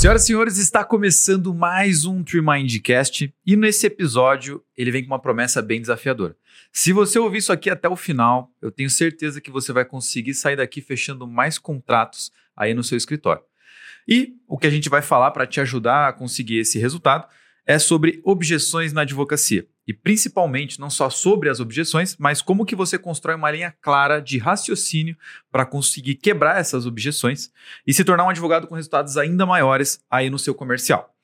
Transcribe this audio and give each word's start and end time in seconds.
Senhoras 0.00 0.22
e 0.22 0.26
senhores, 0.28 0.56
está 0.56 0.82
começando 0.82 1.52
mais 1.52 2.06
um 2.06 2.24
Tremindcast 2.24 3.34
e 3.44 3.54
nesse 3.54 3.86
episódio 3.86 4.64
ele 4.74 4.90
vem 4.90 5.02
com 5.02 5.08
uma 5.08 5.18
promessa 5.18 5.60
bem 5.60 5.78
desafiadora. 5.78 6.34
Se 6.72 6.90
você 6.90 7.18
ouvir 7.18 7.36
isso 7.36 7.52
aqui 7.52 7.68
até 7.68 7.86
o 7.86 7.94
final, 7.94 8.50
eu 8.62 8.72
tenho 8.72 8.88
certeza 8.88 9.42
que 9.42 9.50
você 9.50 9.74
vai 9.74 9.84
conseguir 9.84 10.32
sair 10.32 10.56
daqui 10.56 10.80
fechando 10.80 11.26
mais 11.26 11.58
contratos 11.58 12.32
aí 12.56 12.72
no 12.72 12.82
seu 12.82 12.96
escritório. 12.96 13.42
E 14.08 14.36
o 14.48 14.56
que 14.56 14.66
a 14.66 14.70
gente 14.70 14.88
vai 14.88 15.02
falar 15.02 15.32
para 15.32 15.46
te 15.46 15.60
ajudar 15.60 16.08
a 16.08 16.12
conseguir 16.14 16.60
esse 16.60 16.78
resultado 16.78 17.28
é 17.70 17.78
sobre 17.78 18.20
objeções 18.24 18.92
na 18.92 19.02
advocacia. 19.02 19.64
E 19.86 19.94
principalmente 19.94 20.80
não 20.80 20.90
só 20.90 21.08
sobre 21.08 21.48
as 21.48 21.60
objeções, 21.60 22.16
mas 22.18 22.42
como 22.42 22.66
que 22.66 22.74
você 22.74 22.98
constrói 22.98 23.36
uma 23.36 23.48
linha 23.48 23.72
clara 23.80 24.18
de 24.18 24.38
raciocínio 24.38 25.16
para 25.52 25.64
conseguir 25.64 26.16
quebrar 26.16 26.58
essas 26.58 26.84
objeções 26.84 27.52
e 27.86 27.94
se 27.94 28.02
tornar 28.02 28.24
um 28.24 28.28
advogado 28.28 28.66
com 28.66 28.74
resultados 28.74 29.16
ainda 29.16 29.46
maiores 29.46 30.04
aí 30.10 30.28
no 30.28 30.36
seu 30.36 30.52
comercial. 30.52 31.14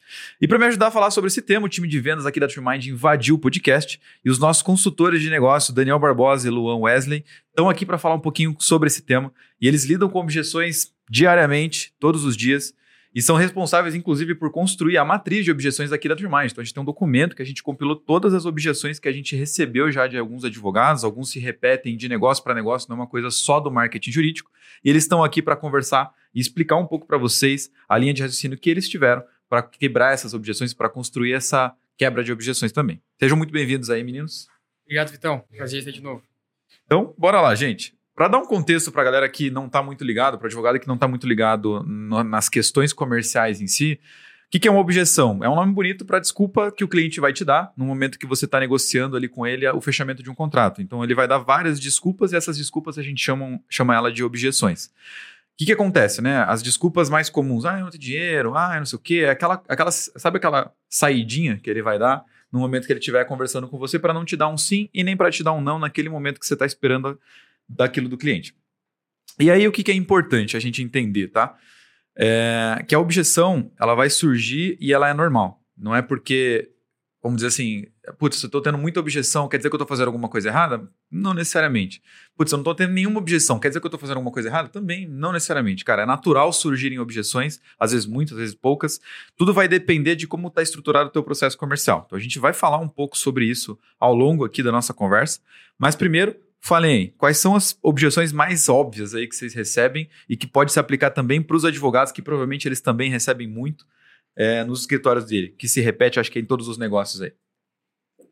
E 0.41 0.47
para 0.47 0.57
me 0.57 0.67
ajudar 0.67 0.87
a 0.87 0.91
falar 0.93 1.11
sobre 1.11 1.27
esse 1.27 1.43
tema, 1.43 1.67
o 1.67 1.69
time 1.69 1.89
de 1.89 1.98
vendas 1.98 2.27
aqui 2.27 2.39
da 2.39 2.47
TreeMind 2.47 2.87
invadiu 2.87 3.34
o 3.34 3.39
podcast 3.41 4.01
e 4.25 4.31
os 4.31 4.39
nossos 4.39 4.62
consultores 4.62 5.20
de 5.20 5.28
negócio, 5.28 5.75
Daniel 5.75 5.98
Barbosa 5.98 6.47
e 6.47 6.51
Luan 6.51 6.77
Wesley, 6.77 7.25
estão 7.48 7.69
aqui 7.69 7.84
para 7.84 7.98
falar 7.98 8.15
um 8.15 8.20
pouquinho 8.20 8.55
sobre 8.61 8.87
esse 8.87 9.03
tema. 9.03 9.33
E 9.61 9.67
eles 9.67 9.84
lidam 9.84 10.09
com 10.09 10.20
objeções 10.20 10.92
diariamente, 11.11 11.92
todos 11.98 12.25
os 12.25 12.37
dias, 12.37 12.73
e 13.16 13.23
são 13.23 13.34
responsáveis, 13.34 13.95
inclusive, 13.95 14.34
por 14.34 14.51
construir 14.51 14.98
a 14.98 15.05
matriz 15.05 15.43
de 15.43 15.51
objeções 15.51 15.91
aqui 15.91 16.06
da 16.06 16.15
Trimind. 16.15 16.51
Então, 16.51 16.61
a 16.61 16.65
gente 16.65 16.75
tem 16.75 16.83
um 16.83 16.84
documento 16.87 17.34
que 17.34 17.41
a 17.41 17.47
gente 17.47 17.62
compilou 17.62 17.97
todas 17.97 18.34
as 18.34 18.45
objeções 18.45 18.98
que 18.98 19.09
a 19.09 19.12
gente 19.12 19.34
recebeu 19.34 19.91
já 19.91 20.06
de 20.06 20.19
alguns 20.19 20.45
advogados, 20.45 21.02
alguns 21.02 21.30
se 21.30 21.39
repetem 21.39 21.97
de 21.97 22.11
negócio 22.11 22.45
para 22.45 22.55
negócio, 22.55 22.91
não 22.91 22.97
é 22.98 23.01
uma 23.01 23.06
coisa 23.06 23.30
só 23.30 23.59
do 23.59 23.70
marketing 23.70 24.12
jurídico. 24.12 24.51
E 24.84 24.91
eles 24.91 25.05
estão 25.05 25.25
aqui 25.25 25.41
para 25.41 25.56
conversar 25.56 26.12
e 26.34 26.41
explicar 26.41 26.77
um 26.77 26.87
pouco 26.87 27.06
para 27.06 27.16
vocês 27.16 27.70
a 27.89 27.97
linha 27.97 28.12
de 28.12 28.20
raciocínio 28.20 28.59
que 28.59 28.69
eles 28.69 28.87
tiveram 28.87 29.25
para 29.48 29.62
quebrar 29.62 30.12
essas 30.12 30.34
objeções, 30.34 30.75
para 30.75 30.91
construir 30.91 31.33
essa 31.33 31.75
quebra 31.97 32.23
de 32.23 32.30
objeções 32.30 32.70
também. 32.70 33.00
Sejam 33.19 33.39
muito 33.39 33.50
bem-vindos 33.50 33.89
aí, 33.89 34.05
meninos. 34.05 34.47
Obrigado, 34.84 35.11
Vitão. 35.11 35.42
Prazer 35.56 35.78
estar 35.78 35.91
de 35.91 36.03
novo. 36.03 36.22
Então, 36.84 37.14
bora 37.17 37.41
lá, 37.41 37.55
gente. 37.55 37.95
Para 38.17 38.28
dar 38.28 38.39
um 38.39 38.47
contexto 38.47 38.91
para 38.91 39.03
a 39.03 39.05
galera 39.05 39.28
que 39.28 39.50
não 39.50 39.67
está 39.67 39.83
muito 39.83 40.03
ligado, 40.03 40.39
para 40.39 40.47
advogado 40.47 40.81
que 40.81 40.89
não 40.89 40.95
está 40.95 41.06
muito 41.06 41.28
ligado 41.28 41.84
no, 41.86 42.25
nas 42.25 42.48
questões 42.48 42.91
comerciais 42.91 43.61
em 43.61 43.67
si, 43.67 44.00
o 44.47 44.50
que, 44.50 44.59
que, 44.59 44.67
é 44.67 44.70
uma 44.70 44.81
objeção? 44.81 45.45
É 45.45 45.48
um 45.50 45.55
nome 45.55 45.75
bonito 45.75 46.03
para 46.03 46.19
desculpa 46.19 46.72
que 46.72 46.83
o 46.83 46.89
cliente 46.89 47.20
vai 47.20 47.34
te 47.34 47.44
dar 47.44 47.75
no 47.77 47.84
momento 47.84 48.19
que 48.19 48.25
você 48.25 48.47
está 48.47 48.59
negociando 48.59 49.17
ali 49.17 49.28
com 49.28 49.47
ele 49.47 49.69
o 49.69 49.83
fechamento 49.83 50.22
de 50.22 50.31
um 50.31 50.34
contrato. 50.34 50.81
Então 50.81 51.05
ele 51.05 51.14
vai 51.14 51.28
dar 51.28 51.39
várias 51.39 51.78
desculpas 51.78 52.33
e 52.33 52.37
essas 52.37 52.56
desculpas 52.56 52.97
a 52.97 53.03
gente 53.03 53.22
chama, 53.22 53.61
chama 53.69 53.94
ela 53.94 54.11
de 54.11 54.25
objeções. 54.25 54.87
O 54.87 55.59
que, 55.59 55.67
que 55.67 55.72
acontece, 55.72 56.22
né? 56.22 56.39
As 56.48 56.62
desculpas 56.62 57.11
mais 57.11 57.28
comuns, 57.28 57.67
ah, 57.67 57.78
eu 57.78 57.84
não 57.84 57.91
tenho 57.91 58.00
dinheiro, 58.00 58.56
ah, 58.56 58.77
eu 58.77 58.78
não 58.78 58.87
sei 58.87 58.97
o 58.97 59.03
quê, 59.03 59.25
é 59.27 59.31
aquela, 59.31 59.62
aquela, 59.69 59.91
sabe 59.91 60.39
aquela 60.39 60.72
saidinha 60.89 61.59
que 61.62 61.69
ele 61.69 61.83
vai 61.83 61.98
dar 61.98 62.25
no 62.50 62.61
momento 62.61 62.87
que 62.87 62.92
ele 62.92 63.00
estiver 63.00 63.25
conversando 63.27 63.69
com 63.69 63.77
você 63.78 63.98
para 63.98 64.14
não 64.14 64.25
te 64.25 64.37
dar 64.37 64.48
um 64.48 64.56
sim 64.56 64.89
e 64.94 65.05
nem 65.05 65.17
para 65.17 65.31
te 65.31 65.42
dar 65.42 65.53
um 65.53 65.61
não 65.61 65.78
naquele 65.78 66.09
momento 66.09 66.41
que 66.41 66.47
você 66.47 66.55
está 66.55 66.64
esperando 66.64 67.19
daquilo 67.69 68.09
do 68.09 68.17
cliente. 68.17 68.55
E 69.39 69.50
aí 69.50 69.67
o 69.69 69.72
que, 69.72 69.83
que 69.83 69.91
é 69.91 69.95
importante 69.95 70.56
a 70.56 70.61
gente 70.61 70.83
entender, 70.83 71.28
tá? 71.28 71.56
É, 72.17 72.83
que 72.89 72.95
a 72.95 72.98
objeção 72.98 73.70
ela 73.78 73.95
vai 73.95 74.09
surgir 74.09 74.78
e 74.81 74.92
ela 74.92 75.09
é 75.09 75.14
normal. 75.14 75.61
Não 75.77 75.94
é 75.94 76.00
porque, 76.00 76.70
vamos 77.22 77.37
dizer 77.37 77.48
assim, 77.48 77.84
putz, 78.19 78.42
eu 78.42 78.47
estou 78.47 78.62
tendo 78.62 78.78
muita 78.78 78.98
objeção, 78.98 79.47
quer 79.47 79.59
dizer 79.59 79.69
que 79.69 79.75
eu 79.75 79.78
estou 79.78 79.87
fazendo 79.87 80.06
alguma 80.06 80.27
coisa 80.27 80.48
errada? 80.48 80.89
Não 81.11 81.34
necessariamente. 81.34 82.03
Putz, 82.34 82.50
eu 82.50 82.56
não 82.56 82.62
estou 82.62 82.75
tendo 82.75 82.94
nenhuma 82.94 83.19
objeção, 83.19 83.59
quer 83.59 83.69
dizer 83.69 83.81
que 83.81 83.87
eu 83.87 83.89
estou 83.89 84.00
fazendo 84.00 84.17
alguma 84.17 84.33
coisa 84.33 84.48
errada? 84.48 84.70
Também 84.70 85.06
não 85.06 85.33
necessariamente. 85.33 85.84
Cara, 85.84 86.05
é 86.05 86.06
natural 86.06 86.50
surgirem 86.50 86.98
objeções, 86.98 87.61
às 87.78 87.92
vezes 87.92 88.06
muitas, 88.06 88.33
às 88.33 88.41
vezes 88.41 88.55
poucas. 88.55 88.98
Tudo 89.37 89.53
vai 89.53 89.69
depender 89.69 90.17
de 90.17 90.27
como 90.27 90.48
está 90.48 90.62
estruturado 90.62 91.11
o 91.11 91.12
teu 91.12 91.22
processo 91.22 91.59
comercial. 91.59 92.05
Então 92.06 92.17
a 92.17 92.22
gente 92.22 92.39
vai 92.39 92.55
falar 92.55 92.78
um 92.78 92.89
pouco 92.89 93.19
sobre 93.19 93.44
isso 93.44 93.78
ao 94.00 94.14
longo 94.14 94.47
aqui 94.47 94.62
da 94.62 94.72
nossa 94.72 94.94
conversa. 94.94 95.41
Mas 95.78 95.94
primeiro, 95.94 96.34
Falem, 96.61 97.15
quais 97.17 97.39
são 97.39 97.55
as 97.55 97.78
objeções 97.83 98.33
mais 98.33 98.69
óbvias 98.69 99.15
aí 99.15 99.28
que 99.28 99.37
vocês 99.37 99.55
recebem 99.55 100.09
e 100.28 100.37
que 100.37 100.47
pode 100.47 100.72
se 100.72 100.81
aplicar 100.81 101.11
também 101.11 101.41
para 101.41 101.56
os 101.56 101.65
advogados, 101.65 102.12
que 102.12 102.22
provavelmente 102.22 102.67
eles 102.67 102.81
também 102.81 103.11
recebem 103.11 103.47
muito 103.47 103.87
é, 104.34 104.65
nos 104.65 104.81
escritórios 104.81 105.25
dele, 105.27 105.55
que 105.56 105.69
se 105.69 105.81
repete, 105.81 106.19
acho 106.19 106.31
que 106.31 106.39
em 106.39 106.45
todos 106.45 106.69
os 106.69 106.77
negócios 106.77 107.22
aí. 107.22 107.33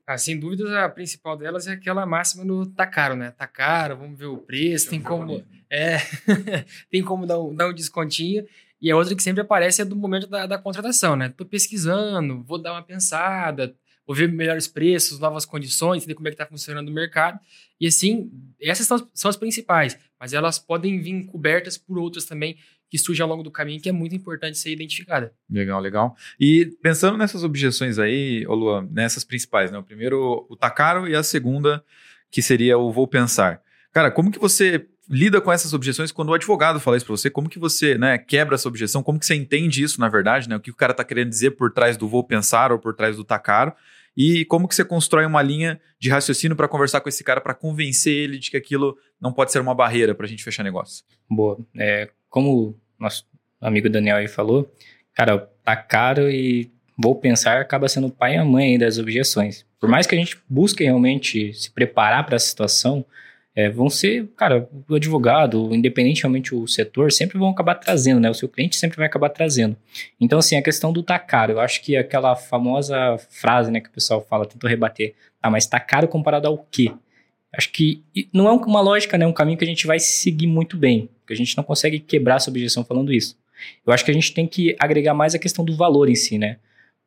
Ah, 0.07 0.19
sem 0.19 0.39
dúvidas, 0.39 0.71
a 0.71 0.87
principal 0.89 1.35
delas 1.35 1.67
é 1.67 1.73
aquela 1.73 2.05
máxima 2.05 2.45
no 2.45 2.67
tá 2.67 2.87
caro, 2.87 3.17
né? 3.17 3.31
Tá 3.31 3.47
caro, 3.47 3.97
vamos 3.97 4.19
ver 4.19 4.27
o 4.27 4.37
preço, 4.37 4.91
tem 4.91 5.01
como, 5.01 5.43
é, 5.71 5.97
tem 6.91 7.03
como 7.03 7.27
dar 7.27 7.41
um, 7.41 7.55
dar 7.55 7.69
um 7.69 7.73
descontinho. 7.73 8.45
E 8.83 8.91
a 8.91 8.97
outra 8.97 9.17
que 9.17 9.23
sempre 9.23 9.41
aparece 9.41 9.81
é 9.81 9.85
do 9.85 9.97
momento 9.97 10.27
da, 10.27 10.45
da 10.45 10.59
contratação, 10.59 11.17
né? 11.17 11.31
Tô 11.31 11.47
pesquisando, 11.47 12.43
vou 12.43 12.61
dar 12.61 12.73
uma 12.73 12.83
pensada, 12.83 13.75
vou 14.07 14.15
ver 14.15 14.31
melhores 14.31 14.69
preços, 14.69 15.19
novas 15.19 15.45
condições, 15.45 16.03
entender 16.03 16.15
como 16.15 16.29
é 16.29 16.31
que 16.31 16.35
está 16.35 16.47
funcionando 16.47 16.89
o 16.89 16.93
mercado. 16.93 17.39
E 17.81 17.87
assim, 17.87 18.31
essas 18.61 18.87
são, 18.87 19.09
são 19.13 19.29
as 19.29 19.37
principais, 19.37 19.99
mas 20.19 20.33
elas 20.33 20.59
podem 20.59 21.01
vir 21.01 21.25
cobertas 21.27 21.77
por 21.79 21.99
outras 21.99 22.25
também 22.25 22.57
que 22.91 22.99
surgem 22.99 23.25
ao 23.25 23.29
longo 23.29 23.43
do 23.43 23.51
caminho, 23.51 23.81
que 23.81 23.89
é 23.89 23.93
muito 23.93 24.15
importante 24.15 24.57
ser 24.57 24.71
identificada. 24.71 25.33
Legal, 25.51 25.81
legal. 25.81 26.17
E 26.39 26.67
pensando 26.81 27.19
nessas 27.19 27.43
objeções 27.43 27.99
aí, 27.99 28.47
ô 28.47 28.55
Luan, 28.55 28.89
nessas 28.91 29.25
principais, 29.25 29.73
né? 29.73 29.79
O 29.79 29.83
primeiro, 29.83 30.47
o 30.49 30.57
tá 30.57 30.71
caro, 30.71 31.09
e 31.09 31.15
a 31.17 31.23
segunda, 31.23 31.85
que 32.31 32.41
seria 32.41 32.79
o 32.79 32.93
vou 32.93 33.09
pensar. 33.09 33.61
Cara, 33.93 34.13
como 34.13 34.31
que 34.31 34.39
você 34.39 34.87
lida 35.09 35.41
com 35.41 35.53
essas 35.53 35.73
objeções 35.73 36.13
quando 36.13 36.29
o 36.29 36.35
advogado 36.35 36.81
fala 36.81 36.97
isso 36.97 37.07
para 37.07 37.17
você? 37.17 37.29
Como 37.29 37.49
que 37.49 37.59
você 37.59 37.99
né, 37.99 38.17
quebra 38.17 38.55
essa 38.55 38.69
objeção? 38.69 39.03
Como 39.03 39.19
que 39.19 39.27
você 39.27 39.35
entende 39.35 39.83
isso, 39.83 40.01
na 40.01 40.09
verdade? 40.09 40.49
Né? 40.49 40.57
O 40.57 40.61
que 40.61 40.71
o 40.71 40.75
cara 40.75 40.93
está 40.93 41.05
querendo 41.05 41.29
dizer 41.29 41.53
por 41.53 41.73
trás 41.73 41.97
do 41.97 42.09
vou 42.09 42.23
pensar 42.23 42.73
ou 42.73 42.79
por 42.79 42.95
trás 42.95 43.17
do 43.17 43.25
tá 43.25 43.39
caro? 43.39 43.73
E 44.17 44.45
como 44.45 44.69
que 44.69 44.75
você 44.75 44.85
constrói 44.85 45.27
uma 45.27 45.43
linha 45.43 45.81
de 45.99 46.09
raciocínio 46.09 46.57
para 46.57 46.69
conversar 46.69 47.01
com 47.01 47.09
esse 47.09 47.25
cara 47.25 47.41
para 47.41 47.55
convencer 47.55 48.13
ele 48.13 48.39
de 48.39 48.51
que 48.51 48.57
aquilo 48.57 48.97
não 49.21 49.33
pode 49.33 49.51
ser 49.51 49.61
uma 49.61 49.75
barreira 49.75 50.15
para 50.15 50.27
a 50.27 50.29
gente 50.29 50.45
fechar 50.45 50.63
negócio? 50.63 51.05
Boa. 51.29 51.59
É, 51.77 52.11
como 52.29 52.79
nosso 52.99 53.27
amigo 53.61 53.91
Daniel 53.91 54.17
aí 54.17 54.29
falou, 54.29 54.73
cara, 55.15 55.39
tá 55.65 55.77
caro 55.77 56.31
e 56.31 56.71
vou 56.97 57.17
pensar 57.17 57.61
acaba 57.61 57.89
sendo 57.89 58.07
o 58.07 58.11
pai 58.11 58.35
e 58.35 58.39
a 58.39 58.45
mãe 58.45 58.79
das 58.79 58.99
objeções. 58.99 59.67
Por 59.81 59.89
mais 59.89 60.07
que 60.07 60.15
a 60.15 60.19
gente 60.19 60.39
busque 60.49 60.85
realmente 60.85 61.53
se 61.53 61.71
preparar 61.71 62.25
para 62.25 62.37
a 62.37 62.41
situação, 62.41 63.05
é, 63.57 63.71
vão 63.71 63.89
ser, 63.89 64.27
cara, 64.37 64.69
o 64.89 64.95
advogado, 64.95 65.73
independentemente 65.73 66.55
o 66.55 66.67
setor, 66.67 67.13
sempre 67.13 67.39
vão 67.39 67.51
acabar 67.51 67.77
trazendo, 67.77 68.21
né? 68.21 68.29
O 68.29 68.35
seu 68.35 68.49
cliente 68.49 68.77
sempre 68.77 68.97
vai 68.97 69.07
acabar 69.07 69.29
trazendo. 69.29 69.77
Então, 70.21 70.41
assim, 70.41 70.57
a 70.57 70.63
questão 70.63 70.93
do 70.93 71.03
tá 71.03 71.19
caro, 71.19 71.53
eu 71.53 71.61
acho 71.61 71.81
que 71.81 71.97
aquela 71.97 72.35
famosa 72.35 73.17
frase, 73.31 73.71
né, 73.71 73.81
que 73.81 73.89
o 73.89 73.93
pessoal 73.93 74.27
fala, 74.29 74.45
tentou 74.47 74.69
rebater, 74.69 75.15
tá, 75.41 75.49
mas 75.49 75.67
tá 75.67 75.79
caro 75.79 76.09
comparado 76.09 76.49
ao 76.49 76.59
quê? 76.71 76.93
Acho 77.57 77.71
que 77.71 78.03
não 78.33 78.49
é 78.49 78.53
uma 78.53 78.81
lógica, 78.81 79.17
né? 79.17 79.25
Um 79.27 79.33
caminho 79.33 79.57
que 79.57 79.65
a 79.65 79.69
gente 79.69 79.87
vai 79.87 80.01
seguir 80.01 80.49
muito 80.49 80.77
bem, 80.77 81.09
porque 81.21 81.33
a 81.33 81.37
gente 81.37 81.57
não 81.57 81.63
consegue 81.63 82.01
quebrar 82.01 82.37
essa 82.37 82.51
objeção 82.51 82.85
falando 82.85 83.13
isso. 83.13 83.39
Eu 83.87 83.93
acho 83.93 84.05
que 84.05 84.11
a 84.11 84.15
gente 84.15 84.35
tem 84.35 84.47
que 84.49 84.75
agregar 84.81 85.15
mais 85.15 85.35
a 85.35 85.39
questão 85.39 85.65
do 85.65 85.77
valor 85.77 86.09
em 86.09 86.17
si, 86.17 86.37
né? 86.37 86.57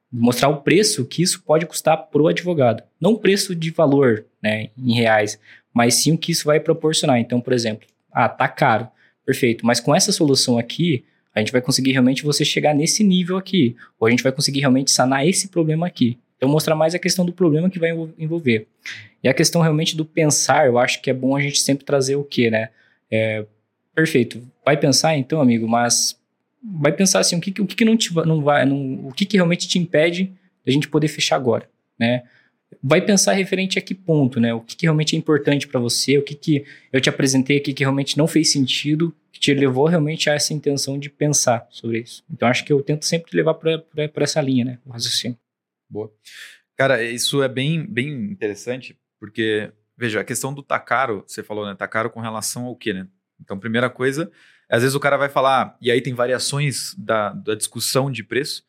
Mostrar 0.09 0.47
o 0.47 0.61
preço 0.61 1.05
que 1.05 1.21
isso 1.21 1.43
pode 1.43 1.65
custar 1.65 1.97
pro 1.97 2.27
advogado. 2.27 2.81
Não 2.99 3.11
o 3.11 3.19
preço 3.19 3.53
de 3.53 3.71
valor, 3.71 4.25
né, 4.41 4.69
em 4.77 4.93
reais, 4.93 5.37
mas 5.73 5.95
sim 5.95 6.13
o 6.13 6.17
que 6.17 6.31
isso 6.31 6.45
vai 6.45 6.59
proporcionar. 6.59 7.19
Então, 7.19 7.39
por 7.39 7.53
exemplo, 7.53 7.87
ah, 8.11 8.27
tá 8.29 8.47
caro, 8.47 8.87
perfeito, 9.25 9.65
mas 9.65 9.79
com 9.79 9.93
essa 9.93 10.11
solução 10.11 10.57
aqui, 10.57 11.03
a 11.33 11.39
gente 11.39 11.51
vai 11.51 11.61
conseguir 11.61 11.91
realmente 11.91 12.23
você 12.23 12.43
chegar 12.43 12.73
nesse 12.73 13.03
nível 13.03 13.37
aqui, 13.37 13.75
ou 13.99 14.07
a 14.07 14.09
gente 14.09 14.23
vai 14.23 14.31
conseguir 14.31 14.59
realmente 14.59 14.89
sanar 14.89 15.27
esse 15.27 15.49
problema 15.49 15.85
aqui. 15.85 16.17
Então, 16.35 16.49
mostrar 16.49 16.75
mais 16.75 16.93
a 16.95 16.99
questão 16.99 17.25
do 17.25 17.33
problema 17.33 17.69
que 17.69 17.79
vai 17.79 17.91
envolver. 18.17 18.67
E 19.23 19.27
a 19.27 19.33
questão 19.33 19.61
realmente 19.61 19.95
do 19.95 20.05
pensar, 20.05 20.67
eu 20.67 20.77
acho 20.77 21.01
que 21.01 21.09
é 21.09 21.13
bom 21.13 21.35
a 21.35 21.41
gente 21.41 21.59
sempre 21.61 21.83
trazer 21.83 22.15
o 22.15 22.23
quê, 22.23 22.49
né? 22.49 22.69
É, 23.09 23.45
perfeito. 23.93 24.41
Vai 24.63 24.77
pensar 24.77 25.17
então, 25.17 25.41
amigo, 25.41 25.67
mas 25.67 26.19
vai 26.63 26.91
pensar 26.91 27.19
assim, 27.19 27.37
o 27.37 27.41
que, 27.41 27.61
o 27.61 27.65
que, 27.65 27.85
não, 27.85 27.97
te, 27.97 28.13
não 28.13 28.41
vai, 28.41 28.65
não, 28.65 29.07
o 29.07 29.11
que, 29.11 29.25
que 29.25 29.37
realmente 29.37 29.67
te 29.67 29.79
impede 29.79 30.31
da 30.65 30.71
gente 30.71 30.87
poder 30.87 31.07
fechar 31.07 31.35
agora, 31.35 31.67
né? 31.99 32.23
Vai 32.81 33.01
pensar 33.01 33.33
referente 33.33 33.79
a 33.79 33.81
que 33.81 33.95
ponto, 33.95 34.39
né? 34.39 34.53
O 34.53 34.61
que, 34.61 34.75
que 34.75 34.85
realmente 34.85 35.15
é 35.15 35.19
importante 35.19 35.67
para 35.67 35.79
você, 35.79 36.17
o 36.17 36.23
que, 36.23 36.35
que 36.35 36.65
eu 36.91 36.99
te 36.99 37.09
apresentei 37.09 37.57
aqui 37.57 37.73
que 37.73 37.83
realmente 37.83 38.17
não 38.17 38.27
fez 38.27 38.51
sentido, 38.51 39.15
que 39.31 39.39
te 39.39 39.53
levou 39.53 39.87
realmente 39.87 40.29
a 40.29 40.33
essa 40.33 40.53
intenção 40.53 40.97
de 40.99 41.09
pensar 41.09 41.67
sobre 41.69 41.99
isso. 41.99 42.23
Então, 42.29 42.47
acho 42.47 42.65
que 42.65 42.73
eu 42.73 42.81
tento 42.81 43.05
sempre 43.05 43.35
levar 43.35 43.53
para 43.53 44.11
essa 44.17 44.41
linha, 44.41 44.65
né? 44.65 44.79
O 44.85 44.91
raciocínio. 44.91 45.37
Boa. 45.89 46.11
Cara, 46.75 47.03
isso 47.03 47.41
é 47.41 47.47
bem, 47.47 47.85
bem 47.85 48.09
interessante, 48.09 48.97
porque, 49.19 49.71
veja, 49.97 50.19
a 50.19 50.23
questão 50.23 50.53
do 50.53 50.61
tá 50.61 50.79
caro, 50.79 51.23
você 51.25 51.41
falou, 51.41 51.65
né? 51.65 51.75
Tá 51.75 51.87
caro 51.87 52.09
com 52.09 52.19
relação 52.19 52.65
ao 52.65 52.75
quê, 52.75 52.93
né? 52.93 53.07
Então, 53.39 53.59
primeira 53.59 53.89
coisa, 53.89 54.31
às 54.69 54.81
vezes 54.81 54.95
o 54.95 54.99
cara 54.99 55.17
vai 55.17 55.29
falar, 55.29 55.77
e 55.81 55.89
aí 55.89 56.01
tem 56.01 56.13
variações 56.13 56.93
da, 56.97 57.31
da 57.31 57.55
discussão 57.55 58.11
de 58.11 58.23
preço, 58.23 58.63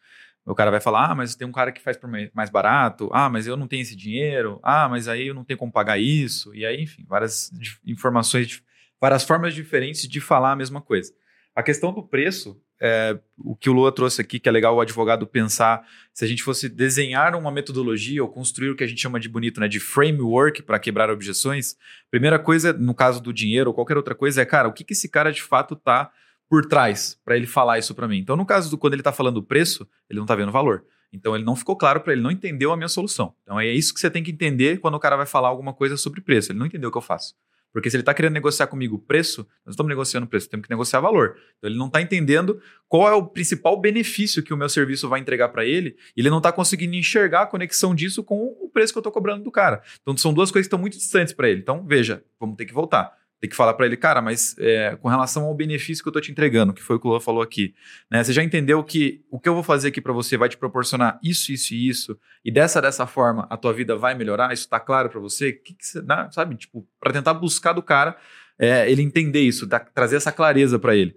o 0.49 0.55
cara 0.55 0.71
vai 0.71 0.81
falar, 0.81 1.11
ah, 1.11 1.15
mas 1.15 1.35
tem 1.35 1.47
um 1.47 1.53
cara 1.53 1.71
que 1.71 1.81
faz 1.81 1.97
por 1.97 2.09
mais 2.33 2.49
barato, 2.49 3.11
ah, 3.13 3.29
mas 3.29 3.47
eu 3.47 3.57
não 3.57 3.69
tenho 3.69 3.83
esse 3.83 3.95
dinheiro, 3.95 4.59
ah, 4.63 4.89
mas 4.89 5.07
aí 5.07 5.27
eu 5.29 5.35
não 5.35 5.45
tenho 5.45 5.59
como 5.59 5.71
pagar 5.71 5.99
isso, 5.99 6.55
e 6.55 6.65
aí, 6.65 6.83
enfim, 6.83 7.05
várias 7.07 7.53
informações, 7.87 8.63
várias 9.01 9.25
formas 9.25 9.55
diferentes 9.55 10.09
de 10.09 10.21
falar 10.21 10.53
a 10.53 10.57
mesma 10.57 10.81
coisa. 10.81 11.13
A 11.55 11.63
questão 11.63 11.93
do 11.93 12.03
preço, 12.03 12.59
é, 12.81 13.19
o 13.37 13.55
que 13.55 13.69
o 13.69 13.73
Lua 13.73 13.93
trouxe 13.93 14.21
aqui, 14.21 14.39
que 14.39 14.49
é 14.49 14.53
legal 14.53 14.75
o 14.75 14.81
advogado 14.81 15.27
pensar, 15.27 15.85
se 16.15 16.25
a 16.25 16.29
gente 16.29 16.43
fosse 16.43 16.69
desenhar 16.69 17.35
uma 17.35 17.51
metodologia 17.51 18.23
ou 18.23 18.29
construir 18.29 18.71
o 18.71 18.77
que 18.77 18.85
a 18.85 18.87
gente 18.87 19.03
chama 19.03 19.21
de 19.21 19.29
bonito, 19.29 19.61
né, 19.61 19.69
de 19.69 19.81
framework 19.81 20.63
para 20.63 20.79
quebrar 20.79 21.11
objeções, 21.11 21.77
primeira 22.11 22.39
coisa, 22.39 22.73
no 22.73 22.95
caso 22.95 23.21
do 23.21 23.33
dinheiro 23.35 23.71
ou 23.71 23.75
qualquer 23.75 23.97
outra 23.97 24.15
coisa, 24.15 24.41
é, 24.41 24.47
cara, 24.47 24.69
o 24.69 24.73
que, 24.73 24.85
que 24.85 24.93
esse 24.95 25.09
cara 25.09 25.31
de 25.31 25.43
fato 25.43 25.77
tá 25.77 26.11
por 26.49 26.67
trás 26.67 27.19
para 27.25 27.37
ele 27.37 27.47
falar 27.47 27.79
isso 27.79 27.95
para 27.95 28.09
mim? 28.09 28.19
Então, 28.19 28.37
no 28.37 28.47
caso 28.47 28.71
do 28.71 28.79
quando 28.79 28.95
ele 28.95 29.01
está 29.01 29.13
falando 29.13 29.39
o 29.39 29.43
preço, 29.43 29.87
ele 30.09 30.19
não 30.19 30.25
está 30.25 30.35
vendo 30.35 30.53
valor. 30.53 30.85
Então 31.13 31.35
ele 31.35 31.45
não 31.45 31.57
ficou 31.57 31.77
claro 31.77 32.01
para 32.01 32.13
ele, 32.13 32.23
não 32.23 32.31
entendeu 32.31 32.73
a 32.73 32.77
minha 32.77 32.89
solução. 32.89 33.35
Então 33.43 33.59
é 33.59 33.67
isso 33.67 33.95
que 33.95 34.01
você 34.01 34.11
tem 34.11 34.23
que 34.23 34.31
entender 34.31 34.79
quando 34.79 34.95
o 34.95 35.01
cara 35.01 35.17
vai 35.17 35.27
falar 35.27 35.49
alguma 35.49 35.73
coisa 35.73 35.97
sobre 35.97 36.21
preço. 36.21 36.53
Ele 36.53 36.59
não 36.59 36.67
entendeu 36.67 36.89
o 36.89 36.93
que 36.93 36.99
eu 36.99 37.03
faço. 37.03 37.35
Porque 37.73 37.91
se 37.91 37.97
ele 37.97 38.03
está 38.03 38.15
querendo 38.15 38.33
negociar 38.33 38.67
comigo 38.67 38.97
o 38.97 38.99
preço, 38.99 39.47
nós 39.65 39.75
estamos 39.75 39.91
negociando 39.91 40.27
preço, 40.27 40.49
temos 40.49 40.67
que 40.67 40.71
negociar 40.71 41.01
valor. 41.01 41.37
Então 41.59 41.69
ele 41.69 41.79
não 41.79 41.87
está 41.87 42.01
entendendo 42.01 42.61
qual 42.89 43.09
é 43.09 43.15
o 43.15 43.27
principal 43.27 43.79
benefício 43.79 44.43
que 44.43 44.55
o 44.55 44.57
meu 44.57 44.69
serviço 44.69 45.09
vai 45.09 45.21
entregar 45.21 45.51
para 45.51 45.67
ele, 45.67 45.95
e 46.17 46.21
ele 46.21 46.31
não 46.31 46.39
está 46.39 46.51
conseguindo 46.51 46.95
enxergar 46.95 47.43
a 47.43 47.47
conexão 47.47 47.95
disso 47.95 48.25
com 48.25 48.57
o 48.61 48.71
preço 48.73 48.93
que 48.93 48.99
eu 48.99 49.01
estou 49.01 49.13
cobrando 49.13 49.45
do 49.45 49.51
cara. 49.51 49.83
Então 50.01 50.17
são 50.17 50.33
duas 50.33 50.51
coisas 50.51 50.67
que 50.67 50.69
estão 50.69 50.79
muito 50.79 50.97
distantes 50.97 51.35
para 51.35 51.49
ele. 51.49 51.61
Então 51.61 51.85
veja, 51.87 52.25
vamos 52.41 52.57
ter 52.57 52.65
que 52.65 52.73
voltar. 52.73 53.13
Tem 53.41 53.49
que 53.49 53.55
falar 53.55 53.75
para 53.75 53.87
ele, 53.87 53.97
cara, 53.97 54.21
mas 54.21 54.57
é, 54.59 54.97
com 54.97 55.09
relação 55.09 55.45
ao 55.45 55.55
benefício 55.55 56.03
que 56.03 56.09
eu 56.09 56.13
tô 56.13 56.21
te 56.21 56.33
entregando, 56.33 56.73
que 56.73 56.83
foi 56.83 56.97
o 56.97 57.01
que 57.01 57.07
o 57.07 57.11
Lula 57.11 57.21
falou 57.21 57.41
aqui, 57.41 57.73
né? 58.11 58.23
Você 58.25 58.33
já 58.33 58.43
entendeu 58.43 58.83
que 58.83 59.23
o 59.31 59.39
que 59.39 59.49
eu 59.49 59.55
vou 59.55 59.63
fazer 59.63 59.89
aqui 59.89 60.01
para 60.01 60.13
você 60.13 60.37
vai 60.37 60.49
te 60.49 60.57
proporcionar 60.57 61.21
isso, 61.23 61.53
isso 61.53 61.73
e 61.73 61.89
isso, 61.89 62.19
e 62.45 62.51
dessa 62.51 62.83
dessa 62.83 63.07
forma 63.07 63.47
a 63.49 63.57
tua 63.57 63.73
vida 63.73 63.95
vai 63.95 64.15
melhorar? 64.15 64.53
Isso 64.53 64.69
tá 64.69 64.81
claro 64.81 65.09
para 65.09 65.21
você? 65.21 65.53
Que 65.53 65.75
que 65.75 65.87
você, 65.87 66.03
sabe, 66.33 66.57
tipo, 66.57 66.87
para 66.99 67.13
tentar 67.13 67.35
buscar 67.35 67.73
do 67.73 67.83
cara 67.83 68.17
é, 68.59 68.91
ele 68.91 69.03
entender 69.03 69.41
isso, 69.41 69.67
da, 69.67 69.79
trazer 69.79 70.17
essa 70.17 70.33
clareza 70.33 70.79
para 70.79 70.97
ele. 70.97 71.15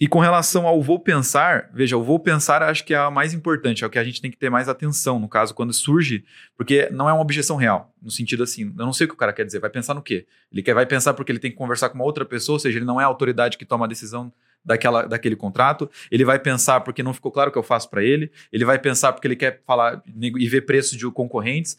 E 0.00 0.06
com 0.06 0.20
relação 0.20 0.66
ao 0.66 0.80
vou 0.80 1.00
pensar, 1.00 1.70
veja, 1.74 1.96
o 1.96 2.02
vou 2.04 2.20
pensar 2.20 2.62
acho 2.62 2.84
que 2.84 2.94
é 2.94 2.96
a 2.96 3.10
mais 3.10 3.34
importante, 3.34 3.82
é 3.82 3.86
o 3.86 3.90
que 3.90 3.98
a 3.98 4.04
gente 4.04 4.20
tem 4.20 4.30
que 4.30 4.36
ter 4.36 4.48
mais 4.48 4.68
atenção, 4.68 5.18
no 5.18 5.28
caso, 5.28 5.52
quando 5.54 5.72
surge, 5.72 6.24
porque 6.56 6.88
não 6.90 7.08
é 7.08 7.12
uma 7.12 7.22
objeção 7.22 7.56
real, 7.56 7.92
no 8.00 8.10
sentido 8.10 8.44
assim, 8.44 8.72
eu 8.78 8.86
não 8.86 8.92
sei 8.92 9.06
o 9.06 9.08
que 9.08 9.14
o 9.14 9.18
cara 9.18 9.32
quer 9.32 9.44
dizer, 9.44 9.58
vai 9.58 9.70
pensar 9.70 9.94
no 9.94 10.02
quê? 10.02 10.26
Ele 10.52 10.62
quer, 10.62 10.72
vai 10.72 10.86
pensar 10.86 11.14
porque 11.14 11.32
ele 11.32 11.40
tem 11.40 11.50
que 11.50 11.56
conversar 11.56 11.88
com 11.88 11.96
uma 11.96 12.04
outra 12.04 12.24
pessoa, 12.24 12.54
ou 12.54 12.60
seja, 12.60 12.78
ele 12.78 12.86
não 12.86 13.00
é 13.00 13.04
a 13.04 13.08
autoridade 13.08 13.58
que 13.58 13.64
toma 13.64 13.86
a 13.86 13.88
decisão 13.88 14.32
daquela, 14.64 15.02
daquele 15.02 15.34
contrato, 15.34 15.90
ele 16.10 16.24
vai 16.24 16.38
pensar 16.38 16.80
porque 16.82 17.02
não 17.02 17.12
ficou 17.12 17.32
claro 17.32 17.50
o 17.50 17.52
que 17.52 17.58
eu 17.58 17.62
faço 17.62 17.90
para 17.90 18.04
ele, 18.04 18.30
ele 18.52 18.64
vai 18.64 18.78
pensar 18.78 19.12
porque 19.12 19.26
ele 19.26 19.36
quer 19.36 19.62
falar 19.66 20.00
e 20.06 20.48
ver 20.48 20.62
preços 20.62 20.96
de 20.96 21.10
concorrentes, 21.10 21.76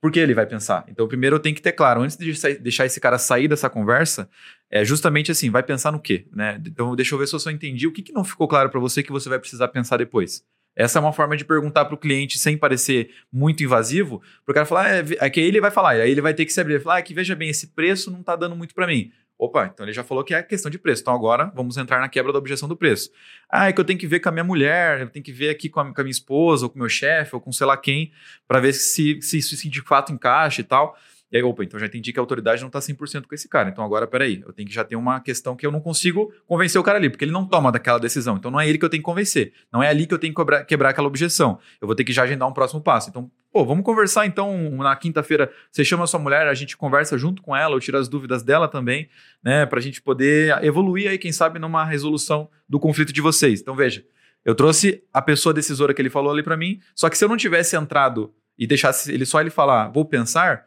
por 0.00 0.12
que 0.12 0.20
ele 0.20 0.34
vai 0.34 0.46
pensar? 0.46 0.84
Então, 0.88 1.08
primeiro 1.08 1.36
eu 1.36 1.40
tenho 1.40 1.56
que 1.56 1.62
ter 1.62 1.72
claro, 1.72 2.02
antes 2.02 2.16
de 2.16 2.32
deixar 2.58 2.86
esse 2.86 3.00
cara 3.00 3.18
sair 3.18 3.48
dessa 3.48 3.68
conversa, 3.68 4.28
é 4.70 4.84
justamente 4.84 5.30
assim, 5.30 5.50
vai 5.50 5.62
pensar 5.62 5.90
no 5.90 6.00
quê? 6.00 6.26
Né? 6.32 6.60
Então, 6.66 6.94
deixa 6.94 7.14
eu 7.14 7.18
ver 7.18 7.26
se 7.26 7.34
eu 7.34 7.40
só 7.40 7.50
entendi 7.50 7.86
o 7.86 7.92
que, 7.92 8.02
que 8.02 8.12
não 8.12 8.24
ficou 8.24 8.46
claro 8.46 8.68
para 8.70 8.80
você 8.80 9.02
que 9.02 9.12
você 9.12 9.28
vai 9.28 9.38
precisar 9.38 9.68
pensar 9.68 9.96
depois. 9.96 10.44
Essa 10.76 10.98
é 10.98 11.00
uma 11.00 11.12
forma 11.12 11.36
de 11.36 11.44
perguntar 11.44 11.86
para 11.86 11.94
o 11.94 11.98
cliente 11.98 12.38
sem 12.38 12.56
parecer 12.56 13.10
muito 13.32 13.64
invasivo, 13.64 14.22
para 14.44 14.52
o 14.52 14.54
cara 14.54 14.66
falar, 14.66 14.88
é, 14.90 15.04
é 15.18 15.30
que 15.30 15.40
ele 15.40 15.60
vai 15.60 15.72
falar, 15.72 15.96
e 15.96 16.02
aí 16.02 16.10
ele 16.10 16.20
vai 16.20 16.32
ter 16.32 16.44
que 16.44 16.52
se 16.52 16.60
abrir, 16.60 16.80
falar, 16.80 16.96
ah, 16.96 16.98
é 16.98 17.02
que 17.02 17.12
veja 17.12 17.34
bem, 17.34 17.48
esse 17.48 17.68
preço 17.68 18.10
não 18.10 18.20
está 18.20 18.36
dando 18.36 18.54
muito 18.54 18.74
para 18.74 18.86
mim. 18.86 19.10
Opa, 19.38 19.70
então 19.72 19.86
ele 19.86 19.92
já 19.92 20.02
falou 20.02 20.24
que 20.24 20.34
é 20.34 20.42
questão 20.42 20.68
de 20.68 20.78
preço. 20.78 21.02
Então 21.02 21.14
agora 21.14 21.52
vamos 21.54 21.76
entrar 21.76 22.00
na 22.00 22.08
quebra 22.08 22.32
da 22.32 22.38
objeção 22.40 22.68
do 22.68 22.76
preço. 22.76 23.08
Ah, 23.48 23.68
é 23.68 23.72
que 23.72 23.80
eu 23.80 23.84
tenho 23.84 23.98
que 23.98 24.06
ver 24.06 24.18
com 24.18 24.28
a 24.28 24.32
minha 24.32 24.42
mulher, 24.42 25.00
eu 25.00 25.08
tenho 25.08 25.24
que 25.24 25.30
ver 25.30 25.50
aqui 25.50 25.68
com 25.68 25.78
a, 25.78 25.94
com 25.94 26.00
a 26.00 26.04
minha 26.04 26.10
esposa, 26.10 26.66
ou 26.66 26.70
com 26.70 26.74
o 26.74 26.80
meu 26.80 26.88
chefe, 26.88 27.36
ou 27.36 27.40
com 27.40 27.52
sei 27.52 27.64
lá 27.64 27.76
quem, 27.76 28.10
para 28.48 28.58
ver 28.58 28.72
se, 28.72 29.22
se 29.22 29.38
isso 29.38 29.70
de 29.70 29.80
fato 29.82 30.12
encaixa 30.12 30.60
e 30.60 30.64
tal. 30.64 30.96
E 31.30 31.36
aí, 31.36 31.42
opa, 31.42 31.62
então 31.62 31.78
já 31.78 31.86
entendi 31.86 32.10
que 32.10 32.18
a 32.18 32.22
autoridade 32.22 32.62
não 32.62 32.68
está 32.68 32.78
100% 32.78 33.26
com 33.26 33.34
esse 33.34 33.48
cara. 33.48 33.68
Então 33.68 33.84
agora, 33.84 34.06
peraí, 34.06 34.42
eu 34.46 34.52
tenho 34.52 34.66
que 34.66 34.74
já 34.74 34.82
ter 34.82 34.96
uma 34.96 35.20
questão 35.20 35.54
que 35.54 35.66
eu 35.66 35.70
não 35.70 35.80
consigo 35.80 36.32
convencer 36.46 36.80
o 36.80 36.84
cara 36.84 36.96
ali, 36.96 37.10
porque 37.10 37.24
ele 37.24 37.32
não 37.32 37.44
toma 37.44 37.70
daquela 37.70 37.98
decisão. 37.98 38.36
Então 38.36 38.50
não 38.50 38.58
é 38.58 38.66
ele 38.66 38.78
que 38.78 38.84
eu 38.84 38.88
tenho 38.88 39.02
que 39.02 39.06
convencer. 39.06 39.52
Não 39.70 39.82
é 39.82 39.88
ali 39.88 40.06
que 40.06 40.14
eu 40.14 40.18
tenho 40.18 40.32
que 40.32 40.40
quebrar, 40.40 40.64
quebrar 40.64 40.88
aquela 40.90 41.06
objeção. 41.06 41.58
Eu 41.80 41.86
vou 41.86 41.94
ter 41.94 42.04
que 42.04 42.12
já 42.12 42.22
agendar 42.22 42.48
um 42.48 42.52
próximo 42.52 42.80
passo. 42.80 43.10
Então, 43.10 43.30
pô, 43.52 43.62
vamos 43.64 43.84
conversar 43.84 44.24
então 44.24 44.70
na 44.78 44.96
quinta-feira. 44.96 45.52
Você 45.70 45.84
chama 45.84 46.04
a 46.04 46.06
sua 46.06 46.18
mulher, 46.18 46.46
a 46.46 46.54
gente 46.54 46.78
conversa 46.78 47.18
junto 47.18 47.42
com 47.42 47.54
ela, 47.54 47.74
eu 47.74 47.80
tiro 47.80 47.98
as 47.98 48.08
dúvidas 48.08 48.42
dela 48.42 48.66
também, 48.66 49.08
né, 49.42 49.66
para 49.66 49.78
a 49.78 49.82
gente 49.82 50.00
poder 50.00 50.62
evoluir 50.64 51.10
aí, 51.10 51.18
quem 51.18 51.32
sabe, 51.32 51.58
numa 51.58 51.84
resolução 51.84 52.48
do 52.66 52.80
conflito 52.80 53.12
de 53.12 53.20
vocês. 53.20 53.60
Então 53.60 53.74
veja, 53.74 54.02
eu 54.44 54.54
trouxe 54.54 55.02
a 55.12 55.20
pessoa 55.20 55.52
decisora 55.52 55.92
que 55.92 56.00
ele 56.00 56.08
falou 56.08 56.32
ali 56.32 56.42
para 56.42 56.56
mim, 56.56 56.80
só 56.94 57.10
que 57.10 57.18
se 57.18 57.24
eu 57.24 57.28
não 57.28 57.36
tivesse 57.36 57.76
entrado 57.76 58.32
e 58.58 58.66
deixasse 58.66 59.12
ele 59.12 59.26
só 59.26 59.40
ele 59.40 59.50
falar, 59.50 59.88
vou 59.88 60.04
pensar 60.04 60.66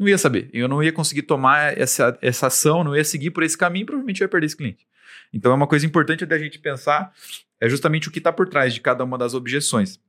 não 0.00 0.08
ia 0.08 0.16
saber. 0.16 0.48
Eu 0.50 0.66
não 0.66 0.82
ia 0.82 0.90
conseguir 0.90 1.22
tomar 1.22 1.76
essa, 1.78 2.18
essa 2.22 2.46
ação, 2.46 2.82
não 2.82 2.96
ia 2.96 3.04
seguir 3.04 3.30
por 3.30 3.42
esse 3.42 3.56
caminho, 3.56 3.84
provavelmente 3.84 4.22
eu 4.22 4.24
ia 4.24 4.28
perder 4.30 4.46
esse 4.46 4.56
cliente. 4.56 4.88
Então 5.30 5.52
é 5.52 5.54
uma 5.54 5.66
coisa 5.66 5.84
importante 5.84 6.24
da 6.24 6.38
gente 6.38 6.58
pensar, 6.58 7.12
é 7.60 7.68
justamente 7.68 8.08
o 8.08 8.10
que 8.10 8.18
está 8.18 8.32
por 8.32 8.48
trás 8.48 8.72
de 8.72 8.80
cada 8.80 9.04
uma 9.04 9.18
das 9.18 9.34
objeções. 9.34 10.00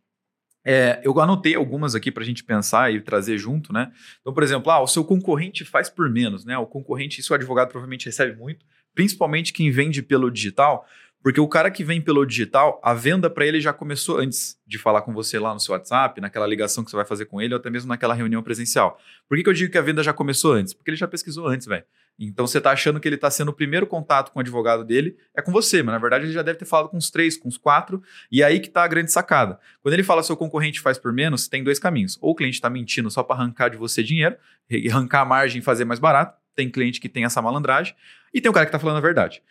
É, 0.63 1.01
eu 1.03 1.19
anotei 1.19 1.55
algumas 1.55 1.93
aqui 1.93 2.09
para 2.09 2.23
a 2.23 2.25
gente 2.25 2.43
pensar 2.43 2.93
e 2.93 3.01
trazer 3.01 3.38
junto, 3.38 3.73
né? 3.73 3.91
Então, 4.21 4.33
por 4.33 4.43
exemplo, 4.43 4.71
ah, 4.71 4.79
o 4.79 4.88
seu 4.88 5.03
concorrente 5.03 5.65
faz 5.65 5.89
por 5.89 6.09
menos, 6.09 6.45
né? 6.45 6.57
O 6.57 6.65
concorrente, 6.65 7.19
isso 7.19 7.33
o 7.33 7.35
advogado 7.35 7.69
provavelmente 7.69 8.05
recebe 8.05 8.38
muito, 8.38 8.65
principalmente 8.93 9.51
quem 9.51 9.71
vende 9.71 10.01
pelo 10.01 10.31
digital, 10.31 10.88
porque 11.23 11.39
o 11.39 11.47
cara 11.47 11.69
que 11.69 11.83
vem 11.83 12.01
pelo 12.01 12.25
digital, 12.25 12.81
a 12.83 12.94
venda 12.94 13.29
para 13.29 13.45
ele 13.45 13.62
já 13.62 13.71
começou 13.71 14.18
antes 14.18 14.59
de 14.65 14.77
falar 14.79 15.03
com 15.03 15.13
você 15.13 15.38
lá 15.38 15.53
no 15.53 15.59
seu 15.59 15.73
WhatsApp, 15.73 16.19
naquela 16.19 16.47
ligação 16.47 16.83
que 16.83 16.89
você 16.89 16.95
vai 16.95 17.06
fazer 17.06 17.25
com 17.25 17.39
ele, 17.39 17.53
ou 17.53 17.59
até 17.59 17.69
mesmo 17.69 17.89
naquela 17.89 18.13
reunião 18.13 18.41
presencial. 18.41 19.00
Por 19.29 19.38
que, 19.38 19.44
que 19.44 19.50
eu 19.50 19.53
digo 19.53 19.71
que 19.71 19.77
a 19.77 19.81
venda 19.81 20.01
já 20.01 20.13
começou 20.13 20.53
antes? 20.53 20.73
Porque 20.73 20.89
ele 20.89 20.97
já 20.97 21.07
pesquisou 21.07 21.47
antes, 21.47 21.68
velho. 21.68 21.83
Então 22.19 22.45
você 22.45 22.57
está 22.57 22.71
achando 22.71 23.00
que 23.00 23.07
ele 23.07 23.15
está 23.15 23.31
sendo 23.31 23.50
o 23.50 23.53
primeiro 23.53 23.88
contato 23.88 24.31
com 24.31 24.39
o 24.39 24.41
advogado 24.41 24.83
dele, 24.83 25.15
é 25.35 25.41
com 25.41 25.51
você, 25.51 25.81
mas 25.81 25.94
na 25.94 26.00
verdade 26.00 26.25
ele 26.25 26.33
já 26.33 26.41
deve 26.41 26.59
ter 26.59 26.65
falado 26.65 26.89
com 26.89 26.97
uns 26.97 27.09
três, 27.09 27.38
com 27.38 27.47
uns 27.47 27.57
quatro, 27.57 28.01
e 28.31 28.41
é 28.41 28.45
aí 28.45 28.59
que 28.59 28.67
está 28.67 28.83
a 28.83 28.88
grande 28.88 29.12
sacada. 29.12 29.59
Quando 29.81 29.94
ele 29.94 30.03
fala 30.03 30.21
seu 30.21 30.35
concorrente 30.38 30.81
faz 30.81 30.97
por 30.97 31.13
menos, 31.13 31.47
tem 31.47 31.63
dois 31.63 31.79
caminhos. 31.79 32.17
Ou 32.21 32.31
o 32.31 32.35
cliente 32.35 32.56
está 32.56 32.69
mentindo 32.69 33.09
só 33.09 33.24
para 33.24 33.35
arrancar 33.35 33.69
de 33.69 33.77
você 33.77 34.03
dinheiro, 34.03 34.35
arrancar 34.89 35.21
a 35.21 35.25
margem 35.25 35.59
e 35.59 35.63
fazer 35.63 35.85
mais 35.85 36.00
barato. 36.00 36.39
Tem 36.56 36.69
cliente 36.69 37.00
que 37.00 37.09
tem 37.09 37.25
essa 37.25 37.41
malandragem, 37.41 37.95
e 38.33 38.41
tem 38.41 38.50
o 38.50 38.53
cara 38.53 38.65
que 38.65 38.69
está 38.69 38.79
falando 38.79 38.97
a 38.97 39.01
verdade 39.01 39.41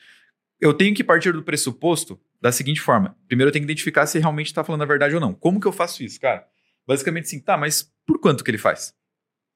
eu 0.60 0.74
tenho 0.74 0.94
que 0.94 1.02
partir 1.02 1.32
do 1.32 1.42
pressuposto 1.42 2.20
da 2.40 2.52
seguinte 2.52 2.80
forma. 2.80 3.16
Primeiro 3.26 3.48
eu 3.48 3.52
tenho 3.52 3.64
que 3.64 3.70
identificar 3.72 4.06
se 4.06 4.18
realmente 4.18 4.46
está 4.46 4.62
falando 4.62 4.82
a 4.82 4.86
verdade 4.86 5.14
ou 5.14 5.20
não. 5.20 5.32
Como 5.32 5.60
que 5.60 5.66
eu 5.66 5.72
faço 5.72 6.02
isso, 6.02 6.20
cara? 6.20 6.46
Basicamente 6.86 7.24
assim, 7.24 7.40
tá, 7.40 7.56
mas 7.56 7.90
por 8.06 8.20
quanto 8.20 8.44
que 8.44 8.50
ele 8.50 8.58
faz? 8.58 8.94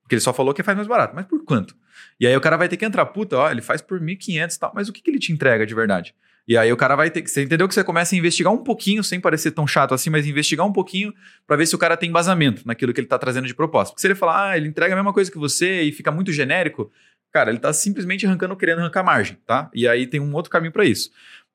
Porque 0.02 0.14
ele 0.14 0.20
só 0.20 0.32
falou 0.32 0.52
que 0.52 0.62
faz 0.62 0.76
mais 0.76 0.88
barato, 0.88 1.14
mas 1.14 1.26
por 1.26 1.44
quanto? 1.44 1.74
E 2.20 2.26
aí 2.26 2.36
o 2.36 2.40
cara 2.40 2.56
vai 2.56 2.68
ter 2.68 2.76
que 2.76 2.84
entrar, 2.84 3.06
puta, 3.06 3.36
ó, 3.38 3.50
ele 3.50 3.62
faz 3.62 3.80
por 3.80 4.00
1.500 4.00 4.54
e 4.54 4.58
tal, 4.58 4.72
mas 4.74 4.88
o 4.88 4.92
que, 4.92 5.00
que 5.00 5.10
ele 5.10 5.18
te 5.18 5.32
entrega 5.32 5.66
de 5.66 5.74
verdade? 5.74 6.14
E 6.46 6.58
aí 6.58 6.70
o 6.70 6.76
cara 6.76 6.94
vai 6.94 7.10
ter 7.10 7.22
que. 7.22 7.30
Você 7.30 7.42
entendeu 7.42 7.66
que 7.66 7.72
você 7.72 7.82
começa 7.82 8.14
a 8.14 8.18
investigar 8.18 8.52
um 8.52 8.62
pouquinho, 8.62 9.02
sem 9.02 9.18
parecer 9.18 9.50
tão 9.52 9.66
chato 9.66 9.94
assim, 9.94 10.10
mas 10.10 10.26
investigar 10.26 10.66
um 10.66 10.72
pouquinho 10.72 11.12
para 11.46 11.56
ver 11.56 11.66
se 11.66 11.74
o 11.74 11.78
cara 11.78 11.96
tem 11.96 12.10
embasamento 12.10 12.62
naquilo 12.66 12.92
que 12.92 13.00
ele 13.00 13.06
está 13.06 13.18
trazendo 13.18 13.46
de 13.46 13.54
proposta. 13.54 13.92
Porque 13.92 14.02
se 14.02 14.06
ele 14.06 14.14
falar, 14.14 14.50
ah, 14.50 14.56
ele 14.56 14.68
entrega 14.68 14.92
a 14.92 14.96
mesma 14.96 15.12
coisa 15.12 15.30
que 15.30 15.38
você 15.38 15.82
e 15.82 15.92
fica 15.92 16.12
muito 16.12 16.32
genérico, 16.32 16.92
Cara, 17.34 17.50
ele 17.50 17.58
está 17.58 17.72
simplesmente 17.72 18.24
arrancando, 18.24 18.56
querendo 18.56 18.78
arrancar 18.78 19.02
margem, 19.02 19.36
tá? 19.44 19.68
E 19.74 19.88
aí 19.88 20.06
tem 20.06 20.20
um 20.20 20.32
outro 20.36 20.48
caminho 20.48 20.70
para 20.70 20.84
isso. 20.84 21.10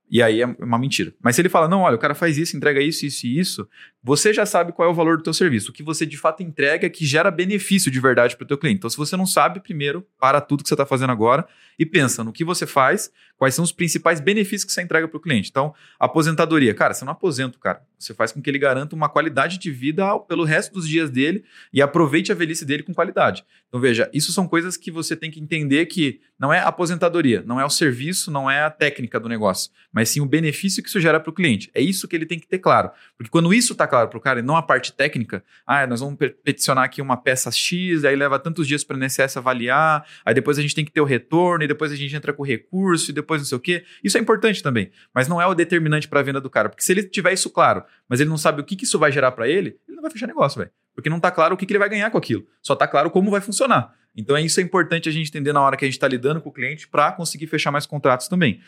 E 0.09 0.23
aí 0.23 0.41
é 0.41 0.45
uma 0.45 0.79
mentira. 0.79 1.13
Mas 1.21 1.35
se 1.35 1.41
ele 1.41 1.49
fala, 1.49 1.67
não, 1.67 1.81
olha, 1.81 1.95
o 1.95 1.99
cara 1.99 2.15
faz 2.15 2.37
isso, 2.37 2.57
entrega 2.57 2.81
isso, 2.81 3.05
isso 3.05 3.27
e 3.27 3.39
isso, 3.39 3.69
você 4.03 4.33
já 4.33 4.45
sabe 4.45 4.71
qual 4.71 4.87
é 4.87 4.91
o 4.91 4.95
valor 4.95 5.17
do 5.17 5.23
teu 5.23 5.33
serviço. 5.33 5.69
O 5.69 5.73
que 5.73 5.83
você 5.83 6.05
de 6.05 6.17
fato 6.17 6.41
entrega 6.41 6.87
é 6.87 6.89
que 6.89 7.05
gera 7.05 7.29
benefício 7.29 7.91
de 7.91 7.99
verdade 7.99 8.35
para 8.35 8.45
o 8.45 8.47
teu 8.47 8.57
cliente. 8.57 8.77
Então, 8.77 8.89
se 8.89 8.97
você 8.97 9.15
não 9.15 9.25
sabe, 9.25 9.59
primeiro, 9.59 10.05
para 10.19 10.41
tudo 10.41 10.63
que 10.63 10.69
você 10.69 10.73
está 10.73 10.85
fazendo 10.85 11.11
agora 11.11 11.47
e 11.77 11.85
pensa 11.85 12.23
no 12.23 12.33
que 12.33 12.43
você 12.43 12.65
faz, 12.65 13.11
quais 13.37 13.53
são 13.53 13.63
os 13.63 13.71
principais 13.71 14.19
benefícios 14.19 14.65
que 14.65 14.71
você 14.71 14.81
entrega 14.81 15.07
para 15.07 15.17
o 15.17 15.21
cliente. 15.21 15.49
Então, 15.49 15.73
aposentadoria. 15.99 16.73
Cara, 16.73 16.93
você 16.93 17.05
não 17.05 17.13
aposenta 17.13 17.57
o 17.57 17.59
cara. 17.59 17.81
Você 17.97 18.13
faz 18.13 18.31
com 18.31 18.41
que 18.41 18.49
ele 18.49 18.59
garanta 18.59 18.95
uma 18.95 19.09
qualidade 19.09 19.59
de 19.59 19.69
vida 19.69 20.17
pelo 20.21 20.43
resto 20.43 20.73
dos 20.73 20.87
dias 20.87 21.09
dele 21.09 21.43
e 21.71 21.81
aproveite 21.81 22.31
a 22.31 22.35
velhice 22.35 22.65
dele 22.65 22.83
com 22.83 22.93
qualidade. 22.93 23.45
Então, 23.67 23.79
veja, 23.79 24.09
isso 24.13 24.31
são 24.31 24.47
coisas 24.47 24.75
que 24.75 24.89
você 24.89 25.15
tem 25.15 25.29
que 25.29 25.39
entender 25.39 25.85
que 25.85 26.19
não 26.39 26.53
é 26.53 26.59
aposentadoria, 26.59 27.43
não 27.45 27.59
é 27.59 27.65
o 27.65 27.69
serviço, 27.69 28.31
não 28.31 28.49
é 28.49 28.61
a 28.61 28.69
técnica 28.69 29.19
do 29.19 29.27
negócio, 29.27 29.69
mas 29.91 30.09
sim 30.09 30.21
o 30.21 30.25
benefício 30.25 30.81
que 30.81 30.87
isso 30.87 30.99
gera 30.99 31.19
para 31.19 31.29
o 31.29 31.33
cliente. 31.33 31.69
É 31.73 31.81
isso 31.81 32.07
que 32.07 32.15
ele 32.15 32.25
tem 32.25 32.39
que 32.39 32.47
ter 32.47 32.59
claro. 32.59 32.91
Porque 33.17 33.29
quando 33.29 33.53
isso 33.53 33.73
está 33.73 33.85
claro 33.85 34.07
para 34.07 34.17
o 34.17 34.21
cara 34.21 34.39
e 34.39 34.41
não 34.41 34.55
a 34.55 34.61
parte 34.61 34.93
técnica, 34.93 35.43
ah, 35.67 35.85
nós 35.85 35.99
vamos 35.99 36.17
peticionar 36.41 36.85
aqui 36.85 37.01
uma 37.01 37.17
peça 37.17 37.51
X, 37.51 38.05
aí 38.05 38.15
leva 38.15 38.39
tantos 38.39 38.65
dias 38.65 38.85
para 38.85 38.95
o 38.95 39.03
INSS 39.03 39.35
avaliar, 39.35 40.07
aí 40.25 40.33
depois 40.33 40.57
a 40.57 40.61
gente 40.61 40.73
tem 40.73 40.85
que 40.85 40.91
ter 40.91 41.01
o 41.01 41.05
retorno, 41.05 41.65
e 41.65 41.67
depois 41.67 41.91
a 41.91 41.95
gente 41.95 42.15
entra 42.15 42.31
com 42.31 42.41
o 42.41 42.45
recurso, 42.45 43.11
e 43.11 43.13
depois 43.13 43.41
não 43.41 43.45
sei 43.45 43.57
o 43.57 43.61
quê. 43.61 43.83
Isso 44.01 44.17
é 44.17 44.21
importante 44.21 44.63
também, 44.63 44.91
mas 45.13 45.27
não 45.27 45.41
é 45.41 45.45
o 45.45 45.53
determinante 45.53 46.07
para 46.07 46.21
a 46.21 46.23
venda 46.23 46.39
do 46.39 46.49
cara. 46.49 46.69
Porque 46.69 46.83
se 46.83 46.93
ele 46.93 47.03
tiver 47.03 47.33
isso 47.33 47.49
claro, 47.49 47.83
mas 48.07 48.21
ele 48.21 48.29
não 48.29 48.37
sabe 48.37 48.61
o 48.61 48.63
que, 48.63 48.77
que 48.77 48.85
isso 48.85 48.97
vai 48.97 49.11
gerar 49.11 49.33
para 49.33 49.49
ele, 49.49 49.77
ele 49.85 49.95
não 49.95 50.01
vai 50.01 50.11
fechar 50.11 50.27
negócio, 50.27 50.57
velho. 50.57 50.71
Porque 50.95 51.09
não 51.09 51.17
está 51.17 51.31
claro 51.31 51.55
o 51.55 51.57
que, 51.57 51.65
que 51.65 51.71
ele 51.73 51.79
vai 51.79 51.89
ganhar 51.89 52.09
com 52.09 52.17
aquilo. 52.17 52.45
Só 52.61 52.73
está 52.73 52.87
claro 52.87 53.09
como 53.09 53.29
vai 53.29 53.41
funcionar. 53.41 53.93
Então, 54.15 54.35
é 54.35 54.41
isso 54.41 54.59
é 54.59 54.63
importante 54.63 55.07
a 55.07 55.11
gente 55.11 55.29
entender 55.29 55.53
na 55.53 55.61
hora 55.61 55.77
que 55.77 55.85
a 55.85 55.87
gente 55.87 55.95
está 55.95 56.07
lidando 56.07 56.41
com 56.41 56.49
o 56.49 56.53
cliente 56.53 56.87
para 56.87 57.11
conseguir 57.11 57.47
fechar 57.47 57.71
mais 57.71 57.85
contratos 57.85 58.27
também. 58.27 58.59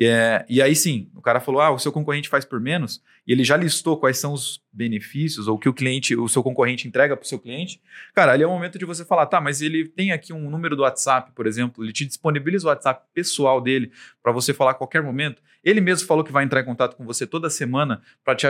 É, 0.00 0.46
e 0.48 0.62
aí 0.62 0.76
sim, 0.76 1.10
o 1.12 1.20
cara 1.20 1.40
falou: 1.40 1.60
ah, 1.60 1.72
o 1.72 1.78
seu 1.78 1.90
concorrente 1.90 2.28
faz 2.28 2.44
por 2.44 2.60
menos, 2.60 3.02
e 3.26 3.32
ele 3.32 3.42
já 3.42 3.56
listou 3.56 3.96
quais 3.96 4.16
são 4.16 4.32
os 4.32 4.62
benefícios 4.72 5.48
ou 5.48 5.58
que 5.58 5.68
o 5.68 5.74
cliente, 5.74 6.14
o 6.14 6.28
seu 6.28 6.40
concorrente 6.40 6.86
entrega 6.86 7.16
para 7.16 7.24
o 7.24 7.26
seu 7.26 7.38
cliente. 7.38 7.80
Cara, 8.14 8.32
ali 8.32 8.44
é 8.44 8.46
o 8.46 8.50
momento 8.50 8.78
de 8.78 8.84
você 8.84 9.04
falar, 9.04 9.26
tá, 9.26 9.40
mas 9.40 9.60
ele 9.60 9.88
tem 9.88 10.12
aqui 10.12 10.32
um 10.32 10.48
número 10.48 10.76
do 10.76 10.82
WhatsApp, 10.82 11.32
por 11.34 11.48
exemplo, 11.48 11.84
ele 11.84 11.92
te 11.92 12.06
disponibiliza 12.06 12.66
o 12.66 12.70
WhatsApp 12.70 13.06
pessoal 13.12 13.60
dele 13.60 13.90
para 14.22 14.30
você 14.30 14.54
falar 14.54 14.70
a 14.70 14.74
qualquer 14.74 15.02
momento. 15.02 15.42
Ele 15.64 15.80
mesmo 15.80 16.06
falou 16.06 16.22
que 16.22 16.30
vai 16.30 16.44
entrar 16.44 16.60
em 16.60 16.64
contato 16.64 16.96
com 16.96 17.04
você 17.04 17.26
toda 17.26 17.50
semana 17.50 18.00
para 18.24 18.36
te, 18.36 18.46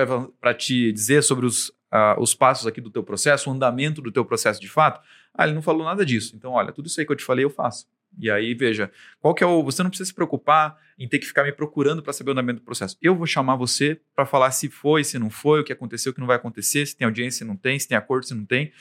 te 0.58 0.92
dizer 0.92 1.22
sobre 1.22 1.46
os, 1.46 1.68
uh, 1.68 2.20
os 2.20 2.34
passos 2.34 2.66
aqui 2.66 2.82
do 2.82 2.90
teu 2.90 3.02
processo, 3.02 3.48
o 3.48 3.52
andamento 3.54 4.02
do 4.02 4.12
teu 4.12 4.24
processo 4.24 4.60
de 4.60 4.68
fato. 4.68 5.00
Ah, 5.34 5.44
ele 5.44 5.54
não 5.54 5.62
falou 5.62 5.84
nada 5.84 6.04
disso. 6.04 6.34
Então, 6.36 6.52
olha, 6.52 6.72
tudo 6.72 6.86
isso 6.86 6.98
aí 7.00 7.06
que 7.06 7.12
eu 7.12 7.16
te 7.16 7.24
falei, 7.24 7.44
eu 7.44 7.50
faço. 7.50 7.86
E 8.18 8.30
aí, 8.30 8.54
veja, 8.54 8.90
qual 9.20 9.34
que 9.34 9.44
é 9.44 9.46
o. 9.46 9.62
Você 9.62 9.82
não 9.82 9.90
precisa 9.90 10.08
se 10.08 10.14
preocupar 10.14 10.76
em 10.98 11.06
ter 11.06 11.18
que 11.18 11.26
ficar 11.26 11.44
me 11.44 11.52
procurando 11.52 12.02
para 12.02 12.12
saber 12.12 12.30
o 12.30 12.32
andamento 12.32 12.60
do 12.60 12.64
processo. 12.64 12.96
Eu 13.02 13.14
vou 13.14 13.26
chamar 13.26 13.56
você 13.56 14.00
para 14.14 14.24
falar 14.24 14.50
se 14.50 14.68
foi, 14.68 15.04
se 15.04 15.18
não 15.18 15.30
foi, 15.30 15.60
o 15.60 15.64
que 15.64 15.72
aconteceu, 15.72 16.10
o 16.10 16.14
que 16.14 16.20
não 16.20 16.26
vai 16.26 16.36
acontecer, 16.36 16.86
se 16.86 16.96
tem 16.96 17.04
audiência, 17.04 17.38
se 17.38 17.44
não 17.44 17.56
tem, 17.56 17.78
se 17.78 17.86
tem 17.86 17.96
acordo, 17.96 18.26
se 18.26 18.34
não 18.34 18.44
tem. 18.44 18.72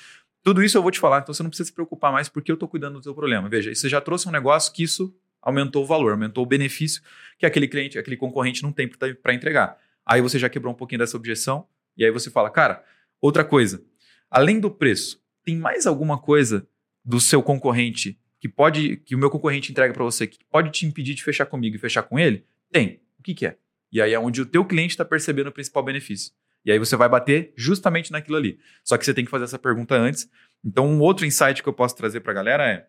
Tudo 0.44 0.63
isso 0.63 0.77
eu 0.77 0.82
vou 0.82 0.92
te 0.92 1.00
falar, 1.00 1.20
então 1.20 1.34
você 1.34 1.44
não 1.44 1.50
precisa 1.50 1.68
se 1.68 1.74
preocupar 1.74 2.12
mais 2.12 2.30
porque 2.30 2.50
eu 2.50 2.54
estou 2.54 2.70
cuidando 2.70 3.00
do 3.00 3.04
seu 3.04 3.13
problema. 3.13 3.50
Veja, 3.50 3.74
você 3.74 3.89
já 3.89 4.00
trouxe 4.00 4.27
um 4.30 4.32
negócio 4.32 4.72
que 4.72 4.82
isso 4.82 5.13
aumentou 5.42 5.84
o 5.84 5.86
valor, 5.86 6.12
aumentou 6.12 6.44
o 6.44 6.48
benefício 6.48 7.01
que 7.38 7.46
aquele 7.46 7.68
cliente, 7.68 8.00
aquele 8.00 8.18
concorrente 8.18 8.63
não 8.63 8.72
tem 8.72 8.88
para 8.88 9.34
entregar. 9.34 9.77
Aí 10.06 10.22
você 10.22 10.39
já 10.39 10.50
quebrou 10.50 10.74
um 10.74 10.75
pouquinho 10.75 11.00
dessa 11.00 11.18
objeção 11.18 11.68
e 11.98 12.06
aí 12.06 12.12
você 12.12 12.32
fala, 12.32 12.50
cara, 12.50 12.84
outra 13.22 13.44
coisa, 13.44 13.84
além 14.32 14.60
do 14.60 14.72
preço, 14.72 15.22
tem 15.48 15.56
mais 15.56 15.88
alguma 15.88 16.18
coisa 16.18 16.68
do 17.06 17.22
seu 17.22 17.42
concorrente 17.42 18.20
que 18.38 18.50
pode 18.50 18.98
que 18.98 19.16
o 19.16 19.18
meu 19.18 19.30
concorrente 19.30 19.72
entrega 19.72 19.94
para 19.94 20.04
você 20.04 20.27
que 20.27 20.39
pode 20.51 20.72
te 20.72 20.86
impedir 20.86 21.13
de 21.13 21.24
fechar 21.24 21.46
comigo 21.46 21.74
e 21.74 21.80
fechar 21.80 22.04
com 22.04 22.20
ele? 22.20 22.46
Tem. 22.70 23.00
O 23.18 23.24
que, 23.24 23.34
que 23.34 23.46
é? 23.46 23.58
E 23.89 24.01
aí 24.01 24.13
é 24.13 24.20
onde 24.20 24.42
o 24.42 24.46
teu 24.46 24.66
cliente 24.66 24.92
está 24.92 25.06
percebendo 25.06 25.48
o 25.48 25.51
principal 25.54 25.82
benefício. 25.84 26.34
E 26.66 26.72
aí 26.72 26.77
você 26.77 26.98
vai 26.98 27.08
bater 27.08 27.54
justamente 27.56 28.12
naquilo 28.12 28.36
ali. 28.36 28.60
Só 28.84 28.98
que 28.98 29.06
você 29.06 29.13
tem 29.13 29.24
que 29.24 29.32
fazer 29.32 29.46
essa 29.46 29.58
pergunta 29.58 29.96
antes. 29.96 30.30
Então, 30.66 30.86
um 30.86 31.00
outro 31.00 31.25
insight 31.25 31.63
que 31.63 31.70
eu 31.70 31.74
posso 31.74 31.96
trazer 31.96 32.20
para 32.20 32.34
a 32.34 32.36
galera 32.36 32.70
é, 32.70 32.86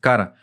cara, 0.00 0.36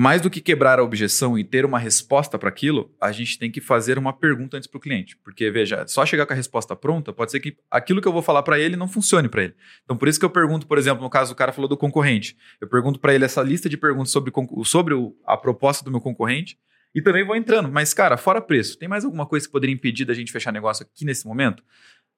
mais 0.00 0.20
do 0.20 0.30
que 0.30 0.40
quebrar 0.40 0.78
a 0.78 0.84
objeção 0.84 1.36
e 1.36 1.42
ter 1.42 1.64
uma 1.64 1.76
resposta 1.76 2.38
para 2.38 2.48
aquilo, 2.48 2.94
a 3.00 3.10
gente 3.10 3.36
tem 3.36 3.50
que 3.50 3.60
fazer 3.60 3.98
uma 3.98 4.12
pergunta 4.12 4.56
antes 4.56 4.68
para 4.68 4.78
o 4.78 4.80
cliente. 4.80 5.16
Porque, 5.24 5.50
veja, 5.50 5.84
só 5.88 6.06
chegar 6.06 6.24
com 6.24 6.32
a 6.32 6.36
resposta 6.36 6.76
pronta, 6.76 7.12
pode 7.12 7.32
ser 7.32 7.40
que 7.40 7.56
aquilo 7.68 8.00
que 8.00 8.06
eu 8.06 8.12
vou 8.12 8.22
falar 8.22 8.44
para 8.44 8.60
ele 8.60 8.76
não 8.76 8.86
funcione 8.86 9.28
para 9.28 9.42
ele. 9.42 9.56
Então, 9.82 9.96
por 9.96 10.06
isso 10.06 10.16
que 10.16 10.24
eu 10.24 10.30
pergunto, 10.30 10.68
por 10.68 10.78
exemplo, 10.78 11.02
no 11.02 11.10
caso, 11.10 11.32
o 11.32 11.34
cara 11.34 11.50
falou 11.50 11.68
do 11.68 11.76
concorrente. 11.76 12.36
Eu 12.60 12.68
pergunto 12.68 13.00
para 13.00 13.12
ele 13.12 13.24
essa 13.24 13.42
lista 13.42 13.68
de 13.68 13.76
perguntas 13.76 14.12
sobre, 14.12 14.32
sobre 14.64 14.94
a 15.26 15.36
proposta 15.36 15.84
do 15.84 15.90
meu 15.90 16.00
concorrente 16.00 16.56
e 16.94 17.02
também 17.02 17.24
vou 17.24 17.34
entrando. 17.34 17.68
Mas, 17.68 17.92
cara, 17.92 18.16
fora 18.16 18.40
preço, 18.40 18.78
tem 18.78 18.88
mais 18.88 19.04
alguma 19.04 19.26
coisa 19.26 19.46
que 19.46 19.52
poderia 19.52 19.74
impedir 19.74 20.04
da 20.04 20.14
gente 20.14 20.30
fechar 20.30 20.52
negócio 20.52 20.86
aqui 20.86 21.04
nesse 21.04 21.26
momento? 21.26 21.60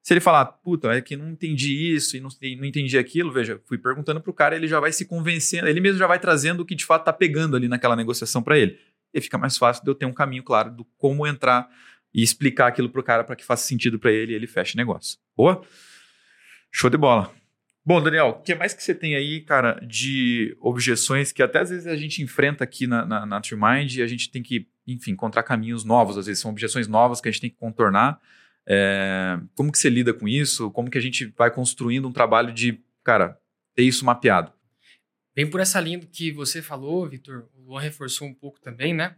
Se 0.03 0.13
ele 0.13 0.19
falar, 0.19 0.45
puta, 0.45 0.91
é 0.91 1.01
que 1.01 1.15
não 1.15 1.29
entendi 1.29 1.93
isso 1.93 2.17
e 2.17 2.19
não, 2.19 2.29
não 2.57 2.65
entendi 2.65 2.97
aquilo, 2.97 3.31
veja, 3.31 3.61
fui 3.65 3.77
perguntando 3.77 4.19
pro 4.19 4.33
cara, 4.33 4.55
ele 4.55 4.67
já 4.67 4.79
vai 4.79 4.91
se 4.91 5.05
convencendo, 5.05 5.67
ele 5.67 5.79
mesmo 5.79 5.99
já 5.99 6.07
vai 6.07 6.19
trazendo 6.19 6.61
o 6.61 6.65
que 6.65 6.73
de 6.73 6.85
fato 6.85 7.05
tá 7.05 7.13
pegando 7.13 7.55
ali 7.55 7.67
naquela 7.67 7.95
negociação 7.95 8.41
para 8.41 8.57
ele. 8.57 8.79
E 9.13 9.21
fica 9.21 9.37
mais 9.37 9.57
fácil 9.57 9.83
de 9.83 9.91
eu 9.91 9.95
ter 9.95 10.05
um 10.05 10.13
caminho 10.13 10.41
claro 10.41 10.71
do 10.71 10.85
como 10.97 11.27
entrar 11.27 11.69
e 12.13 12.23
explicar 12.23 12.67
aquilo 12.67 12.89
pro 12.89 13.03
cara 13.03 13.23
para 13.23 13.35
que 13.35 13.45
faça 13.45 13.67
sentido 13.67 13.99
para 13.99 14.11
ele 14.11 14.31
e 14.31 14.35
ele 14.35 14.47
feche 14.47 14.75
negócio. 14.75 15.19
Boa? 15.35 15.61
Show 16.71 16.89
de 16.89 16.97
bola. 16.97 17.31
Bom, 17.83 18.01
Daniel, 18.01 18.27
o 18.27 18.41
que 18.41 18.53
mais 18.53 18.73
que 18.73 18.83
você 18.83 18.93
tem 18.93 19.15
aí, 19.15 19.41
cara, 19.41 19.79
de 19.81 20.55
objeções 20.59 21.31
que 21.31 21.41
até 21.41 21.59
às 21.59 21.69
vezes 21.69 21.87
a 21.87 21.95
gente 21.95 22.21
enfrenta 22.21 22.63
aqui 22.63 22.85
na, 22.85 23.05
na, 23.05 23.25
na 23.25 23.41
Trimind 23.41 23.95
e 23.95 24.01
a 24.03 24.07
gente 24.07 24.31
tem 24.31 24.43
que, 24.43 24.67
enfim, 24.87 25.11
encontrar 25.11 25.43
caminhos 25.43 25.83
novos, 25.83 26.17
às 26.17 26.27
vezes 26.27 26.41
são 26.41 26.51
objeções 26.51 26.87
novas 26.87 27.19
que 27.19 27.27
a 27.27 27.31
gente 27.31 27.41
tem 27.41 27.49
que 27.49 27.57
contornar. 27.57 28.19
É, 28.67 29.39
como 29.55 29.71
que 29.71 29.77
você 29.77 29.89
lida 29.89 30.13
com 30.13 30.27
isso? 30.27 30.71
Como 30.71 30.89
que 30.89 30.97
a 30.97 31.01
gente 31.01 31.25
vai 31.37 31.51
construindo 31.51 32.07
um 32.07 32.11
trabalho 32.11 32.53
de, 32.53 32.79
cara, 33.03 33.39
ter 33.75 33.83
isso 33.83 34.05
mapeado? 34.05 34.51
Bem 35.33 35.49
por 35.49 35.59
essa 35.59 35.79
linha 35.79 35.99
que 35.99 36.31
você 36.31 36.61
falou, 36.61 37.07
Vitor, 37.07 37.47
o 37.55 37.61
Luan 37.61 37.81
reforçou 37.81 38.27
um 38.27 38.33
pouco 38.33 38.59
também, 38.59 38.93
né? 38.93 39.15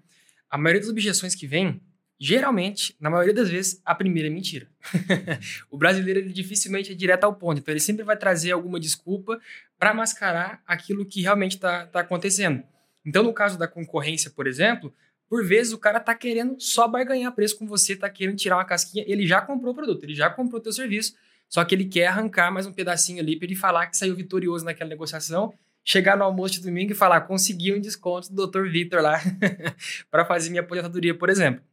A 0.49 0.57
maioria 0.57 0.81
das 0.81 0.89
objeções 0.89 1.33
que 1.33 1.47
vem, 1.47 1.81
geralmente, 2.19 2.95
na 2.99 3.09
maioria 3.09 3.33
das 3.33 3.49
vezes, 3.49 3.81
a 3.83 3.95
primeira 3.95 4.29
é 4.29 4.31
mentira. 4.31 4.69
o 5.71 5.77
brasileiro 5.77 6.19
ele 6.19 6.31
dificilmente 6.31 6.91
é 6.91 6.95
direto 6.95 7.23
ao 7.23 7.35
ponto, 7.35 7.59
então 7.59 7.73
ele 7.73 7.79
sempre 7.79 8.03
vai 8.03 8.15
trazer 8.15 8.51
alguma 8.51 8.79
desculpa 8.79 9.39
para 9.79 9.93
mascarar 9.93 10.61
aquilo 10.67 11.05
que 11.05 11.21
realmente 11.21 11.55
está 11.55 11.87
tá 11.87 12.01
acontecendo. 12.01 12.63
Então, 13.03 13.23
no 13.23 13.33
caso 13.33 13.57
da 13.57 13.67
concorrência, 13.67 14.29
por 14.29 14.45
exemplo, 14.45 14.93
por 15.33 15.43
vezes 15.43 15.73
o 15.73 15.79
cara 15.79 15.99
tá 15.99 16.13
querendo 16.13 16.57
só 16.59 16.87
barganhar 16.87 17.33
preço 17.33 17.57
com 17.57 17.65
você, 17.65 17.95
tá 17.95 18.07
querendo 18.07 18.35
tirar 18.35 18.57
uma 18.57 18.65
casquinha, 18.65 19.03
ele 19.07 19.25
já 19.25 19.41
comprou 19.41 19.71
o 19.71 19.75
produto, 19.75 20.03
ele 20.03 20.13
já 20.13 20.29
comprou 20.29 20.59
o 20.59 20.63
teu 20.63 20.71
serviço, 20.71 21.15
só 21.49 21.65
que 21.65 21.73
ele 21.73 21.85
quer 21.85 22.05
arrancar 22.05 22.51
mais 22.51 22.67
um 22.67 22.71
pedacinho 22.71 23.19
ali 23.19 23.35
para 23.35 23.47
ele 23.47 23.55
falar 23.55 23.87
que 23.87 23.97
saiu 23.97 24.15
vitorioso 24.15 24.63
naquela 24.63 24.91
negociação, 24.91 25.51
chegar 25.83 26.15
no 26.15 26.23
almoço 26.23 26.53
de 26.53 26.61
domingo 26.61 26.91
e 26.91 26.95
falar, 26.95 27.21
consegui 27.21 27.73
um 27.73 27.81
desconto 27.81 28.31
do 28.31 28.45
Dr. 28.45 28.69
Vitor 28.69 29.01
lá 29.01 29.19
para 30.11 30.23
fazer 30.23 30.51
minha 30.51 30.61
aposentadoria, 30.61 31.17
por 31.17 31.31
exemplo. 31.31 31.63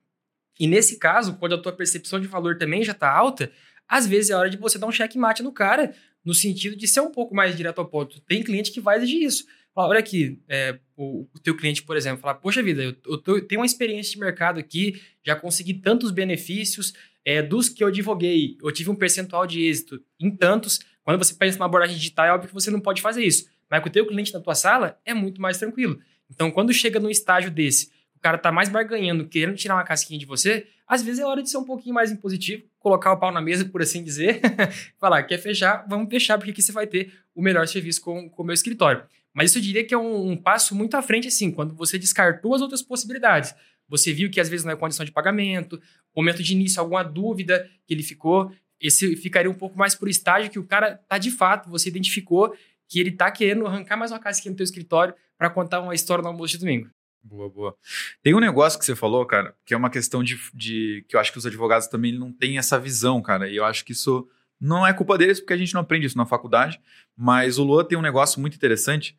E 0.58 0.66
nesse 0.66 0.98
caso, 0.98 1.36
quando 1.36 1.54
a 1.56 1.58
tua 1.58 1.72
percepção 1.72 2.18
de 2.18 2.26
valor 2.26 2.56
também 2.56 2.82
já 2.82 2.94
tá 2.94 3.10
alta, 3.10 3.52
às 3.86 4.06
vezes 4.06 4.30
é 4.30 4.36
hora 4.36 4.48
de 4.48 4.56
você 4.56 4.78
dar 4.78 4.86
um 4.86 4.92
checkmate 4.92 5.42
no 5.42 5.52
cara, 5.52 5.94
no 6.24 6.32
sentido 6.32 6.74
de 6.76 6.88
ser 6.88 7.02
um 7.02 7.10
pouco 7.10 7.34
mais 7.34 7.54
direto 7.54 7.78
ao 7.78 7.86
ponto. 7.86 8.22
Tem 8.22 8.42
cliente 8.42 8.72
que 8.72 8.80
vai 8.80 8.96
exigir 8.96 9.22
isso. 9.22 9.44
Olha 9.74 9.98
aqui, 9.98 10.40
é, 10.48 10.78
o, 10.96 11.28
o 11.34 11.38
teu 11.38 11.56
cliente, 11.56 11.82
por 11.82 11.96
exemplo, 11.96 12.20
falar, 12.20 12.34
poxa 12.34 12.62
vida, 12.62 12.82
eu, 12.82 12.94
eu, 13.06 13.18
tô, 13.18 13.36
eu, 13.36 13.46
tenho 13.46 13.60
uma 13.60 13.66
experiência 13.66 14.12
de 14.12 14.18
mercado 14.18 14.58
aqui, 14.58 15.00
já 15.24 15.36
consegui 15.36 15.74
tantos 15.74 16.10
benefícios, 16.10 16.92
é, 17.24 17.42
dos 17.42 17.68
que 17.68 17.82
eu 17.84 17.88
advoguei, 17.88 18.56
eu 18.62 18.72
tive 18.72 18.90
um 18.90 18.94
percentual 18.94 19.46
de 19.46 19.62
êxito 19.62 20.02
em 20.18 20.30
tantos. 20.30 20.80
Quando 21.04 21.18
você 21.18 21.34
pensa 21.34 21.58
numa 21.58 21.66
abordagem 21.66 21.96
digital, 21.96 22.26
é 22.26 22.32
óbvio 22.32 22.48
que 22.48 22.54
você 22.54 22.70
não 22.70 22.80
pode 22.80 23.02
fazer 23.02 23.24
isso. 23.24 23.46
Mas 23.68 23.82
com 23.82 23.88
o 23.88 23.92
teu 23.92 24.06
cliente 24.06 24.32
na 24.32 24.40
tua 24.40 24.54
sala, 24.54 24.98
é 25.04 25.14
muito 25.14 25.40
mais 25.40 25.58
tranquilo. 25.58 25.98
Então, 26.30 26.50
quando 26.50 26.72
chega 26.72 26.98
num 26.98 27.10
estágio 27.10 27.50
desse, 27.50 27.90
o 28.16 28.20
cara 28.20 28.36
tá 28.36 28.52
mais 28.52 28.68
barganhando, 28.68 29.26
querendo 29.26 29.56
tirar 29.56 29.76
uma 29.76 29.84
casquinha 29.84 30.18
de 30.18 30.26
você, 30.26 30.66
às 30.86 31.02
vezes 31.02 31.20
é 31.20 31.24
hora 31.24 31.42
de 31.42 31.48
ser 31.48 31.56
um 31.56 31.64
pouquinho 31.64 31.94
mais 31.94 32.10
impositivo, 32.10 32.64
colocar 32.78 33.12
o 33.12 33.16
pau 33.16 33.32
na 33.32 33.40
mesa, 33.40 33.64
por 33.64 33.80
assim 33.80 34.02
dizer, 34.02 34.40
falar, 34.98 35.22
quer 35.22 35.38
fechar? 35.38 35.86
Vamos 35.88 36.10
fechar, 36.10 36.36
porque 36.36 36.50
aqui 36.50 36.60
você 36.60 36.72
vai 36.72 36.86
ter 36.86 37.12
o 37.34 37.40
melhor 37.40 37.66
serviço 37.66 38.02
com, 38.02 38.28
com 38.28 38.42
o 38.42 38.46
meu 38.46 38.54
escritório. 38.54 39.02
Mas 39.34 39.50
isso 39.50 39.58
eu 39.58 39.62
diria 39.62 39.84
que 39.84 39.94
é 39.94 39.98
um, 39.98 40.30
um, 40.30 40.36
passo 40.36 40.74
muito 40.74 40.96
à 40.96 41.02
frente, 41.02 41.28
assim, 41.28 41.50
quando 41.50 41.74
você 41.74 41.98
descartou 41.98 42.54
as 42.54 42.60
outras 42.60 42.82
possibilidades. 42.82 43.54
Você 43.88 44.12
viu 44.12 44.30
que 44.30 44.40
às 44.40 44.48
vezes 44.48 44.64
não 44.64 44.72
é 44.72 44.76
condição 44.76 45.04
de 45.04 45.12
pagamento, 45.12 45.80
momento 46.14 46.42
de 46.42 46.52
início, 46.52 46.80
alguma 46.80 47.02
dúvida 47.02 47.68
que 47.86 47.94
ele 47.94 48.02
ficou, 48.02 48.52
esse 48.80 49.16
ficaria 49.16 49.50
um 49.50 49.54
pouco 49.54 49.78
mais 49.78 49.94
por 49.94 50.08
estágio 50.08 50.50
que 50.50 50.58
o 50.58 50.66
cara 50.66 50.96
tá 51.08 51.18
de 51.18 51.30
fato, 51.30 51.68
você 51.68 51.88
identificou 51.88 52.54
que 52.88 52.98
ele 52.98 53.12
tá 53.12 53.30
querendo 53.30 53.66
arrancar 53.66 53.96
mais 53.96 54.10
uma 54.10 54.18
casquinha 54.18 54.50
no 54.50 54.56
teu 54.56 54.64
escritório 54.64 55.14
para 55.36 55.50
contar 55.50 55.80
uma 55.80 55.94
história 55.94 56.22
no 56.22 56.28
almoço 56.28 56.52
de 56.52 56.58
domingo. 56.58 56.90
Boa, 57.22 57.48
boa. 57.50 57.76
Tem 58.22 58.34
um 58.34 58.40
negócio 58.40 58.78
que 58.78 58.84
você 58.84 58.96
falou, 58.96 59.24
cara, 59.26 59.54
que 59.64 59.74
é 59.74 59.76
uma 59.76 59.90
questão 59.90 60.24
de, 60.24 60.38
de 60.54 61.04
que 61.06 61.14
eu 61.14 61.20
acho 61.20 61.30
que 61.30 61.38
os 61.38 61.46
advogados 61.46 61.86
também 61.86 62.18
não 62.18 62.32
têm 62.32 62.58
essa 62.58 62.78
visão, 62.80 63.20
cara, 63.20 63.48
e 63.48 63.56
eu 63.56 63.64
acho 63.64 63.84
que 63.84 63.92
isso 63.92 64.26
não 64.60 64.86
é 64.86 64.92
culpa 64.92 65.16
deles, 65.16 65.40
porque 65.40 65.54
a 65.54 65.56
gente 65.56 65.72
não 65.74 65.80
aprende 65.80 66.06
isso 66.06 66.18
na 66.18 66.26
faculdade, 66.26 66.80
mas 67.16 67.58
o 67.58 67.64
Lua 67.64 67.84
tem 67.84 67.96
um 67.96 68.02
negócio 68.02 68.40
muito 68.40 68.54
interessante 68.54 69.16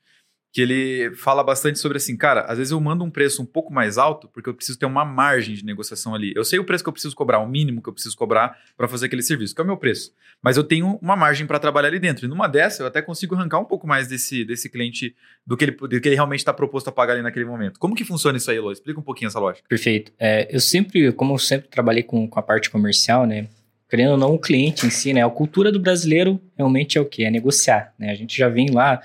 que 0.54 0.62
ele 0.62 1.16
fala 1.16 1.44
bastante 1.44 1.80
sobre 1.80 1.98
assim, 1.98 2.18
cara, 2.18 2.42
às 2.42 2.58
vezes 2.58 2.72
eu 2.72 2.80
mando 2.80 3.06
um 3.06 3.10
preço 3.10 3.42
um 3.42 3.46
pouco 3.46 3.74
mais 3.74 3.98
alto 3.98 4.28
porque 4.28 4.50
eu 4.50 4.54
preciso 4.54 4.78
ter 4.78 4.86
uma 4.86 5.06
margem 5.06 5.56
de 5.56 5.64
negociação 5.64 6.14
ali. 6.14 6.34
Eu 6.36 6.44
sei 6.44 6.60
o 6.60 6.66
preço 6.66 6.84
que 6.84 6.90
eu 6.90 6.94
preciso 6.94 7.16
cobrar, 7.16 7.40
o 7.40 7.48
mínimo 7.48 7.82
que 7.82 7.88
eu 7.88 7.94
preciso 7.94 8.18
cobrar 8.18 8.60
para 8.76 8.88
fazer 8.88 9.06
aquele 9.06 9.22
serviço, 9.22 9.56
que 9.56 9.62
é 9.62 9.64
o 9.64 9.68
meu 9.68 9.78
preço. 9.78 10.14
Mas 10.44 10.58
eu 10.58 10.64
tenho 10.64 11.00
uma 11.02 11.16
margem 11.16 11.48
para 11.48 11.58
trabalhar 11.58 11.88
ali 11.88 12.00
dentro. 12.00 12.26
E 12.26 12.28
numa 12.28 12.48
dessa, 12.48 12.84
eu 12.84 12.88
até 12.88 13.02
consigo 13.02 13.34
arrancar 13.34 13.60
um 13.60 13.66
pouco 13.66 13.88
mais 13.88 14.10
desse, 14.10 14.44
desse 14.44 14.70
cliente 14.70 15.16
do 15.48 15.56
que 15.56 15.66
ele, 15.66 15.72
do 15.72 16.02
que 16.02 16.10
ele 16.10 16.16
realmente 16.16 16.40
está 16.40 16.54
proposto 16.54 16.90
a 16.90 16.92
pagar 16.92 17.14
ali 17.14 17.22
naquele 17.22 17.46
momento. 17.46 17.80
Como 17.80 17.96
que 17.96 18.04
funciona 18.04 18.38
isso 18.38 18.52
aí, 18.52 18.60
Lô? 18.60 18.74
Explica 18.74 19.00
um 19.00 19.04
pouquinho 19.04 19.30
essa 19.30 19.40
lógica. 19.40 19.66
Perfeito. 19.70 20.12
É, 20.20 20.54
eu 20.54 20.60
sempre, 20.60 21.14
como 21.14 21.34
eu 21.34 21.38
sempre 21.38 21.70
trabalhei 21.70 22.04
com, 22.04 22.28
com 22.28 22.40
a 22.40 22.44
parte 22.44 22.70
comercial, 22.70 23.26
né? 23.26 23.48
Querendo 23.92 24.12
ou 24.12 24.18
não, 24.18 24.36
o 24.36 24.40
cliente 24.40 24.88
em 24.88 24.90
si, 24.90 25.12
né? 25.12 25.22
A 25.22 25.30
cultura 25.30 25.70
do 25.70 25.78
brasileiro 25.78 26.40
realmente 26.58 26.98
é 26.98 27.02
o 27.02 27.06
quê? 27.06 27.26
É 27.26 27.30
negociar, 27.30 27.94
né? 28.00 28.10
A 28.10 28.16
gente 28.16 28.38
já 28.38 28.48
vem 28.48 28.72
lá 28.72 29.02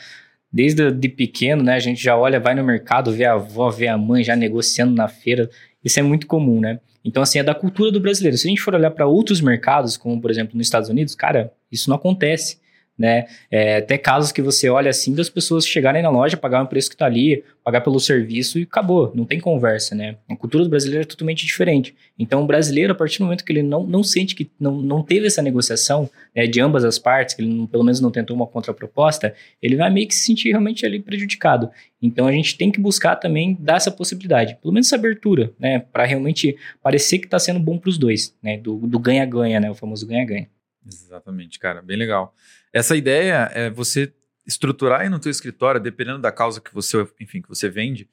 desde 0.53 0.93
de 0.93 1.09
pequeno, 1.09 1.65
né? 1.65 1.75
A 1.75 1.81
gente 1.81 2.01
já 2.01 2.17
olha, 2.17 2.39
vai 2.39 2.55
no 2.55 2.63
mercado, 2.63 3.11
vê 3.11 3.25
a 3.25 3.33
avó, 3.33 3.69
vê 3.69 3.89
a 3.89 3.99
mãe 3.99 4.23
já 4.23 4.37
negociando 4.37 4.95
na 4.95 5.09
feira. 5.09 5.51
Isso 5.83 5.99
é 5.99 6.05
muito 6.05 6.29
comum, 6.29 6.61
né? 6.61 6.79
Então, 7.05 7.21
assim, 7.21 7.41
é 7.41 7.43
da 7.43 7.53
cultura 7.53 7.91
do 7.91 7.99
brasileiro. 7.99 8.39
Se 8.39 8.47
a 8.47 8.51
gente 8.51 8.63
for 8.63 8.77
olhar 8.77 8.93
para 8.93 9.09
outros 9.09 9.41
mercados, 9.41 9.97
como 9.97 10.21
por 10.21 10.31
exemplo 10.31 10.57
nos 10.57 10.69
Estados 10.69 10.89
Unidos, 10.89 11.17
cara, 11.17 11.53
isso 11.71 11.91
não 11.91 11.97
acontece. 11.97 12.61
Né? 12.99 13.27
É, 13.51 13.77
até 13.77 13.99
casos 13.99 14.33
que 14.33 14.41
você 14.41 14.69
olha 14.69 14.91
assim 14.91 15.15
das 15.15 15.29
pessoas 15.29 15.67
chegarem 15.67 16.03
na 16.03 16.11
loja, 16.11 16.37
pagar 16.37 16.63
o 16.63 16.67
preço 16.67 16.89
que 16.89 16.95
está 16.95 17.07
ali, 17.07 17.45
pagar 17.63 17.81
pelo 17.81 17.99
serviço 17.99 18.59
e 18.59 18.63
acabou, 18.63 19.13
não 19.15 19.25
tem 19.25 19.41
conversa, 19.41 19.95
né? 19.95 20.17
A 20.31 20.37
cultura 20.37 20.65
do 20.65 20.71
brasileiro 20.71 21.03
é 21.03 21.05
totalmente 21.05 21.45
diferente. 21.45 21.95
Então, 22.19 22.43
o 22.43 22.47
brasileiro, 22.47 22.93
a 22.93 22.97
partir 22.97 23.19
do 23.19 23.25
momento 23.25 23.45
que 23.45 23.53
ele 23.53 23.63
não, 23.63 23.85
não 23.85 24.03
sente 24.03 24.35
que 24.35 24.51
não, 24.59 24.81
não 24.81 25.03
teve 25.03 25.27
essa 25.27 25.43
negociação 25.43 26.09
né, 26.35 26.47
de 26.47 26.61
ambas 26.61 26.85
as 26.85 26.99
partes, 26.99 27.35
que 27.35 27.43
ele 27.43 27.53
não, 27.53 27.67
pelo 27.67 27.83
menos 27.83 28.01
não 28.01 28.11
tentou 28.11 28.37
uma 28.37 28.47
contraproposta, 28.47 29.35
ele 29.61 29.77
vai 29.77 29.91
meio 29.91 30.07
que 30.07 30.15
se 30.15 30.25
sentir 30.25 30.51
realmente 30.51 30.87
ali 30.87 31.01
prejudicado. 31.01 31.69
Então, 32.01 32.27
a 32.27 32.33
gente 32.33 32.57
tem 32.57 32.71
que 32.71 32.81
buscar 32.81 33.17
também 33.17 33.57
dar 33.59 33.77
essa 33.77 33.91
possibilidade, 33.91 34.57
pelo 34.63 34.73
menos 34.73 34.87
essa 34.87 34.97
abertura, 34.97 35.53
né? 35.59 35.81
Para 35.81 36.05
realmente 36.05 36.57
parecer 36.83 37.19
que 37.19 37.27
está 37.27 37.39
sendo 37.39 37.59
bom 37.59 37.79
para 37.79 37.91
os 37.91 37.99
dois, 37.99 38.35
né? 38.43 38.57
Do 38.57 38.99
ganha-ganha, 38.99 39.59
né? 39.59 39.71
O 39.71 39.75
famoso 39.75 40.07
ganha-ganha. 40.07 40.49
Exatamente, 40.87 41.59
cara, 41.59 41.83
bem 41.83 41.97
legal. 41.97 42.35
Essa 42.73 42.97
ideia 42.97 43.51
é 43.53 43.71
você 43.71 44.13
estruturar 44.47 45.01
aí 45.01 45.09
no 45.09 45.19
teu 45.19 45.31
escritório, 45.31 45.81
dependendo 45.81 46.21
da 46.21 46.31
causa 46.31 46.61
que 46.61 46.73
você, 46.73 47.07
enfim, 47.21 47.43
que 47.43 47.49
você 47.49 47.69
vende, 47.69 48.09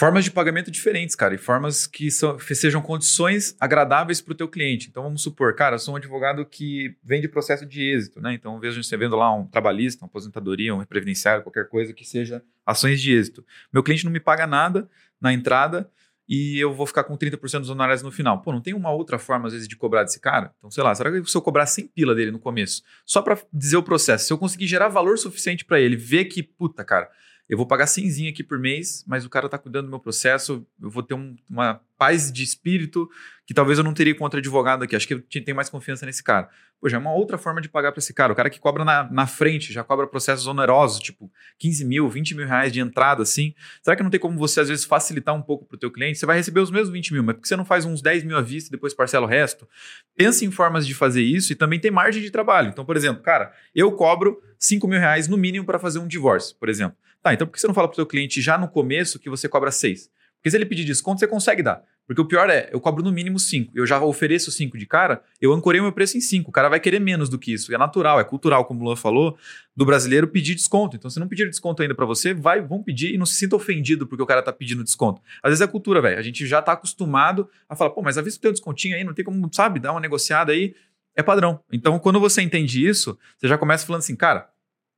formas 0.00 0.24
de 0.24 0.30
pagamento 0.30 0.70
diferentes, 0.70 1.14
cara, 1.14 1.34
e 1.34 1.38
formas 1.38 1.86
que, 1.86 2.10
são, 2.10 2.36
que 2.36 2.54
sejam 2.54 2.80
condições 2.80 3.54
agradáveis 3.60 4.20
para 4.20 4.32
o 4.32 4.36
teu 4.36 4.48
cliente. 4.48 4.88
Então 4.88 5.02
vamos 5.02 5.22
supor, 5.22 5.54
cara, 5.54 5.74
eu 5.74 5.78
sou 5.78 5.94
um 5.94 5.96
advogado 5.96 6.46
que 6.46 6.96
vende 7.02 7.28
processo 7.28 7.66
de 7.66 7.82
êxito, 7.82 8.20
né? 8.20 8.32
Então 8.32 8.58
vejo 8.60 8.82
você 8.82 8.96
vendo 8.96 9.16
lá 9.16 9.34
um 9.34 9.46
trabalhista, 9.46 10.04
uma 10.04 10.08
aposentadoria, 10.08 10.74
um 10.74 10.84
previdenciário, 10.84 11.42
qualquer 11.42 11.68
coisa 11.68 11.92
que 11.92 12.04
seja 12.04 12.42
ações 12.64 13.00
de 13.00 13.12
êxito. 13.12 13.44
Meu 13.72 13.82
cliente 13.82 14.04
não 14.04 14.12
me 14.12 14.20
paga 14.20 14.46
nada 14.46 14.88
na 15.20 15.32
entrada, 15.32 15.90
e 16.32 16.60
eu 16.60 16.72
vou 16.72 16.86
ficar 16.86 17.02
com 17.02 17.18
30% 17.18 17.58
dos 17.58 17.70
honorários 17.70 18.04
no 18.04 18.12
final. 18.12 18.40
Pô, 18.40 18.52
não 18.52 18.60
tem 18.60 18.72
uma 18.72 18.92
outra 18.92 19.18
forma, 19.18 19.48
às 19.48 19.52
vezes, 19.52 19.66
de 19.66 19.74
cobrar 19.74 20.04
desse 20.04 20.20
cara? 20.20 20.54
Então, 20.58 20.70
sei 20.70 20.84
lá, 20.84 20.94
será 20.94 21.10
que 21.10 21.28
se 21.28 21.36
eu 21.36 21.42
cobrar 21.42 21.66
100 21.66 21.88
pila 21.88 22.14
dele 22.14 22.30
no 22.30 22.38
começo, 22.38 22.84
só 23.04 23.20
para 23.20 23.36
dizer 23.52 23.76
o 23.76 23.82
processo, 23.82 24.26
se 24.26 24.32
eu 24.32 24.38
conseguir 24.38 24.68
gerar 24.68 24.86
valor 24.86 25.18
suficiente 25.18 25.64
para 25.64 25.80
ele, 25.80 25.96
ver 25.96 26.26
que, 26.26 26.40
puta, 26.40 26.84
cara, 26.84 27.10
eu 27.50 27.56
vou 27.56 27.66
pagar 27.66 27.88
100 27.88 28.28
aqui 28.28 28.44
por 28.44 28.60
mês, 28.60 29.04
mas 29.08 29.24
o 29.24 29.28
cara 29.28 29.46
está 29.46 29.58
cuidando 29.58 29.86
do 29.86 29.90
meu 29.90 29.98
processo, 29.98 30.64
eu 30.80 30.88
vou 30.88 31.02
ter 31.02 31.14
um, 31.14 31.34
uma 31.50 31.80
paz 31.98 32.30
de 32.30 32.44
espírito 32.44 33.10
que 33.44 33.52
talvez 33.52 33.76
eu 33.76 33.82
não 33.82 33.92
teria 33.92 34.14
com 34.14 34.22
outro 34.22 34.38
advogado 34.38 34.84
aqui. 34.84 34.94
Acho 34.94 35.08
que 35.08 35.14
eu 35.14 35.22
tenho 35.44 35.56
mais 35.56 35.68
confiança 35.68 36.06
nesse 36.06 36.22
cara. 36.22 36.48
Pô, 36.80 36.88
já 36.88 36.96
é 36.96 37.00
uma 37.00 37.12
outra 37.12 37.36
forma 37.36 37.60
de 37.60 37.68
pagar 37.68 37.90
para 37.90 37.98
esse 37.98 38.14
cara. 38.14 38.32
O 38.32 38.36
cara 38.36 38.48
que 38.48 38.60
cobra 38.60 38.84
na, 38.84 39.10
na 39.10 39.26
frente, 39.26 39.72
já 39.72 39.82
cobra 39.82 40.06
processos 40.06 40.46
onerosos, 40.46 41.00
tipo 41.00 41.28
15 41.58 41.84
mil, 41.84 42.08
20 42.08 42.36
mil 42.36 42.46
reais 42.46 42.72
de 42.72 42.78
entrada, 42.78 43.24
assim. 43.24 43.52
Será 43.82 43.96
que 43.96 44.02
não 44.04 44.10
tem 44.10 44.20
como 44.20 44.38
você, 44.38 44.60
às 44.60 44.68
vezes, 44.68 44.84
facilitar 44.84 45.34
um 45.34 45.42
pouco 45.42 45.66
para 45.66 45.74
o 45.74 45.78
teu 45.78 45.90
cliente? 45.90 46.20
Você 46.20 46.26
vai 46.26 46.36
receber 46.36 46.60
os 46.60 46.70
mesmos 46.70 46.90
20 46.90 47.14
mil, 47.14 47.24
mas 47.24 47.34
por 47.34 47.42
que 47.42 47.48
você 47.48 47.56
não 47.56 47.64
faz 47.64 47.84
uns 47.84 48.00
10 48.00 48.22
mil 48.22 48.36
à 48.36 48.40
vista 48.40 48.68
e 48.68 48.70
depois 48.70 48.94
parcela 48.94 49.26
o 49.26 49.28
resto? 49.28 49.68
Pense 50.16 50.44
em 50.46 50.52
formas 50.52 50.86
de 50.86 50.94
fazer 50.94 51.22
isso 51.22 51.52
e 51.52 51.56
também 51.56 51.80
tem 51.80 51.90
margem 51.90 52.22
de 52.22 52.30
trabalho. 52.30 52.68
Então, 52.68 52.84
por 52.84 52.96
exemplo, 52.96 53.20
cara, 53.20 53.52
eu 53.74 53.90
cobro 53.90 54.40
5 54.56 54.86
mil 54.86 55.00
reais 55.00 55.26
no 55.26 55.36
mínimo 55.36 55.66
para 55.66 55.80
fazer 55.80 55.98
um 55.98 56.06
divórcio, 56.06 56.54
por 56.56 56.68
exemplo. 56.68 56.96
Tá, 57.22 57.34
então 57.34 57.46
por 57.46 57.52
que 57.52 57.60
você 57.60 57.66
não 57.66 57.74
fala 57.74 57.88
para 57.88 57.94
o 57.94 57.96
seu 57.96 58.06
cliente 58.06 58.40
já 58.40 58.56
no 58.56 58.68
começo 58.68 59.18
que 59.18 59.28
você 59.28 59.48
cobra 59.48 59.70
6? 59.70 60.10
Porque 60.40 60.50
se 60.50 60.56
ele 60.56 60.64
pedir 60.64 60.84
desconto, 60.84 61.20
você 61.20 61.26
consegue 61.26 61.62
dar. 61.62 61.82
Porque 62.06 62.20
o 62.20 62.24
pior 62.24 62.48
é, 62.48 62.70
eu 62.72 62.80
cobro 62.80 63.04
no 63.04 63.12
mínimo 63.12 63.38
5. 63.38 63.72
Eu 63.74 63.86
já 63.86 64.02
ofereço 64.02 64.50
5 64.50 64.76
de 64.78 64.86
cara, 64.86 65.22
eu 65.38 65.52
ancorei 65.52 65.80
o 65.80 65.84
meu 65.84 65.92
preço 65.92 66.16
em 66.16 66.20
5. 66.20 66.48
O 66.48 66.52
cara 66.52 66.68
vai 66.68 66.80
querer 66.80 66.98
menos 66.98 67.28
do 67.28 67.38
que 67.38 67.52
isso. 67.52 67.72
É 67.72 67.78
natural, 67.78 68.18
é 68.18 68.24
cultural, 68.24 68.64
como 68.64 68.80
o 68.80 68.84
Luan 68.84 68.96
falou, 68.96 69.36
do 69.76 69.84
brasileiro 69.84 70.26
pedir 70.26 70.54
desconto. 70.54 70.96
Então, 70.96 71.10
se 71.10 71.20
não 71.20 71.28
pedir 71.28 71.46
desconto 71.46 71.82
ainda 71.82 71.94
para 71.94 72.06
você, 72.06 72.32
vai, 72.32 72.62
vão 72.62 72.82
pedir 72.82 73.14
e 73.14 73.18
não 73.18 73.26
se 73.26 73.34
sinta 73.34 73.54
ofendido 73.54 74.06
porque 74.06 74.22
o 74.22 74.26
cara 74.26 74.42
tá 74.42 74.52
pedindo 74.52 74.82
desconto. 74.82 75.20
Às 75.42 75.50
vezes 75.50 75.60
é 75.60 75.66
cultura, 75.66 76.00
velho. 76.00 76.18
A 76.18 76.22
gente 76.22 76.46
já 76.46 76.62
tá 76.62 76.72
acostumado 76.72 77.48
a 77.68 77.76
falar, 77.76 77.90
pô, 77.90 78.00
mas 78.02 78.16
a 78.16 78.22
vez 78.22 78.34
que 78.34 78.40
tem 78.40 78.50
um 78.50 78.54
descontinho 78.54 78.96
aí, 78.96 79.04
não 79.04 79.12
tem 79.12 79.24
como, 79.24 79.48
sabe, 79.52 79.78
dar 79.78 79.92
uma 79.92 80.00
negociada 80.00 80.52
aí. 80.52 80.74
É 81.14 81.22
padrão. 81.22 81.60
Então, 81.70 81.98
quando 81.98 82.18
você 82.18 82.40
entende 82.40 82.84
isso, 82.84 83.16
você 83.36 83.46
já 83.46 83.58
começa 83.58 83.86
falando 83.86 84.00
assim, 84.00 84.16
cara, 84.16 84.48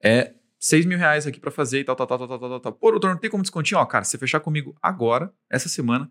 é 0.03 0.33
6 0.63 0.87
mil 0.87 0.97
reais 0.97 1.27
aqui 1.27 1.41
para 1.41 1.51
fazer 1.51 1.81
e 1.81 1.85
tal, 1.85 1.97
tal, 1.97 2.07
tal, 2.07 2.19
tal, 2.19 2.29
tal, 2.29 2.39
tal, 2.39 2.61
tal. 2.61 2.73
Pô, 2.73 2.93
doutor, 2.93 3.11
não 3.11 3.19
tem 3.19 3.29
como 3.29 3.43
descontinho? 3.43 3.81
Ó, 3.81 3.85
cara, 3.85 4.05
se 4.05 4.13
você 4.13 4.19
fechar 4.19 4.39
comigo 4.39 4.77
agora, 4.81 5.35
essa 5.51 5.69
semana, 5.69 6.09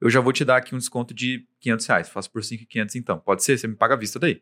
eu 0.00 0.08
já 0.08 0.20
vou 0.20 0.32
te 0.32 0.44
dar 0.44 0.58
aqui 0.58 0.72
um 0.72 0.78
desconto 0.78 1.12
de 1.12 1.44
500 1.58 1.86
reais. 1.86 2.08
Faço 2.08 2.30
por 2.30 2.44
5,500 2.44 2.94
então. 2.94 3.18
Pode 3.18 3.42
ser? 3.42 3.58
Você 3.58 3.66
me 3.66 3.74
paga 3.74 3.94
a 3.94 3.96
vista 3.96 4.16
daí. 4.20 4.40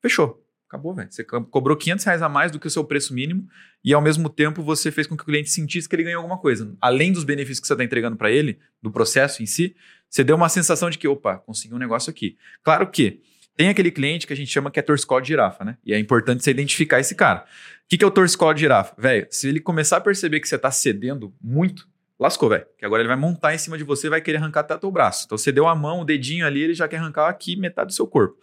Fechou. 0.00 0.42
Acabou, 0.66 0.94
velho. 0.94 1.12
Você 1.12 1.22
cobrou 1.22 1.76
500 1.76 2.02
reais 2.06 2.22
a 2.22 2.30
mais 2.30 2.50
do 2.50 2.58
que 2.58 2.66
o 2.66 2.70
seu 2.70 2.82
preço 2.82 3.12
mínimo 3.12 3.46
e, 3.84 3.92
ao 3.92 4.00
mesmo 4.00 4.30
tempo, 4.30 4.62
você 4.62 4.90
fez 4.90 5.06
com 5.06 5.18
que 5.18 5.22
o 5.22 5.26
cliente 5.26 5.50
sentisse 5.50 5.86
que 5.86 5.94
ele 5.94 6.04
ganhou 6.04 6.20
alguma 6.20 6.38
coisa. 6.38 6.74
Além 6.80 7.12
dos 7.12 7.24
benefícios 7.24 7.60
que 7.60 7.66
você 7.66 7.74
está 7.74 7.84
entregando 7.84 8.16
para 8.16 8.30
ele, 8.30 8.58
do 8.82 8.90
processo 8.90 9.42
em 9.42 9.46
si, 9.46 9.76
você 10.08 10.24
deu 10.24 10.34
uma 10.34 10.48
sensação 10.48 10.88
de 10.88 10.96
que, 10.96 11.06
opa, 11.06 11.36
consegui 11.36 11.74
um 11.74 11.78
negócio 11.78 12.10
aqui. 12.10 12.38
Claro 12.62 12.90
que 12.90 13.20
tem 13.58 13.68
aquele 13.68 13.90
cliente 13.90 14.24
que 14.24 14.32
a 14.32 14.36
gente 14.36 14.52
chama 14.52 14.70
que 14.70 14.78
é 14.78 14.82
torcicol 14.82 15.20
de 15.20 15.26
girafa, 15.26 15.64
né? 15.64 15.76
E 15.84 15.92
é 15.92 15.98
importante 15.98 16.44
você 16.44 16.52
identificar 16.52 17.00
esse 17.00 17.16
cara. 17.16 17.40
O 17.40 17.88
que, 17.88 17.98
que 17.98 18.04
é 18.04 18.06
o 18.06 18.10
torcicolo 18.10 18.54
de 18.54 18.60
girafa? 18.60 18.94
Velho, 18.96 19.26
se 19.32 19.48
ele 19.48 19.58
começar 19.58 19.96
a 19.96 20.00
perceber 20.00 20.38
que 20.38 20.46
você 20.46 20.54
está 20.54 20.70
cedendo 20.70 21.34
muito, 21.42 21.88
lascou, 22.20 22.50
velho. 22.50 22.64
Que 22.78 22.86
agora 22.86 23.02
ele 23.02 23.08
vai 23.08 23.16
montar 23.16 23.52
em 23.52 23.58
cima 23.58 23.76
de 23.76 23.82
você 23.82 24.06
e 24.06 24.10
vai 24.10 24.20
querer 24.20 24.38
arrancar 24.38 24.60
até 24.60 24.86
o 24.86 24.90
braço. 24.92 25.24
Então 25.26 25.36
você 25.36 25.50
deu 25.50 25.66
a 25.66 25.74
mão, 25.74 26.02
o 26.02 26.04
dedinho 26.04 26.46
ali, 26.46 26.62
ele 26.62 26.72
já 26.72 26.86
quer 26.86 26.98
arrancar 26.98 27.28
aqui 27.28 27.56
metade 27.56 27.88
do 27.88 27.94
seu 27.94 28.06
corpo. 28.06 28.36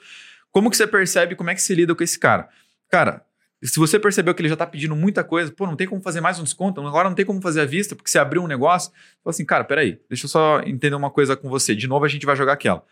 Como 0.51 0.69
que 0.69 0.75
você 0.75 0.85
percebe, 0.85 1.33
como 1.33 1.49
é 1.49 1.55
que 1.55 1.61
se 1.61 1.73
lida 1.73 1.95
com 1.95 2.03
esse 2.03 2.19
cara? 2.19 2.49
Cara, 2.91 3.23
se 3.63 3.79
você 3.79 3.97
percebeu 3.97 4.35
que 4.35 4.41
ele 4.41 4.49
já 4.49 4.55
está 4.55 4.67
pedindo 4.67 4.97
muita 4.97 5.23
coisa, 5.23 5.49
pô, 5.49 5.65
não 5.65 5.77
tem 5.77 5.87
como 5.87 6.01
fazer 6.01 6.19
mais 6.19 6.39
um 6.39 6.43
desconto, 6.43 6.81
agora 6.81 7.07
não 7.07 7.15
tem 7.15 7.25
como 7.25 7.41
fazer 7.41 7.61
a 7.61 7.65
vista, 7.65 7.95
porque 7.95 8.11
você 8.11 8.19
abriu 8.19 8.43
um 8.43 8.47
negócio, 8.47 8.91
fala 9.23 9.31
assim, 9.31 9.45
cara, 9.45 9.63
peraí, 9.63 9.97
deixa 10.09 10.25
eu 10.25 10.29
só 10.29 10.59
entender 10.65 10.93
uma 10.93 11.09
coisa 11.09 11.37
com 11.37 11.47
você. 11.47 11.73
De 11.73 11.87
novo 11.87 12.03
a 12.03 12.09
gente 12.09 12.25
vai 12.25 12.35
jogar 12.35 12.51
aquela. 12.51 12.83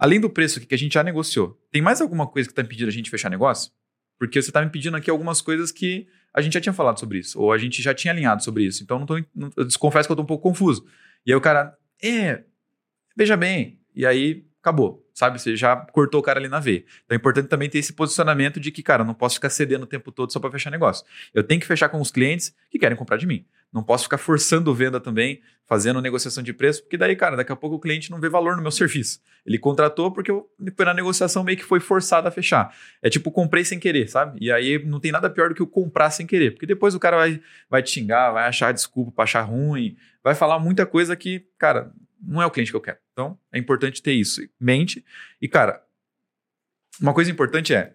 Além 0.00 0.18
do 0.18 0.30
preço 0.30 0.58
que 0.62 0.74
a 0.74 0.78
gente 0.78 0.94
já 0.94 1.04
negociou, 1.04 1.60
tem 1.70 1.82
mais 1.82 2.00
alguma 2.00 2.26
coisa 2.26 2.48
que 2.48 2.52
está 2.52 2.62
impedindo 2.62 2.88
a 2.88 2.92
gente 2.92 3.10
fechar 3.10 3.28
negócio? 3.28 3.70
Porque 4.18 4.40
você 4.40 4.48
está 4.48 4.64
me 4.64 4.70
pedindo 4.70 4.96
aqui 4.96 5.10
algumas 5.10 5.42
coisas 5.42 5.70
que 5.70 6.08
a 6.32 6.40
gente 6.40 6.54
já 6.54 6.60
tinha 6.60 6.72
falado 6.72 6.98
sobre 6.98 7.18
isso, 7.18 7.38
ou 7.38 7.52
a 7.52 7.58
gente 7.58 7.82
já 7.82 7.92
tinha 7.92 8.10
alinhado 8.10 8.42
sobre 8.42 8.64
isso. 8.64 8.82
Então, 8.82 8.98
não 8.98 9.04
tô, 9.04 9.22
não, 9.34 9.50
eu 9.54 9.68
confesso 9.78 10.08
que 10.08 10.12
eu 10.12 10.14
estou 10.14 10.24
um 10.24 10.26
pouco 10.26 10.48
confuso. 10.48 10.86
E 11.26 11.30
aí 11.30 11.36
o 11.36 11.40
cara, 11.40 11.76
é, 12.02 12.44
veja 13.14 13.36
bem. 13.36 13.78
E 13.94 14.06
aí 14.06 14.46
acabou, 14.62 15.06
sabe? 15.12 15.38
Você 15.38 15.54
já 15.54 15.76
cortou 15.76 16.20
o 16.20 16.22
cara 16.22 16.38
ali 16.38 16.48
na 16.48 16.60
veia. 16.60 16.84
Então 17.04 17.14
é 17.14 17.16
importante 17.16 17.48
também 17.48 17.68
ter 17.68 17.78
esse 17.78 17.92
posicionamento 17.92 18.58
de 18.58 18.70
que, 18.70 18.82
cara, 18.82 19.02
eu 19.02 19.06
não 19.06 19.14
posso 19.14 19.34
ficar 19.34 19.50
cedendo 19.50 19.82
o 19.82 19.86
tempo 19.86 20.10
todo 20.10 20.32
só 20.32 20.40
para 20.40 20.50
fechar 20.50 20.70
negócio. 20.70 21.04
Eu 21.34 21.44
tenho 21.44 21.60
que 21.60 21.66
fechar 21.66 21.90
com 21.90 22.00
os 22.00 22.10
clientes 22.10 22.54
que 22.70 22.78
querem 22.78 22.96
comprar 22.96 23.18
de 23.18 23.26
mim. 23.26 23.44
Não 23.72 23.82
posso 23.82 24.04
ficar 24.04 24.18
forçando 24.18 24.74
venda 24.74 24.98
também, 24.98 25.40
fazendo 25.64 26.00
negociação 26.00 26.42
de 26.42 26.52
preço, 26.52 26.82
porque 26.82 26.96
daí, 26.96 27.14
cara, 27.14 27.36
daqui 27.36 27.52
a 27.52 27.56
pouco 27.56 27.76
o 27.76 27.80
cliente 27.80 28.10
não 28.10 28.18
vê 28.18 28.28
valor 28.28 28.56
no 28.56 28.62
meu 28.62 28.72
serviço. 28.72 29.20
Ele 29.46 29.56
contratou 29.58 30.10
porque 30.10 30.30
eu, 30.30 30.50
na 30.78 30.92
negociação 30.92 31.44
meio 31.44 31.56
que 31.56 31.64
foi 31.64 31.78
forçado 31.78 32.26
a 32.26 32.30
fechar. 32.32 32.74
É 33.00 33.08
tipo, 33.08 33.30
comprei 33.30 33.64
sem 33.64 33.78
querer, 33.78 34.08
sabe? 34.08 34.38
E 34.40 34.50
aí 34.50 34.84
não 34.84 34.98
tem 34.98 35.12
nada 35.12 35.30
pior 35.30 35.48
do 35.48 35.54
que 35.54 35.62
o 35.62 35.66
comprar 35.66 36.10
sem 36.10 36.26
querer, 36.26 36.50
porque 36.50 36.66
depois 36.66 36.94
o 36.94 36.98
cara 36.98 37.16
vai, 37.16 37.40
vai 37.68 37.82
te 37.82 37.90
xingar, 37.90 38.32
vai 38.32 38.48
achar 38.48 38.72
desculpa 38.72 39.12
para 39.12 39.24
achar 39.24 39.42
ruim, 39.42 39.96
vai 40.24 40.34
falar 40.34 40.58
muita 40.58 40.84
coisa 40.84 41.14
que, 41.14 41.46
cara, 41.56 41.92
não 42.20 42.42
é 42.42 42.46
o 42.46 42.50
cliente 42.50 42.72
que 42.72 42.76
eu 42.76 42.80
quero. 42.80 42.98
Então, 43.12 43.38
é 43.52 43.58
importante 43.58 44.02
ter 44.02 44.12
isso. 44.12 44.42
Mente. 44.58 45.04
E, 45.40 45.46
cara, 45.46 45.82
uma 47.00 47.14
coisa 47.14 47.30
importante 47.30 47.72
é, 47.72 47.94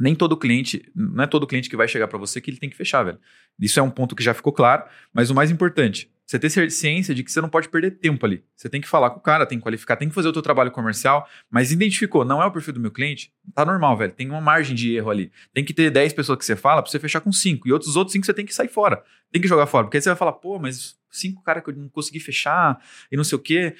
nem 0.00 0.14
todo 0.14 0.36
cliente, 0.36 0.90
não 0.94 1.22
é 1.24 1.26
todo 1.26 1.46
cliente 1.46 1.68
que 1.68 1.76
vai 1.76 1.86
chegar 1.86 2.08
para 2.08 2.18
você 2.18 2.40
que 2.40 2.50
ele 2.50 2.56
tem 2.58 2.70
que 2.70 2.76
fechar, 2.76 3.02
velho. 3.02 3.18
Isso 3.60 3.78
é 3.78 3.82
um 3.82 3.90
ponto 3.90 4.16
que 4.16 4.22
já 4.22 4.32
ficou 4.32 4.52
claro, 4.52 4.84
mas 5.12 5.28
o 5.28 5.34
mais 5.34 5.50
importante, 5.50 6.10
você 6.24 6.38
ter 6.38 6.48
ciência 6.70 7.14
de 7.14 7.22
que 7.22 7.30
você 7.30 7.40
não 7.40 7.48
pode 7.48 7.68
perder 7.68 7.98
tempo 7.98 8.24
ali. 8.24 8.42
Você 8.56 8.68
tem 8.68 8.80
que 8.80 8.88
falar 8.88 9.10
com 9.10 9.18
o 9.18 9.22
cara, 9.22 9.44
tem 9.44 9.58
que 9.58 9.62
qualificar, 9.62 9.96
tem 9.96 10.08
que 10.08 10.14
fazer 10.14 10.28
o 10.28 10.32
teu 10.32 10.40
trabalho 10.40 10.70
comercial, 10.70 11.28
mas 11.50 11.70
identificou, 11.70 12.24
não 12.24 12.42
é 12.42 12.46
o 12.46 12.50
perfil 12.50 12.72
do 12.72 12.80
meu 12.80 12.90
cliente, 12.90 13.32
tá 13.54 13.64
normal, 13.64 13.96
velho. 13.96 14.12
Tem 14.12 14.30
uma 14.30 14.40
margem 14.40 14.74
de 14.74 14.94
erro 14.94 15.10
ali. 15.10 15.30
Tem 15.52 15.64
que 15.64 15.74
ter 15.74 15.90
10 15.90 16.12
pessoas 16.14 16.38
que 16.38 16.44
você 16.44 16.56
fala 16.56 16.82
para 16.82 16.90
você 16.90 16.98
fechar 16.98 17.20
com 17.20 17.32
5 17.32 17.68
e 17.68 17.72
outros 17.72 17.96
outros 17.96 18.12
5 18.12 18.24
você 18.24 18.32
tem 18.32 18.46
que 18.46 18.54
sair 18.54 18.68
fora. 18.68 19.02
Tem 19.30 19.42
que 19.42 19.48
jogar 19.48 19.66
fora, 19.66 19.84
porque 19.84 19.98
aí 19.98 20.02
você 20.02 20.08
vai 20.08 20.16
falar, 20.16 20.32
pô, 20.32 20.58
mas 20.58 20.98
cinco 21.10 21.42
cara 21.42 21.60
que 21.60 21.70
eu 21.70 21.76
não 21.76 21.88
consegui 21.88 22.20
fechar 22.20 22.80
e 23.10 23.16
não 23.16 23.24
sei 23.24 23.36
o 23.36 23.40
quê. 23.40 23.74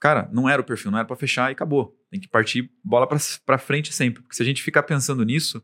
Cara, 0.00 0.28
não 0.32 0.48
era 0.48 0.60
o 0.62 0.64
perfil, 0.64 0.90
não 0.90 0.98
era 0.98 1.06
para 1.06 1.16
fechar 1.16 1.50
e 1.50 1.52
acabou. 1.52 1.96
Tem 2.10 2.20
que 2.20 2.28
partir 2.28 2.70
bola 2.84 3.06
para 3.06 3.58
frente 3.58 3.92
sempre. 3.92 4.22
Porque 4.22 4.36
se 4.36 4.42
a 4.42 4.46
gente 4.46 4.62
ficar 4.62 4.84
pensando 4.84 5.24
nisso, 5.24 5.62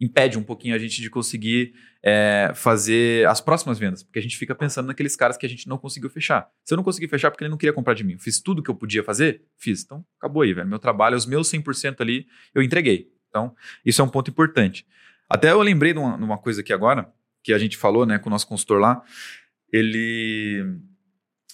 impede 0.00 0.36
um 0.38 0.42
pouquinho 0.42 0.74
a 0.74 0.78
gente 0.78 1.00
de 1.00 1.08
conseguir 1.08 1.74
é, 2.02 2.52
fazer 2.54 3.26
as 3.28 3.40
próximas 3.40 3.78
vendas. 3.78 4.02
Porque 4.02 4.18
a 4.18 4.22
gente 4.22 4.36
fica 4.36 4.54
pensando 4.54 4.86
naqueles 4.86 5.14
caras 5.14 5.36
que 5.36 5.46
a 5.46 5.48
gente 5.48 5.68
não 5.68 5.78
conseguiu 5.78 6.10
fechar. 6.10 6.50
Se 6.64 6.74
eu 6.74 6.76
não 6.76 6.84
consegui 6.84 7.06
fechar 7.06 7.30
porque 7.30 7.44
ele 7.44 7.50
não 7.50 7.56
queria 7.56 7.72
comprar 7.72 7.94
de 7.94 8.02
mim, 8.02 8.14
eu 8.14 8.18
fiz 8.18 8.40
tudo 8.40 8.62
que 8.62 8.70
eu 8.70 8.74
podia 8.74 9.04
fazer, 9.04 9.42
fiz. 9.56 9.84
Então, 9.84 10.04
acabou 10.18 10.42
aí, 10.42 10.52
velho. 10.52 10.68
Meu 10.68 10.78
trabalho, 10.78 11.16
os 11.16 11.26
meus 11.26 11.50
100% 11.50 12.00
ali, 12.00 12.26
eu 12.54 12.62
entreguei. 12.62 13.08
Então, 13.28 13.54
isso 13.84 14.02
é 14.02 14.04
um 14.04 14.08
ponto 14.08 14.30
importante. 14.30 14.86
Até 15.28 15.50
eu 15.50 15.60
lembrei 15.60 15.92
de 15.92 15.98
uma, 15.98 16.16
de 16.16 16.24
uma 16.24 16.38
coisa 16.38 16.60
aqui 16.60 16.72
agora, 16.72 17.12
que 17.42 17.52
a 17.52 17.58
gente 17.58 17.76
falou 17.76 18.04
né, 18.04 18.18
com 18.18 18.28
o 18.28 18.30
nosso 18.30 18.46
consultor 18.46 18.80
lá. 18.80 19.02
Ele, 19.72 20.78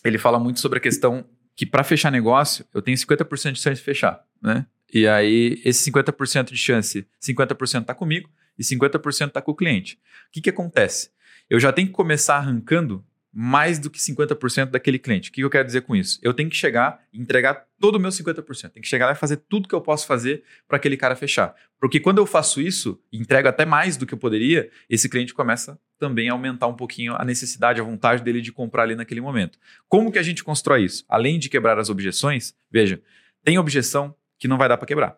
ele 0.04 0.18
fala 0.18 0.38
muito 0.38 0.60
sobre 0.60 0.78
a 0.78 0.80
questão 0.80 1.26
que 1.56 1.66
para 1.66 1.84
fechar 1.84 2.10
negócio, 2.10 2.64
eu 2.74 2.82
tenho 2.82 2.96
50% 2.96 3.52
de 3.52 3.60
chance 3.60 3.80
de 3.80 3.84
fechar, 3.84 4.24
né? 4.40 4.66
E 4.92 5.06
aí, 5.08 5.60
esse 5.64 5.90
50% 5.90 6.50
de 6.50 6.56
chance, 6.56 7.06
50% 7.20 7.80
está 7.80 7.94
comigo 7.94 8.28
e 8.58 8.62
50% 8.62 9.28
está 9.28 9.40
com 9.40 9.52
o 9.52 9.54
cliente. 9.54 9.94
O 10.28 10.32
que, 10.32 10.42
que 10.42 10.50
acontece? 10.50 11.10
Eu 11.48 11.58
já 11.58 11.72
tenho 11.72 11.88
que 11.88 11.94
começar 11.94 12.36
arrancando 12.36 13.04
mais 13.32 13.78
do 13.78 13.88
que 13.88 13.98
50% 13.98 14.66
daquele 14.66 14.98
cliente. 14.98 15.30
O 15.30 15.32
que 15.32 15.40
eu 15.40 15.48
quero 15.48 15.64
dizer 15.64 15.82
com 15.82 15.96
isso? 15.96 16.18
Eu 16.22 16.34
tenho 16.34 16.50
que 16.50 16.56
chegar 16.56 17.00
e 17.10 17.18
entregar 17.18 17.66
todo 17.80 17.96
o 17.96 17.98
meu 17.98 18.10
50%. 18.10 18.70
Tenho 18.70 18.82
que 18.82 18.88
chegar 18.88 19.06
lá 19.06 19.12
e 19.12 19.16
fazer 19.16 19.38
tudo 19.48 19.66
que 19.66 19.74
eu 19.74 19.80
posso 19.80 20.06
fazer 20.06 20.44
para 20.68 20.76
aquele 20.76 20.98
cara 20.98 21.16
fechar. 21.16 21.54
Porque 21.80 21.98
quando 21.98 22.18
eu 22.18 22.26
faço 22.26 22.60
isso, 22.60 23.00
entrego 23.10 23.48
até 23.48 23.64
mais 23.64 23.96
do 23.96 24.06
que 24.06 24.12
eu 24.12 24.18
poderia, 24.18 24.70
esse 24.88 25.08
cliente 25.08 25.32
começa 25.32 25.80
também 26.02 26.28
aumentar 26.28 26.66
um 26.66 26.74
pouquinho 26.74 27.14
a 27.14 27.24
necessidade, 27.24 27.80
a 27.80 27.84
vontade 27.84 28.24
dele 28.24 28.40
de 28.40 28.50
comprar 28.50 28.82
ali 28.82 28.96
naquele 28.96 29.20
momento. 29.20 29.56
Como 29.88 30.10
que 30.10 30.18
a 30.18 30.22
gente 30.22 30.42
constrói 30.42 30.82
isso? 30.82 31.04
Além 31.08 31.38
de 31.38 31.48
quebrar 31.48 31.78
as 31.78 31.88
objeções, 31.88 32.56
veja, 32.68 33.00
tem 33.44 33.56
objeção 33.56 34.12
que 34.36 34.48
não 34.48 34.58
vai 34.58 34.68
dar 34.68 34.76
para 34.76 34.88
quebrar. 34.88 35.16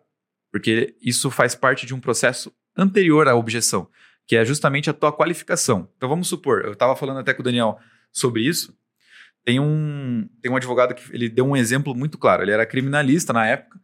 Porque 0.51 0.95
isso 1.01 1.31
faz 1.31 1.55
parte 1.55 1.87
de 1.87 1.95
um 1.95 1.99
processo 1.99 2.53
anterior 2.77 3.27
à 3.27 3.33
objeção, 3.33 3.89
que 4.27 4.35
é 4.35 4.45
justamente 4.45 4.87
a 4.87 4.93
tua 4.93 5.11
qualificação. 5.11 5.89
Então 5.97 6.07
vamos 6.07 6.27
supor, 6.27 6.63
eu 6.63 6.73
estava 6.73 6.95
falando 6.95 7.17
até 7.17 7.33
com 7.33 7.41
o 7.41 7.43
Daniel 7.43 7.79
sobre 8.11 8.43
isso. 8.43 8.77
Tem 9.43 9.59
um, 9.59 10.29
tem 10.39 10.51
um 10.51 10.55
advogado 10.55 10.93
que 10.93 11.11
ele 11.11 11.27
deu 11.27 11.47
um 11.47 11.57
exemplo 11.57 11.95
muito 11.95 12.15
claro. 12.15 12.43
Ele 12.43 12.51
era 12.51 12.63
criminalista 12.63 13.33
na 13.33 13.47
época, 13.47 13.79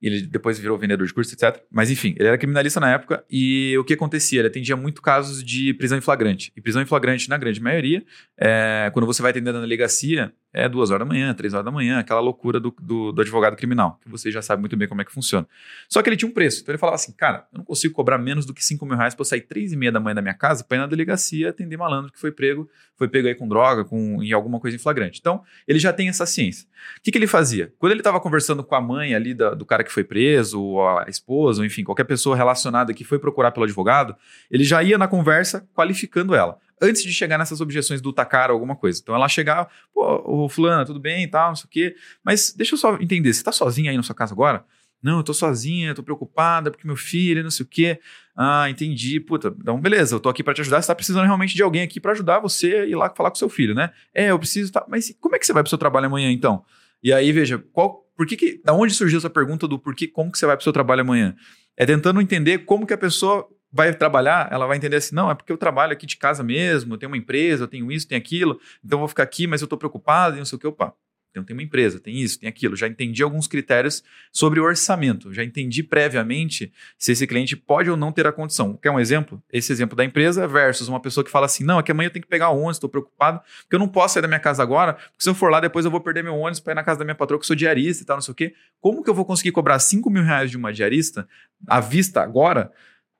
ele 0.00 0.26
depois 0.26 0.58
virou 0.58 0.78
vendedor 0.78 1.06
de 1.06 1.12
curso, 1.12 1.34
etc. 1.34 1.62
Mas 1.70 1.90
enfim, 1.90 2.14
ele 2.18 2.28
era 2.28 2.38
criminalista 2.38 2.78
na 2.80 2.92
época 2.92 3.24
e 3.30 3.76
o 3.78 3.84
que 3.84 3.94
acontecia? 3.94 4.40
Ele 4.40 4.48
atendia 4.48 4.76
muito 4.76 5.00
casos 5.00 5.42
de 5.42 5.72
prisão 5.74 5.96
em 5.96 6.00
flagrante. 6.00 6.52
E 6.56 6.60
prisão 6.60 6.82
em 6.82 6.86
flagrante, 6.86 7.28
na 7.28 7.38
grande 7.38 7.60
maioria, 7.60 8.04
é, 8.38 8.90
quando 8.92 9.06
você 9.06 9.22
vai 9.22 9.30
atender 9.30 9.52
na 9.52 9.60
delegacia, 9.60 10.32
é 10.56 10.68
duas 10.68 10.90
horas 10.90 11.06
da 11.06 11.12
manhã, 11.12 11.34
três 11.34 11.52
horas 11.52 11.66
da 11.66 11.70
manhã, 11.70 11.98
aquela 11.98 12.20
loucura 12.20 12.58
do, 12.58 12.74
do, 12.80 13.12
do, 13.12 13.20
advogado 13.20 13.56
criminal, 13.56 14.00
que 14.02 14.08
você 14.08 14.30
já 14.30 14.40
sabe 14.40 14.60
muito 14.60 14.74
bem 14.74 14.88
como 14.88 15.02
é 15.02 15.04
que 15.04 15.12
funciona. 15.12 15.46
Só 15.86 16.02
que 16.02 16.08
ele 16.08 16.16
tinha 16.16 16.28
um 16.28 16.32
preço. 16.32 16.62
Então 16.62 16.72
ele 16.72 16.78
falava 16.78 16.94
assim, 16.94 17.12
cara, 17.12 17.46
eu 17.52 17.58
não 17.58 17.64
consigo 17.64 17.92
cobrar 17.92 18.16
menos 18.16 18.46
do 18.46 18.54
que 18.54 18.64
cinco 18.64 18.86
mil 18.86 18.96
reais 18.96 19.14
para 19.14 19.20
eu 19.20 19.26
sair 19.26 19.42
três 19.42 19.72
e 19.72 19.76
meia 19.76 19.92
da 19.92 20.00
manhã 20.00 20.14
da 20.14 20.22
minha 20.22 20.34
casa 20.34 20.64
para 20.64 20.78
ir 20.78 20.80
na 20.80 20.86
delegacia 20.86 21.50
atender 21.50 21.76
malandro 21.76 22.10
que 22.10 22.18
foi 22.18 22.32
prego, 22.32 22.68
foi 22.96 23.06
pego 23.06 23.28
aí 23.28 23.34
com 23.34 23.46
droga, 23.46 23.84
com 23.84 24.22
em 24.22 24.32
alguma 24.32 24.58
coisa 24.58 24.74
em 24.74 24.80
flagrante. 24.80 25.18
Então, 25.20 25.42
ele 25.68 25.78
já 25.78 25.92
tem 25.92 26.08
essa 26.08 26.24
ciência. 26.24 26.66
O 26.98 27.02
que, 27.02 27.12
que 27.12 27.18
ele 27.18 27.26
fazia? 27.26 27.72
Quando 27.78 27.92
ele 27.92 28.00
estava 28.00 28.18
conversando 28.18 28.64
com 28.64 28.74
a 28.74 28.80
mãe 28.80 29.14
ali 29.14 29.34
da, 29.34 29.50
do 29.52 29.66
cara 29.66 29.84
que 29.86 29.92
foi 29.92 30.04
preso, 30.04 30.60
ou 30.60 30.86
a 30.86 31.06
esposa, 31.08 31.62
ou 31.62 31.66
enfim, 31.66 31.82
qualquer 31.82 32.04
pessoa 32.04 32.36
relacionada 32.36 32.92
que 32.92 33.04
foi 33.04 33.18
procurar 33.18 33.52
pelo 33.52 33.64
advogado, 33.64 34.14
ele 34.50 34.64
já 34.64 34.82
ia 34.82 34.98
na 34.98 35.08
conversa 35.08 35.66
qualificando 35.74 36.34
ela 36.34 36.58
antes 36.80 37.02
de 37.02 37.12
chegar 37.12 37.38
nessas 37.38 37.60
objeções 37.60 38.00
do 38.00 38.12
tacar 38.12 38.50
alguma 38.50 38.76
coisa. 38.76 39.00
Então 39.02 39.14
ela 39.14 39.28
chegar, 39.28 39.68
pô, 39.94 40.44
ô 40.44 40.48
fulana, 40.48 40.84
tudo 40.84 41.00
bem 41.00 41.24
e 41.24 41.28
tal, 41.28 41.48
não 41.48 41.56
sei 41.56 41.64
o 41.64 41.70
quê. 41.70 41.96
Mas 42.22 42.52
deixa 42.52 42.74
eu 42.74 42.78
só 42.78 42.96
entender, 42.96 43.32
você 43.32 43.42
tá 43.42 43.52
sozinha 43.52 43.90
aí 43.90 43.96
na 43.96 44.02
sua 44.02 44.14
casa 44.14 44.34
agora? 44.34 44.64
Não, 45.02 45.18
eu 45.18 45.22
tô 45.22 45.32
sozinha, 45.32 45.94
tô 45.94 46.02
preocupada 46.02 46.70
porque 46.70 46.86
meu 46.86 46.96
filho, 46.96 47.42
não 47.42 47.50
sei 47.50 47.64
o 47.64 47.68
quê. 47.68 48.00
Ah, 48.36 48.68
entendi. 48.68 49.20
Puta, 49.20 49.54
então 49.60 49.80
beleza, 49.80 50.16
eu 50.16 50.20
tô 50.20 50.28
aqui 50.28 50.42
para 50.42 50.54
te 50.54 50.62
ajudar. 50.62 50.82
Você 50.82 50.88
tá 50.88 50.94
precisando 50.94 51.24
realmente 51.24 51.54
de 51.54 51.62
alguém 51.62 51.82
aqui 51.82 52.00
para 52.00 52.12
ajudar 52.12 52.40
você 52.40 52.74
a 52.74 52.86
ir 52.86 52.96
lá 52.96 53.12
falar 53.14 53.30
com 53.30 53.36
seu 53.36 53.48
filho, 53.48 53.74
né? 53.74 53.92
É, 54.12 54.30
eu 54.30 54.38
preciso. 54.38 54.72
Tá... 54.72 54.84
Mas 54.88 55.14
como 55.20 55.36
é 55.36 55.38
que 55.38 55.46
você 55.46 55.52
vai 55.52 55.62
pro 55.62 55.70
seu 55.70 55.78
trabalho 55.78 56.06
amanhã 56.06 56.30
então? 56.30 56.64
E 57.02 57.12
aí, 57.12 57.32
veja, 57.32 57.58
qual, 57.72 58.04
por 58.16 58.26
que, 58.26 58.36
que 58.36 58.60
da 58.64 58.72
onde 58.72 58.94
surgiu 58.94 59.18
essa 59.18 59.30
pergunta 59.30 59.68
do 59.68 59.78
porquê, 59.78 60.06
como 60.08 60.30
que 60.30 60.38
você 60.38 60.46
vai 60.46 60.56
pro 60.56 60.64
seu 60.64 60.72
trabalho 60.72 61.02
amanhã? 61.02 61.34
É 61.76 61.84
tentando 61.84 62.20
entender 62.20 62.58
como 62.58 62.86
que 62.86 62.94
a 62.94 62.98
pessoa 62.98 63.46
vai 63.70 63.92
trabalhar, 63.92 64.48
ela 64.50 64.66
vai 64.66 64.76
entender 64.76 64.96
assim, 64.96 65.14
não, 65.14 65.30
é 65.30 65.34
porque 65.34 65.52
eu 65.52 65.58
trabalho 65.58 65.92
aqui 65.92 66.06
de 66.06 66.16
casa 66.16 66.42
mesmo, 66.42 66.94
eu 66.94 66.98
tenho 66.98 67.10
uma 67.10 67.18
empresa, 67.18 67.64
eu 67.64 67.68
tenho 67.68 67.92
isso, 67.92 68.08
tenho 68.08 68.20
aquilo, 68.20 68.58
então 68.82 68.96
eu 68.96 69.00
vou 69.00 69.08
ficar 69.08 69.22
aqui, 69.22 69.46
mas 69.46 69.60
eu 69.60 69.66
estou 69.66 69.78
preocupado 69.78 70.36
e 70.36 70.38
não 70.38 70.46
sei 70.46 70.56
o 70.56 70.58
que, 70.58 70.66
opa. 70.66 70.94
Então 71.36 71.44
tem 71.44 71.54
uma 71.54 71.62
empresa, 71.62 72.00
tem 72.00 72.16
isso, 72.16 72.40
tem 72.40 72.48
aquilo. 72.48 72.74
Já 72.74 72.88
entendi 72.88 73.22
alguns 73.22 73.46
critérios 73.46 74.02
sobre 74.32 74.58
o 74.58 74.64
orçamento. 74.64 75.34
Já 75.34 75.44
entendi 75.44 75.82
previamente 75.82 76.72
se 76.98 77.12
esse 77.12 77.26
cliente 77.26 77.54
pode 77.54 77.90
ou 77.90 77.96
não 77.96 78.10
ter 78.10 78.26
a 78.26 78.32
condição. 78.32 78.74
Quer 78.74 78.90
um 78.90 78.98
exemplo? 78.98 79.42
Esse 79.52 79.70
exemplo 79.70 79.94
da 79.94 80.02
empresa 80.02 80.48
versus 80.48 80.88
uma 80.88 80.98
pessoa 80.98 81.22
que 81.22 81.30
fala 81.30 81.44
assim: 81.44 81.62
não, 81.62 81.78
é 81.78 81.82
que 81.82 81.92
amanhã 81.92 82.06
eu 82.06 82.10
tenho 82.10 82.22
que 82.22 82.28
pegar 82.28 82.48
o 82.48 82.56
ônibus, 82.56 82.76
estou 82.76 82.88
preocupado, 82.88 83.40
porque 83.60 83.74
eu 83.74 83.78
não 83.78 83.88
posso 83.88 84.14
sair 84.14 84.22
da 84.22 84.28
minha 84.28 84.40
casa 84.40 84.62
agora, 84.62 84.94
porque 84.94 85.22
se 85.22 85.28
eu 85.28 85.34
for 85.34 85.50
lá, 85.50 85.60
depois 85.60 85.84
eu 85.84 85.90
vou 85.90 86.00
perder 86.00 86.24
meu 86.24 86.34
ônibus 86.34 86.60
para 86.60 86.72
ir 86.72 86.76
na 86.76 86.82
casa 86.82 86.98
da 86.98 87.04
minha 87.04 87.14
patroa, 87.14 87.38
que 87.38 87.44
eu 87.44 87.46
sou 87.46 87.56
diarista 87.56 88.02
e 88.02 88.06
tal, 88.06 88.16
não 88.16 88.22
sei 88.22 88.32
o 88.32 88.34
quê. 88.34 88.54
Como 88.80 89.04
que 89.04 89.10
eu 89.10 89.14
vou 89.14 89.26
conseguir 89.26 89.52
cobrar 89.52 89.78
5 89.78 90.08
mil 90.08 90.22
reais 90.22 90.50
de 90.50 90.56
uma 90.56 90.72
diarista 90.72 91.28
à 91.68 91.80
vista 91.80 92.22
agora? 92.22 92.72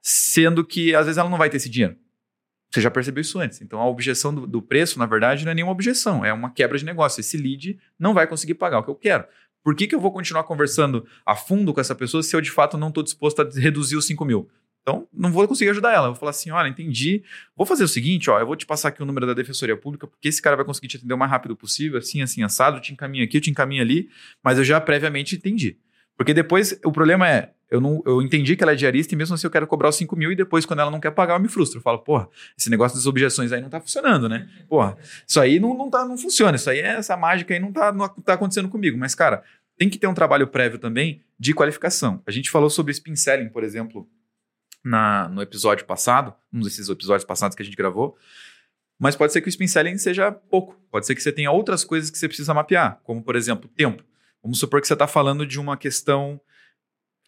sendo 0.08 0.64
que 0.64 0.94
às 0.94 1.06
vezes 1.06 1.18
ela 1.18 1.28
não 1.28 1.36
vai 1.36 1.50
ter 1.50 1.56
esse 1.56 1.68
dinheiro. 1.68 1.96
Você 2.72 2.80
já 2.80 2.90
percebeu 2.90 3.20
isso 3.20 3.38
antes. 3.38 3.60
Então 3.60 3.80
a 3.80 3.86
objeção 3.88 4.34
do, 4.34 4.46
do, 4.46 4.60
preço, 4.60 4.98
na 4.98 5.06
verdade, 5.06 5.44
não 5.44 5.52
é 5.52 5.54
nenhuma 5.54 5.72
objeção, 5.72 6.24
é 6.24 6.32
uma 6.32 6.50
quebra 6.50 6.78
de 6.78 6.84
negócio. 6.84 7.20
Esse 7.20 7.36
lead 7.36 7.78
não 7.98 8.12
vai 8.12 8.26
conseguir 8.26 8.54
pagar 8.54 8.80
o 8.80 8.82
que 8.82 8.90
eu 8.90 8.94
quero. 8.94 9.24
Por 9.62 9.74
que, 9.74 9.86
que 9.86 9.94
eu 9.94 10.00
vou 10.00 10.12
continuar 10.12 10.44
conversando 10.44 11.06
a 11.24 11.34
fundo 11.34 11.74
com 11.74 11.80
essa 11.80 11.94
pessoa 11.94 12.22
se 12.22 12.36
eu 12.36 12.40
de 12.40 12.50
fato 12.50 12.78
não 12.78 12.88
estou 12.88 13.02
disposto 13.02 13.42
a 13.42 13.50
reduzir 13.60 13.96
os 13.96 14.06
5 14.06 14.24
mil? 14.24 14.48
Então, 14.86 15.08
não 15.12 15.32
vou 15.32 15.48
conseguir 15.48 15.70
ajudar 15.70 15.92
ela. 15.92 16.06
Eu 16.06 16.12
vou 16.12 16.20
falar 16.20 16.30
assim: 16.30 16.52
olha, 16.52 16.68
entendi. 16.68 17.24
Vou 17.56 17.66
fazer 17.66 17.82
o 17.82 17.88
seguinte: 17.88 18.30
ó, 18.30 18.38
eu 18.38 18.46
vou 18.46 18.54
te 18.54 18.64
passar 18.64 18.88
aqui 18.88 19.02
o 19.02 19.06
número 19.06 19.26
da 19.26 19.34
Defensoria 19.34 19.76
Pública, 19.76 20.06
porque 20.06 20.28
esse 20.28 20.40
cara 20.40 20.54
vai 20.54 20.64
conseguir 20.64 20.86
te 20.86 20.96
atender 20.98 21.12
o 21.12 21.18
mais 21.18 21.28
rápido 21.28 21.56
possível, 21.56 21.98
assim, 21.98 22.22
assim, 22.22 22.44
assado. 22.44 22.76
Eu 22.76 22.80
te 22.80 22.92
encaminho 22.92 23.24
aqui, 23.24 23.36
eu 23.36 23.40
te 23.40 23.50
encaminho 23.50 23.82
ali, 23.82 24.08
mas 24.44 24.58
eu 24.58 24.62
já 24.64 24.80
previamente 24.80 25.34
entendi. 25.34 25.76
Porque 26.16 26.32
depois 26.32 26.78
o 26.84 26.90
problema 26.90 27.28
é, 27.28 27.52
eu, 27.70 27.80
não, 27.80 28.02
eu 28.06 28.22
entendi 28.22 28.56
que 28.56 28.62
ela 28.62 28.72
é 28.72 28.76
diarista 28.76 29.14
e 29.14 29.16
mesmo 29.16 29.34
assim 29.34 29.46
eu 29.46 29.50
quero 29.50 29.66
cobrar 29.66 29.88
os 29.88 29.96
5 29.96 30.14
mil 30.16 30.30
e 30.30 30.36
depois, 30.36 30.64
quando 30.64 30.80
ela 30.80 30.90
não 30.90 31.00
quer 31.00 31.10
pagar, 31.10 31.34
eu 31.34 31.40
me 31.40 31.48
frustro. 31.48 31.78
Eu 31.78 31.82
falo, 31.82 31.98
porra, 31.98 32.28
esse 32.56 32.70
negócio 32.70 32.96
das 32.96 33.06
objeções 33.06 33.52
aí 33.52 33.60
não 33.60 33.68
tá 33.68 33.80
funcionando, 33.80 34.28
né? 34.28 34.48
Porra, 34.68 34.96
isso 35.26 35.40
aí 35.40 35.58
não, 35.58 35.76
não, 35.76 35.90
tá, 35.90 36.04
não 36.04 36.16
funciona, 36.16 36.56
isso 36.56 36.70
aí, 36.70 36.78
essa 36.78 37.16
mágica 37.16 37.52
aí 37.52 37.60
não 37.60 37.72
tá, 37.72 37.92
não 37.92 38.08
tá 38.08 38.34
acontecendo 38.34 38.68
comigo. 38.68 38.96
Mas, 38.96 39.14
cara, 39.14 39.42
tem 39.76 39.90
que 39.90 39.98
ter 39.98 40.06
um 40.06 40.14
trabalho 40.14 40.46
prévio 40.46 40.78
também 40.78 41.22
de 41.38 41.52
qualificação. 41.52 42.22
A 42.26 42.30
gente 42.30 42.50
falou 42.50 42.70
sobre 42.70 42.92
spin 42.92 43.16
selling, 43.16 43.48
por 43.48 43.64
exemplo, 43.64 44.08
na, 44.84 45.28
no 45.28 45.42
episódio 45.42 45.84
passado, 45.84 46.32
um 46.52 46.60
desses 46.60 46.88
episódios 46.88 47.24
passados 47.24 47.56
que 47.56 47.62
a 47.62 47.64
gente 47.64 47.76
gravou. 47.76 48.16
Mas 48.98 49.16
pode 49.16 49.32
ser 49.32 49.40
que 49.40 49.48
o 49.48 49.50
spin 49.50 49.66
selling 49.66 49.98
seja 49.98 50.30
pouco. 50.30 50.80
Pode 50.90 51.04
ser 51.04 51.14
que 51.14 51.22
você 51.22 51.32
tenha 51.32 51.50
outras 51.50 51.84
coisas 51.84 52.10
que 52.10 52.16
você 52.16 52.28
precisa 52.28 52.54
mapear, 52.54 53.00
como, 53.02 53.22
por 53.22 53.36
exemplo, 53.36 53.68
tempo. 53.68 54.02
Vamos 54.46 54.60
supor 54.60 54.80
que 54.80 54.86
você 54.86 54.92
está 54.92 55.08
falando 55.08 55.44
de 55.44 55.58
uma 55.58 55.76
questão 55.76 56.40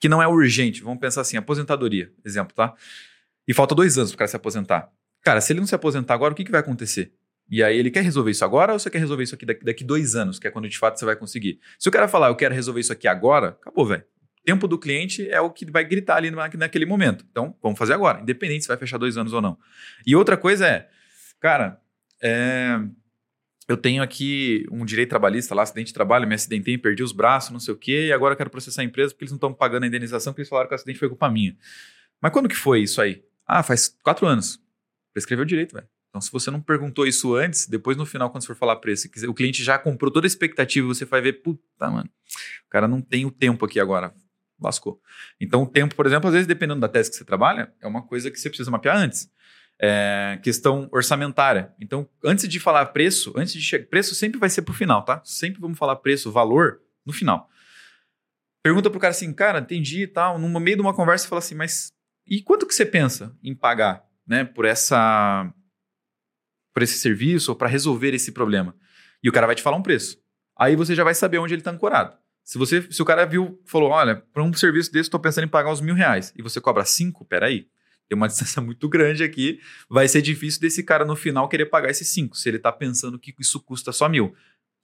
que 0.01 0.09
não 0.09 0.23
é 0.23 0.29
urgente. 0.29 0.85
Vamos 0.85 1.01
pensar 1.01 1.23
assim, 1.23 1.37
aposentadoria, 1.37 2.13
exemplo, 2.25 2.55
tá? 2.55 2.73
E 3.47 3.53
falta 3.53 3.75
dois 3.75 3.99
anos 3.99 4.11
para 4.13 4.15
o 4.15 4.19
cara 4.19 4.29
se 4.29 4.37
aposentar. 4.37 4.89
Cara, 5.21 5.41
se 5.41 5.53
ele 5.53 5.59
não 5.59 5.67
se 5.67 5.75
aposentar 5.75 6.15
agora, 6.15 6.33
o 6.33 6.37
que, 6.37 6.45
que 6.45 6.51
vai 6.53 6.61
acontecer? 6.61 7.13
E 7.51 7.61
aí 7.61 7.77
ele 7.77 7.91
quer 7.91 8.05
resolver 8.05 8.31
isso 8.31 8.45
agora 8.45 8.73
ou 8.73 8.79
você 8.79 8.89
quer 8.89 8.99
resolver 8.99 9.25
isso 9.25 9.35
aqui 9.35 9.45
daqui, 9.45 9.65
daqui 9.65 9.83
dois 9.83 10.15
anos, 10.15 10.39
que 10.39 10.47
é 10.47 10.51
quando 10.51 10.69
de 10.69 10.79
fato 10.79 10.97
você 10.97 11.05
vai 11.05 11.17
conseguir? 11.17 11.59
Se 11.77 11.89
o 11.89 11.93
cara 11.93 12.07
falar, 12.07 12.29
eu 12.29 12.37
quero 12.37 12.55
resolver 12.55 12.79
isso 12.79 12.93
aqui 12.93 13.09
agora, 13.09 13.49
acabou, 13.61 13.85
velho. 13.85 14.05
Tempo 14.45 14.69
do 14.69 14.79
cliente 14.79 15.29
é 15.29 15.41
o 15.41 15.51
que 15.51 15.69
vai 15.69 15.85
gritar 15.85 16.19
ali 16.19 16.31
naquele 16.31 16.87
momento. 16.87 17.27
Então, 17.29 17.57
vamos 17.61 17.77
fazer 17.81 17.95
agora, 17.95 18.21
independente 18.21 18.63
se 18.63 18.69
vai 18.69 18.77
fechar 18.77 18.97
dois 18.97 19.17
anos 19.17 19.33
ou 19.33 19.43
não. 19.43 19.59
E 20.07 20.15
outra 20.15 20.37
coisa 20.37 20.69
é, 20.69 20.89
cara, 21.41 21.81
é, 22.23 22.79
eu 23.69 23.77
tenho 23.77 24.03
aqui 24.03 24.67
um 24.73 24.83
direito 24.83 25.11
trabalhista 25.11 25.55
lá, 25.55 25.63
acidente 25.63 25.89
de 25.89 25.93
trabalho, 25.93 26.27
me 26.27 26.35
acidentei, 26.35 26.79
perdi 26.79 27.03
os 27.03 27.13
braços, 27.13 27.51
não 27.51 27.61
sei 27.61 27.75
o 27.75 27.77
quê, 27.77 28.07
e 28.07 28.13
agora 28.13 28.33
eu 28.33 28.37
quero 28.37 28.49
processar 28.49 28.81
a 28.81 28.85
empresa 28.85 29.13
porque 29.13 29.25
eles 29.25 29.33
não 29.33 29.37
estão 29.37 29.53
pagando 29.53 29.85
a 29.85 29.87
indenização 29.87 30.33
porque 30.33 30.41
eles 30.41 30.49
falaram 30.49 30.69
que 30.69 30.75
o 30.75 30.77
acidente 30.77 30.99
foi 30.99 31.09
culpa 31.09 31.31
minha. 31.31 31.55
Mas 32.21 32.33
quando 32.33 32.49
que 32.49 32.57
foi 32.57 32.81
isso 32.81 33.01
aí? 33.01 33.23
Ah, 33.47 33.63
faz 33.63 33.95
quatro 34.03 34.27
anos. 34.27 34.59
Prescreveu 35.13 35.45
direito, 35.45 35.75
velho. 35.75 35.87
Então, 36.09 36.21
se 36.23 36.33
você 36.33 36.51
não 36.51 36.63
perguntou 36.63 37.07
isso 37.07 37.35
antes, 37.35 37.67
depois 37.67 37.95
no 37.95 38.07
final, 38.07 38.31
quando 38.31 38.43
você 38.43 38.47
for 38.47 38.57
falar 38.57 38.77
preço, 38.77 39.07
o 39.29 39.35
cliente 39.35 39.63
já 39.63 39.79
comprou 39.79 40.11
toda 40.11 40.27
a 40.27 40.29
expectativa 40.29 40.87
e 40.87 40.89
você 40.89 41.05
vai 41.05 41.21
ver, 41.21 41.35
puta, 41.35 41.91
mano, 41.91 42.09
o 42.67 42.71
cara 42.71 42.89
não 42.89 43.03
tem 43.03 43.27
o 43.27 43.31
tempo 43.31 43.67
aqui 43.67 43.79
agora. 43.79 44.15
Lascou. 44.59 45.01
Então, 45.39 45.63
o 45.63 45.67
tempo, 45.67 45.95
por 45.95 46.07
exemplo, 46.07 46.29
às 46.29 46.33
vezes, 46.33 46.47
dependendo 46.47 46.81
da 46.81 46.89
tese 46.89 47.11
que 47.11 47.17
você 47.17 47.25
trabalha, 47.25 47.71
é 47.81 47.87
uma 47.87 48.03
coisa 48.03 48.31
que 48.31 48.41
você 48.41 48.49
precisa 48.49 48.71
mapear 48.71 48.97
antes 48.97 49.31
é, 49.81 50.39
questão 50.43 50.89
orçamentária. 50.93 51.73
Então, 51.81 52.09
antes 52.25 52.49
de 52.49 52.59
falar 52.59 52.87
preço, 52.87 53.33
antes 53.37 53.53
de 53.53 53.61
chegar, 53.61 53.87
preço 53.87 54.15
sempre 54.15 54.39
vai 54.39 54.51
ser 54.51 54.63
para 54.63 54.73
o 54.73 54.75
final, 54.75 55.05
tá? 55.05 55.21
Sempre 55.25 55.61
vamos 55.61 55.79
falar 55.79 55.97
preço, 55.97 56.33
valor 56.33 56.81
no 57.07 57.13
final. 57.13 57.49
Pergunta 58.63 58.91
pro 58.91 59.01
cara 59.01 59.13
assim, 59.13 59.33
cara, 59.33 59.61
entendi 59.61 60.03
e 60.03 60.07
tal. 60.07 60.39
No 60.39 60.61
meio 60.61 60.77
de 60.77 60.83
uma 60.83 60.95
conversa, 60.95 61.29
fala 61.29 61.39
assim, 61.39 61.55
mas 61.55 61.93
e 62.27 62.43
quanto 62.43 62.67
que 62.67 62.75
você 62.75 62.85
pensa 62.85 63.35
em 63.43 63.55
pagar, 63.55 64.05
né, 64.27 64.45
por 64.45 64.65
essa, 64.65 65.51
por 66.75 66.83
esse 66.83 66.99
serviço 66.99 67.53
ou 67.53 67.57
para 67.57 67.69
resolver 67.69 68.13
esse 68.15 68.33
problema? 68.33 68.77
E 69.23 69.29
o 69.29 69.33
cara 69.33 69.47
vai 69.47 69.55
te 69.55 69.63
falar 69.63 69.77
um 69.77 69.83
preço. 69.83 70.19
Aí 70.59 70.77
você 70.77 70.95
já 70.95 71.05
vai 71.05 71.15
saber 71.15 71.39
onde 71.39 71.55
ele 71.55 71.61
está 71.61 71.71
ancorado. 71.71 72.17
Se 72.45 72.59
você, 72.59 72.83
se 72.91 73.01
o 73.01 73.05
cara 73.05 73.25
viu, 73.25 73.63
falou, 73.65 73.91
olha, 73.91 74.17
para 74.17 74.43
um 74.43 74.53
serviço 74.53 74.91
desse, 74.91 75.09
estou 75.09 75.21
pensando 75.21 75.45
em 75.45 75.49
pagar 75.49 75.71
uns 75.71 75.81
mil 75.81 75.95
reais, 75.95 76.33
e 76.37 76.43
você 76.43 76.61
cobra 76.61 76.85
cinco, 76.85 77.25
peraí, 77.25 77.69
tem 78.09 78.17
uma 78.17 78.27
distância 78.29 78.61
muito 78.63 78.89
grande 78.89 79.23
aqui, 79.23 79.61
vai 79.89 80.09
ser 80.09 80.23
difícil 80.23 80.61
desse 80.61 80.83
cara 80.83 81.05
no 81.05 81.15
final 81.15 81.49
querer 81.49 81.67
pagar 81.67 81.91
esses 81.91 82.09
5, 82.09 82.37
se 82.37 82.49
ele 82.49 82.57
está 82.57 82.73
pensando 82.73 83.19
que 83.19 83.35
isso 83.39 83.61
custa 83.61 83.93
só 83.93 84.09
mil. 84.09 84.27
O 84.27 84.35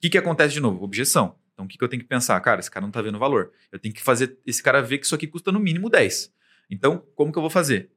que, 0.01 0.09
que 0.09 0.17
acontece 0.17 0.53
de 0.53 0.59
novo? 0.59 0.83
Objeção. 0.83 1.37
Então, 1.53 1.65
o 1.65 1.67
que, 1.67 1.77
que 1.77 1.83
eu 1.83 1.87
tenho 1.87 2.01
que 2.01 2.07
pensar? 2.07 2.39
Cara, 2.41 2.59
esse 2.59 2.69
cara 2.69 2.81
não 2.81 2.89
está 2.89 3.01
vendo 3.01 3.17
valor. 3.17 3.51
Eu 3.71 3.79
tenho 3.79 3.93
que 3.93 4.01
fazer 4.01 4.37
esse 4.45 4.61
cara 4.61 4.81
ver 4.81 4.97
que 4.97 5.05
isso 5.05 5.15
aqui 5.15 5.25
custa 5.25 5.51
no 5.51 5.59
mínimo 5.59 5.89
10. 5.89 6.31
Então, 6.69 7.03
como 7.15 7.31
que 7.31 7.37
eu 7.37 7.41
vou 7.41 7.49
fazer? 7.49 7.89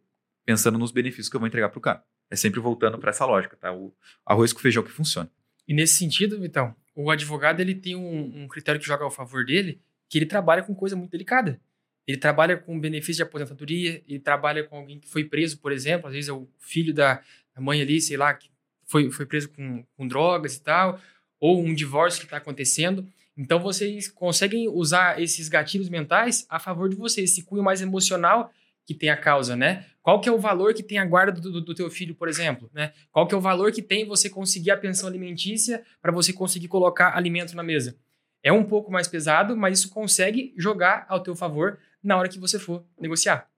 Pensando 0.46 0.78
nos 0.78 0.92
benefícios 0.92 1.28
que 1.28 1.34
eu 1.34 1.40
vou 1.40 1.46
entregar 1.48 1.68
para 1.68 1.78
o 1.78 1.82
cara. 1.82 2.04
É 2.30 2.36
sempre 2.36 2.60
voltando 2.60 2.98
para 2.98 3.10
essa 3.10 3.26
lógica, 3.26 3.56
tá? 3.56 3.72
O 3.72 3.92
arroz 4.24 4.52
com 4.52 4.60
feijão 4.60 4.82
que 4.82 4.92
funciona. 4.92 5.28
E 5.66 5.74
nesse 5.74 5.94
sentido, 5.94 6.40
Vitão, 6.40 6.74
o 6.94 7.10
advogado 7.10 7.60
ele 7.60 7.74
tem 7.74 7.96
um, 7.96 8.44
um 8.44 8.48
critério 8.48 8.80
que 8.80 8.86
joga 8.86 9.04
ao 9.04 9.10
favor 9.10 9.44
dele, 9.44 9.80
que 10.08 10.18
ele 10.18 10.26
trabalha 10.26 10.62
com 10.62 10.74
coisa 10.74 10.94
muito 10.94 11.10
delicada. 11.10 11.60
Ele 12.08 12.16
trabalha 12.16 12.56
com 12.56 12.80
benefício 12.80 13.16
de 13.16 13.22
aposentadoria, 13.22 14.02
ele 14.08 14.18
trabalha 14.18 14.64
com 14.64 14.78
alguém 14.78 14.98
que 14.98 15.06
foi 15.06 15.24
preso, 15.24 15.58
por 15.58 15.70
exemplo, 15.70 16.06
às 16.06 16.14
vezes 16.14 16.30
é 16.30 16.32
o 16.32 16.48
filho 16.58 16.94
da 16.94 17.22
mãe 17.58 17.82
ali, 17.82 18.00
sei 18.00 18.16
lá, 18.16 18.32
que 18.32 18.48
foi, 18.86 19.10
foi 19.10 19.26
preso 19.26 19.50
com, 19.50 19.84
com 19.94 20.08
drogas 20.08 20.56
e 20.56 20.62
tal, 20.62 20.98
ou 21.38 21.62
um 21.62 21.74
divórcio 21.74 22.20
que 22.20 22.26
está 22.26 22.38
acontecendo. 22.38 23.06
Então 23.36 23.60
vocês 23.60 24.08
conseguem 24.08 24.68
usar 24.68 25.20
esses 25.20 25.50
gatilhos 25.50 25.90
mentais 25.90 26.46
a 26.48 26.58
favor 26.58 26.88
de 26.88 26.96
vocês, 26.96 27.30
esse 27.30 27.42
cunho 27.42 27.62
mais 27.62 27.82
emocional 27.82 28.50
que 28.86 28.94
tem 28.94 29.10
a 29.10 29.16
causa, 29.16 29.54
né? 29.54 29.84
Qual 30.00 30.18
que 30.18 30.30
é 30.30 30.32
o 30.32 30.38
valor 30.38 30.72
que 30.72 30.82
tem 30.82 30.96
a 30.96 31.04
guarda 31.04 31.38
do, 31.38 31.60
do, 31.60 31.74
teu 31.74 31.90
filho, 31.90 32.14
por 32.14 32.26
exemplo, 32.26 32.70
né? 32.72 32.94
Qual 33.12 33.26
que 33.28 33.34
é 33.34 33.38
o 33.38 33.40
valor 33.40 33.70
que 33.70 33.82
tem 33.82 34.06
você 34.06 34.30
conseguir 34.30 34.70
a 34.70 34.78
pensão 34.78 35.06
alimentícia 35.06 35.84
para 36.00 36.10
você 36.10 36.32
conseguir 36.32 36.68
colocar 36.68 37.14
alimento 37.14 37.54
na 37.54 37.62
mesa? 37.62 37.98
É 38.42 38.50
um 38.50 38.64
pouco 38.64 38.90
mais 38.90 39.06
pesado, 39.06 39.54
mas 39.54 39.80
isso 39.80 39.90
consegue 39.90 40.54
jogar 40.56 41.04
ao 41.06 41.22
teu 41.22 41.36
favor 41.36 41.78
na 42.02 42.16
hora 42.16 42.28
que 42.28 42.38
você 42.38 42.58
for 42.58 42.84
negociar. 42.98 43.48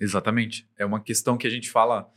Exatamente. 0.00 0.68
É 0.78 0.84
uma 0.84 1.00
questão 1.00 1.36
que 1.36 1.46
a 1.46 1.50
gente 1.50 1.70
fala, 1.70 2.10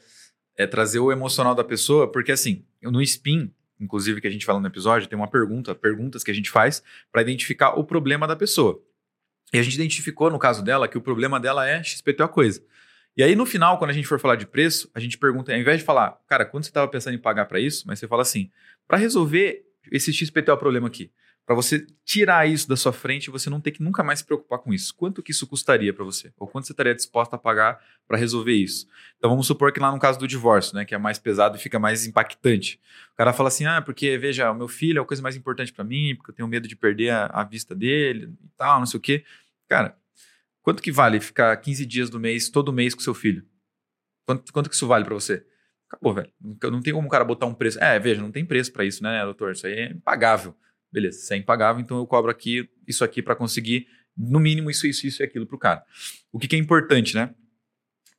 é 0.56 0.66
trazer 0.66 1.00
o 1.00 1.12
emocional 1.12 1.54
da 1.54 1.64
pessoa, 1.64 2.10
porque 2.12 2.32
assim, 2.32 2.66
no 2.82 3.02
spin, 3.02 3.54
inclusive 3.80 4.22
que 4.22 4.28
a 4.28 4.32
gente 4.32 4.46
fala 4.46 4.60
no 4.60 4.68
episódio, 4.68 5.08
tem 5.08 5.18
uma 5.18 5.28
pergunta, 5.28 5.76
perguntas 5.76 6.24
que 6.24 6.32
a 6.32 6.34
gente 6.34 6.50
faz 6.50 6.82
para 7.12 7.22
identificar 7.22 7.78
o 7.78 7.84
problema 7.84 8.28
da 8.28 8.36
pessoa. 8.36 8.82
E 9.54 9.60
a 9.60 9.64
gente 9.64 9.76
identificou 9.76 10.32
no 10.32 10.40
caso 10.40 10.64
dela 10.64 10.88
que 10.88 10.98
o 10.98 11.02
problema 11.02 11.40
dela 11.40 11.68
é 11.68 11.84
XPTO 11.84 12.28
coisa. 12.30 12.64
E 13.16 13.22
aí 13.22 13.36
no 13.36 13.46
final, 13.46 13.78
quando 13.78 13.92
a 13.92 13.94
gente 13.94 14.08
for 14.08 14.20
falar 14.20 14.36
de 14.36 14.48
preço, 14.48 14.90
a 14.96 15.00
gente 15.00 15.18
pergunta, 15.18 15.54
ao 15.54 15.60
invés 15.60 15.80
de 15.80 15.86
falar, 15.86 16.20
cara, 16.28 16.46
quando 16.46 16.64
você 16.64 16.70
estava 16.70 16.88
pensando 16.88 17.14
em 17.14 17.20
pagar 17.20 17.46
para 17.46 17.60
isso, 17.60 17.84
mas 17.86 18.00
você 18.00 18.08
fala 18.08 18.24
assim, 18.24 18.50
para 18.88 18.98
resolver 18.98 19.64
esse 19.92 20.12
XPTO 20.12 20.58
problema 20.58 20.88
aqui, 20.88 21.12
para 21.46 21.56
você 21.56 21.86
tirar 22.06 22.48
isso 22.48 22.68
da 22.70 22.78
sua 22.78 22.94
frente 22.94 23.26
e 23.26 23.32
você 23.32 23.50
não 23.50 23.60
ter 23.60 23.72
que 23.72 23.84
nunca 23.84 24.02
mais 24.04 24.20
se 24.20 24.26
preocupar 24.26 24.60
com 24.60 24.74
isso. 24.74 24.96
Quanto 24.96 25.22
que 25.22 25.32
isso 25.32 25.46
custaria 25.46 25.94
para 25.94 26.06
você? 26.06 26.32
Ou 26.38 26.48
quanto 26.48 26.68
você 26.68 26.74
estaria 26.74 26.96
disposto 26.96 27.34
a 27.34 27.38
pagar 27.38 27.82
para 28.08 28.18
resolver 28.18 28.54
isso? 28.54 28.88
Então 29.18 29.30
vamos 29.30 29.46
supor 29.46 29.74
que 29.74 29.80
lá 29.80 29.92
no 29.92 30.00
caso 30.00 30.18
do 30.18 30.28
divórcio, 30.28 30.76
né, 30.76 30.86
que 30.86 30.96
é 30.96 30.98
mais 30.98 31.20
pesado 31.20 31.58
e 31.58 31.60
fica 31.60 31.78
mais 31.78 32.06
impactante. 32.06 32.80
O 33.14 33.18
cara 33.18 33.34
fala 33.34 33.50
assim: 33.50 33.66
"Ah, 33.66 33.82
porque 33.82 34.18
veja, 34.18 34.52
o 34.52 34.56
meu 34.56 34.68
filho 34.68 35.00
é 35.00 35.02
a 35.02 35.06
coisa 35.06 35.22
mais 35.22 35.36
importante 35.36 35.74
para 35.74 35.84
mim, 35.84 36.16
porque 36.16 36.32
eu 36.32 36.36
tenho 36.36 36.48
medo 36.48 36.68
de 36.68 36.76
perder 36.76 37.10
a, 37.10 37.26
a, 37.26 37.44
vista 37.44 37.76
dele 37.76 38.34
e 38.44 38.50
tal, 38.58 38.80
não 38.80 38.86
sei 38.86 38.98
o 38.98 39.02
quê". 39.02 39.26
Cara, 39.68 39.98
quanto 40.62 40.82
que 40.82 40.92
vale 40.92 41.20
ficar 41.20 41.56
15 41.58 41.86
dias 41.86 42.10
do 42.10 42.20
mês 42.20 42.50
todo 42.50 42.72
mês 42.72 42.96
com 42.96 43.02
seu 43.02 43.14
filho? 43.14 43.46
Quanto, 44.26 44.54
quanto 44.54 44.70
que 44.70 44.76
isso 44.76 44.88
vale 44.88 45.04
para 45.06 45.14
você? 45.14 45.46
Acabou, 45.90 46.14
velho. 46.14 46.32
Não 46.72 46.82
tem 46.82 46.94
como 46.94 47.08
o 47.08 47.12
cara 47.12 47.24
botar 47.24 47.46
um 47.46 47.54
preço. 47.54 47.80
É, 47.84 48.00
veja, 48.00 48.22
não 48.22 48.32
tem 48.32 48.46
preço 48.46 48.72
para 48.72 48.86
isso, 48.86 49.04
né, 49.04 49.24
doutor? 49.26 49.52
Isso 49.52 49.68
aí 49.68 49.74
é 49.74 49.92
impagável. 49.92 50.56
Beleza, 50.94 51.18
se 51.18 51.34
é 51.34 51.38
impagável, 51.38 51.82
então 51.82 51.98
eu 51.98 52.06
cobro 52.06 52.30
aqui 52.30 52.70
isso 52.88 53.04
aqui 53.04 53.20
para 53.20 53.36
conseguir, 53.36 53.88
no 54.16 54.40
mínimo, 54.40 54.70
isso, 54.70 54.86
isso, 54.86 55.08
isso 55.08 55.24
e 55.24 55.26
aquilo 55.26 55.48
para 55.48 55.56
o 55.56 55.60
cara. 55.60 55.84
O 56.32 56.38
que, 56.38 56.48
que, 56.48 56.56
é 56.56 56.60
importante, 56.60 57.16
né? 57.16 57.34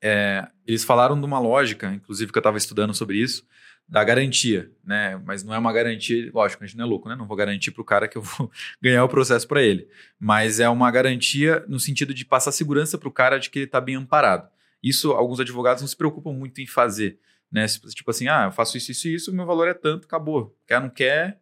É, 0.03 0.45
eles 0.67 0.83
falaram 0.83 1.17
de 1.19 1.25
uma 1.25 1.39
lógica, 1.39 1.93
inclusive 1.95 2.33
que 2.33 2.37
eu 2.37 2.41
estava 2.41 2.59
estudando 2.59 2.93
sobre 2.93 3.19
isso, 3.19 3.47
da 3.89 4.03
garantia, 4.03 4.73
né? 4.85 5.17
Mas 5.25 5.45
não 5.45 5.55
é 5.55 5.59
uma 5.59 5.73
garantia, 5.73 6.29
lógico, 6.35 6.65
a 6.65 6.67
gente 6.67 6.77
não 6.77 6.85
é 6.85 6.89
louco, 6.89 7.09
né? 7.09 7.15
Não 7.15 7.29
vou 7.29 7.37
garantir 7.37 7.71
para 7.71 7.83
o 7.83 7.85
cara 7.85 8.09
que 8.09 8.19
eu 8.19 8.23
vou 8.23 8.51
ganhar 8.83 9.05
o 9.05 9.09
processo 9.09 9.47
para 9.47 9.63
ele. 9.63 9.89
Mas 10.19 10.59
é 10.59 10.69
uma 10.69 10.91
garantia 10.91 11.65
no 11.69 11.79
sentido 11.79 12.13
de 12.13 12.25
passar 12.25 12.51
segurança 12.51 12.99
para 12.99 13.09
o 13.09 13.13
cara 13.13 13.39
de 13.39 13.51
que 13.51 13.61
ele 13.61 13.67
está 13.67 13.81
bem 13.81 13.95
amparado. 13.95 14.49
Isso 14.83 15.13
alguns 15.13 15.39
advogados 15.39 15.81
não 15.81 15.89
se 15.89 15.97
preocupam 15.97 16.33
muito 16.33 16.61
em 16.61 16.67
fazer. 16.67 17.21
Né? 17.53 17.67
Tipo 17.69 18.11
assim, 18.11 18.27
ah, 18.27 18.47
eu 18.47 18.51
faço 18.51 18.77
isso, 18.77 18.91
isso 18.91 19.07
e 19.07 19.15
isso, 19.15 19.33
meu 19.33 19.47
valor 19.47 19.69
é 19.69 19.75
tanto, 19.75 20.07
acabou. 20.07 20.59
Quer, 20.67 20.81
não 20.81 20.91
quer, 20.91 21.41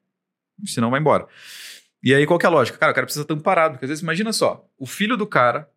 senão 0.66 0.90
vai 0.90 1.01
embora. 1.01 1.27
E 2.03 2.14
aí, 2.14 2.27
qual 2.27 2.38
que 2.38 2.44
é 2.44 2.48
a 2.48 2.53
lógica? 2.53 2.79
Cara, 2.79 2.92
o 2.92 2.94
cara 2.94 3.07
precisa 3.07 3.22
estar 3.22 3.35
amparado, 3.35 3.75
porque 3.75 3.85
às 3.85 3.88
vezes, 3.88 4.03
imagina 4.03 4.33
só, 4.33 4.68
o 4.77 4.87
filho 4.87 5.16
do 5.16 5.27
cara, 5.27 5.68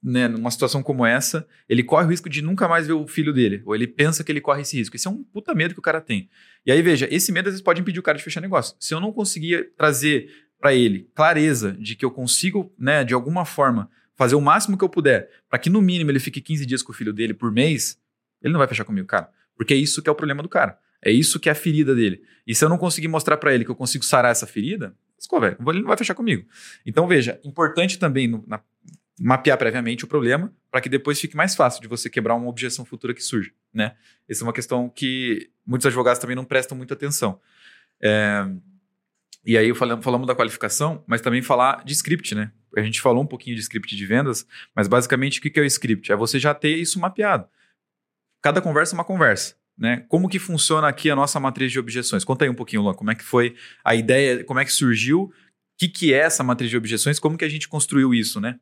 né, 0.00 0.28
numa 0.28 0.50
situação 0.50 0.82
como 0.82 1.04
essa, 1.04 1.46
ele 1.68 1.82
corre 1.82 2.06
o 2.06 2.08
risco 2.08 2.28
de 2.28 2.40
nunca 2.40 2.68
mais 2.68 2.86
ver 2.86 2.92
o 2.92 3.06
filho 3.08 3.32
dele, 3.32 3.62
ou 3.66 3.74
ele 3.74 3.86
pensa 3.86 4.22
que 4.22 4.30
ele 4.30 4.40
corre 4.40 4.62
esse 4.62 4.76
risco. 4.76 4.94
Esse 4.94 5.08
é 5.08 5.10
um 5.10 5.24
puta 5.24 5.54
medo 5.54 5.74
que 5.74 5.80
o 5.80 5.82
cara 5.82 6.00
tem. 6.00 6.30
E 6.64 6.70
aí, 6.70 6.80
veja, 6.80 7.08
esse 7.10 7.32
medo 7.32 7.48
às 7.48 7.54
vezes 7.54 7.64
pode 7.64 7.80
impedir 7.80 7.98
o 7.98 8.02
cara 8.02 8.16
de 8.16 8.22
fechar 8.22 8.40
negócio. 8.40 8.76
Se 8.78 8.94
eu 8.94 9.00
não 9.00 9.12
conseguir 9.12 9.72
trazer 9.76 10.30
para 10.60 10.74
ele 10.74 11.10
clareza 11.14 11.72
de 11.72 11.96
que 11.96 12.04
eu 12.04 12.10
consigo, 12.10 12.72
né, 12.78 13.02
de 13.02 13.14
alguma 13.14 13.44
forma, 13.44 13.90
fazer 14.16 14.34
o 14.34 14.40
máximo 14.40 14.76
que 14.76 14.84
eu 14.84 14.88
puder, 14.88 15.30
para 15.48 15.58
que 15.58 15.70
no 15.70 15.80
mínimo 15.80 16.10
ele 16.10 16.20
fique 16.20 16.40
15 16.40 16.66
dias 16.66 16.82
com 16.82 16.92
o 16.92 16.94
filho 16.94 17.12
dele 17.12 17.34
por 17.34 17.50
mês, 17.52 17.98
ele 18.42 18.52
não 18.52 18.58
vai 18.58 18.68
fechar 18.68 18.84
comigo, 18.84 19.06
cara. 19.06 19.30
Porque 19.56 19.74
é 19.74 19.76
isso 19.76 20.02
que 20.02 20.08
é 20.08 20.12
o 20.12 20.14
problema 20.14 20.42
do 20.42 20.48
cara. 20.48 20.78
É 21.02 21.10
isso 21.10 21.38
que 21.38 21.48
é 21.48 21.52
a 21.52 21.54
ferida 21.54 21.94
dele. 21.94 22.22
E 22.46 22.54
se 22.54 22.64
eu 22.64 22.68
não 22.68 22.78
conseguir 22.78 23.08
mostrar 23.08 23.36
para 23.36 23.54
ele 23.54 23.64
que 23.64 23.70
eu 23.70 23.76
consigo 23.76 24.04
sarar 24.04 24.32
essa 24.32 24.46
ferida, 24.46 24.94
velho, 25.40 25.56
ele 25.68 25.80
não 25.80 25.88
vai 25.88 25.96
fechar 25.96 26.14
comigo. 26.14 26.46
Então, 26.84 27.06
veja, 27.06 27.40
importante 27.44 27.98
também 27.98 28.26
no, 28.26 28.44
na, 28.46 28.60
mapear 29.20 29.58
previamente 29.58 30.04
o 30.04 30.08
problema 30.08 30.52
para 30.70 30.80
que 30.80 30.88
depois 30.88 31.20
fique 31.20 31.36
mais 31.36 31.54
fácil 31.54 31.80
de 31.80 31.88
você 31.88 32.08
quebrar 32.08 32.34
uma 32.34 32.48
objeção 32.48 32.84
futura 32.84 33.12
que 33.12 33.22
surge, 33.22 33.52
né? 33.72 33.96
Essa 34.28 34.42
é 34.42 34.46
uma 34.46 34.52
questão 34.52 34.88
que 34.88 35.50
muitos 35.66 35.86
advogados 35.86 36.20
também 36.20 36.36
não 36.36 36.44
prestam 36.44 36.76
muita 36.76 36.94
atenção. 36.94 37.40
É, 38.00 38.46
e 39.44 39.56
aí 39.56 39.74
falamos, 39.74 40.04
falamos 40.04 40.26
da 40.26 40.34
qualificação, 40.34 41.02
mas 41.06 41.20
também 41.20 41.42
falar 41.42 41.84
de 41.84 41.92
script, 41.92 42.34
né? 42.34 42.52
A 42.76 42.82
gente 42.82 43.00
falou 43.00 43.22
um 43.22 43.26
pouquinho 43.26 43.56
de 43.56 43.62
script 43.62 43.96
de 43.96 44.06
vendas, 44.06 44.46
mas 44.74 44.86
basicamente 44.86 45.38
o 45.38 45.42
que 45.42 45.58
é 45.58 45.62
o 45.62 45.66
script? 45.66 46.12
É 46.12 46.16
você 46.16 46.38
já 46.38 46.54
ter 46.54 46.76
isso 46.76 47.00
mapeado. 47.00 47.48
Cada 48.40 48.60
conversa 48.60 48.94
é 48.94 48.96
uma 48.96 49.04
conversa. 49.04 49.56
Né? 49.78 50.04
Como 50.08 50.28
que 50.28 50.40
funciona 50.40 50.88
aqui 50.88 51.08
a 51.08 51.14
nossa 51.14 51.38
matriz 51.38 51.70
de 51.70 51.78
objeções? 51.78 52.24
Conta 52.24 52.44
aí 52.44 52.50
um 52.50 52.54
pouquinho, 52.54 52.82
Luan, 52.82 52.94
como 52.94 53.12
é 53.12 53.14
que 53.14 53.22
foi 53.22 53.54
a 53.84 53.94
ideia, 53.94 54.42
como 54.42 54.58
é 54.58 54.64
que 54.64 54.72
surgiu, 54.72 55.22
o 55.22 55.32
que, 55.78 55.88
que 55.88 56.12
é 56.12 56.18
essa 56.18 56.42
matriz 56.42 56.68
de 56.68 56.76
objeções, 56.76 57.20
como 57.20 57.38
que 57.38 57.44
a 57.44 57.48
gente 57.48 57.68
construiu 57.68 58.12
isso, 58.12 58.40
né? 58.40 58.56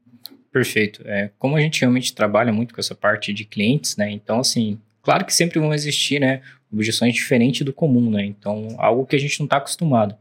Perfeito. 0.52 1.02
É, 1.06 1.30
como 1.38 1.56
a 1.56 1.60
gente 1.60 1.80
realmente 1.80 2.14
trabalha 2.14 2.52
muito 2.52 2.74
com 2.74 2.80
essa 2.80 2.94
parte 2.94 3.32
de 3.32 3.46
clientes, 3.46 3.96
né? 3.96 4.10
Então, 4.10 4.40
assim, 4.40 4.78
claro 5.02 5.24
que 5.24 5.34
sempre 5.34 5.58
vão 5.58 5.72
existir, 5.72 6.20
né? 6.20 6.42
Objeções 6.70 7.14
diferentes 7.14 7.62
do 7.62 7.72
comum, 7.72 8.10
né? 8.10 8.24
Então, 8.24 8.68
algo 8.78 9.06
que 9.06 9.16
a 9.16 9.18
gente 9.18 9.38
não 9.40 9.46
está 9.46 9.56
acostumado. 9.56 10.14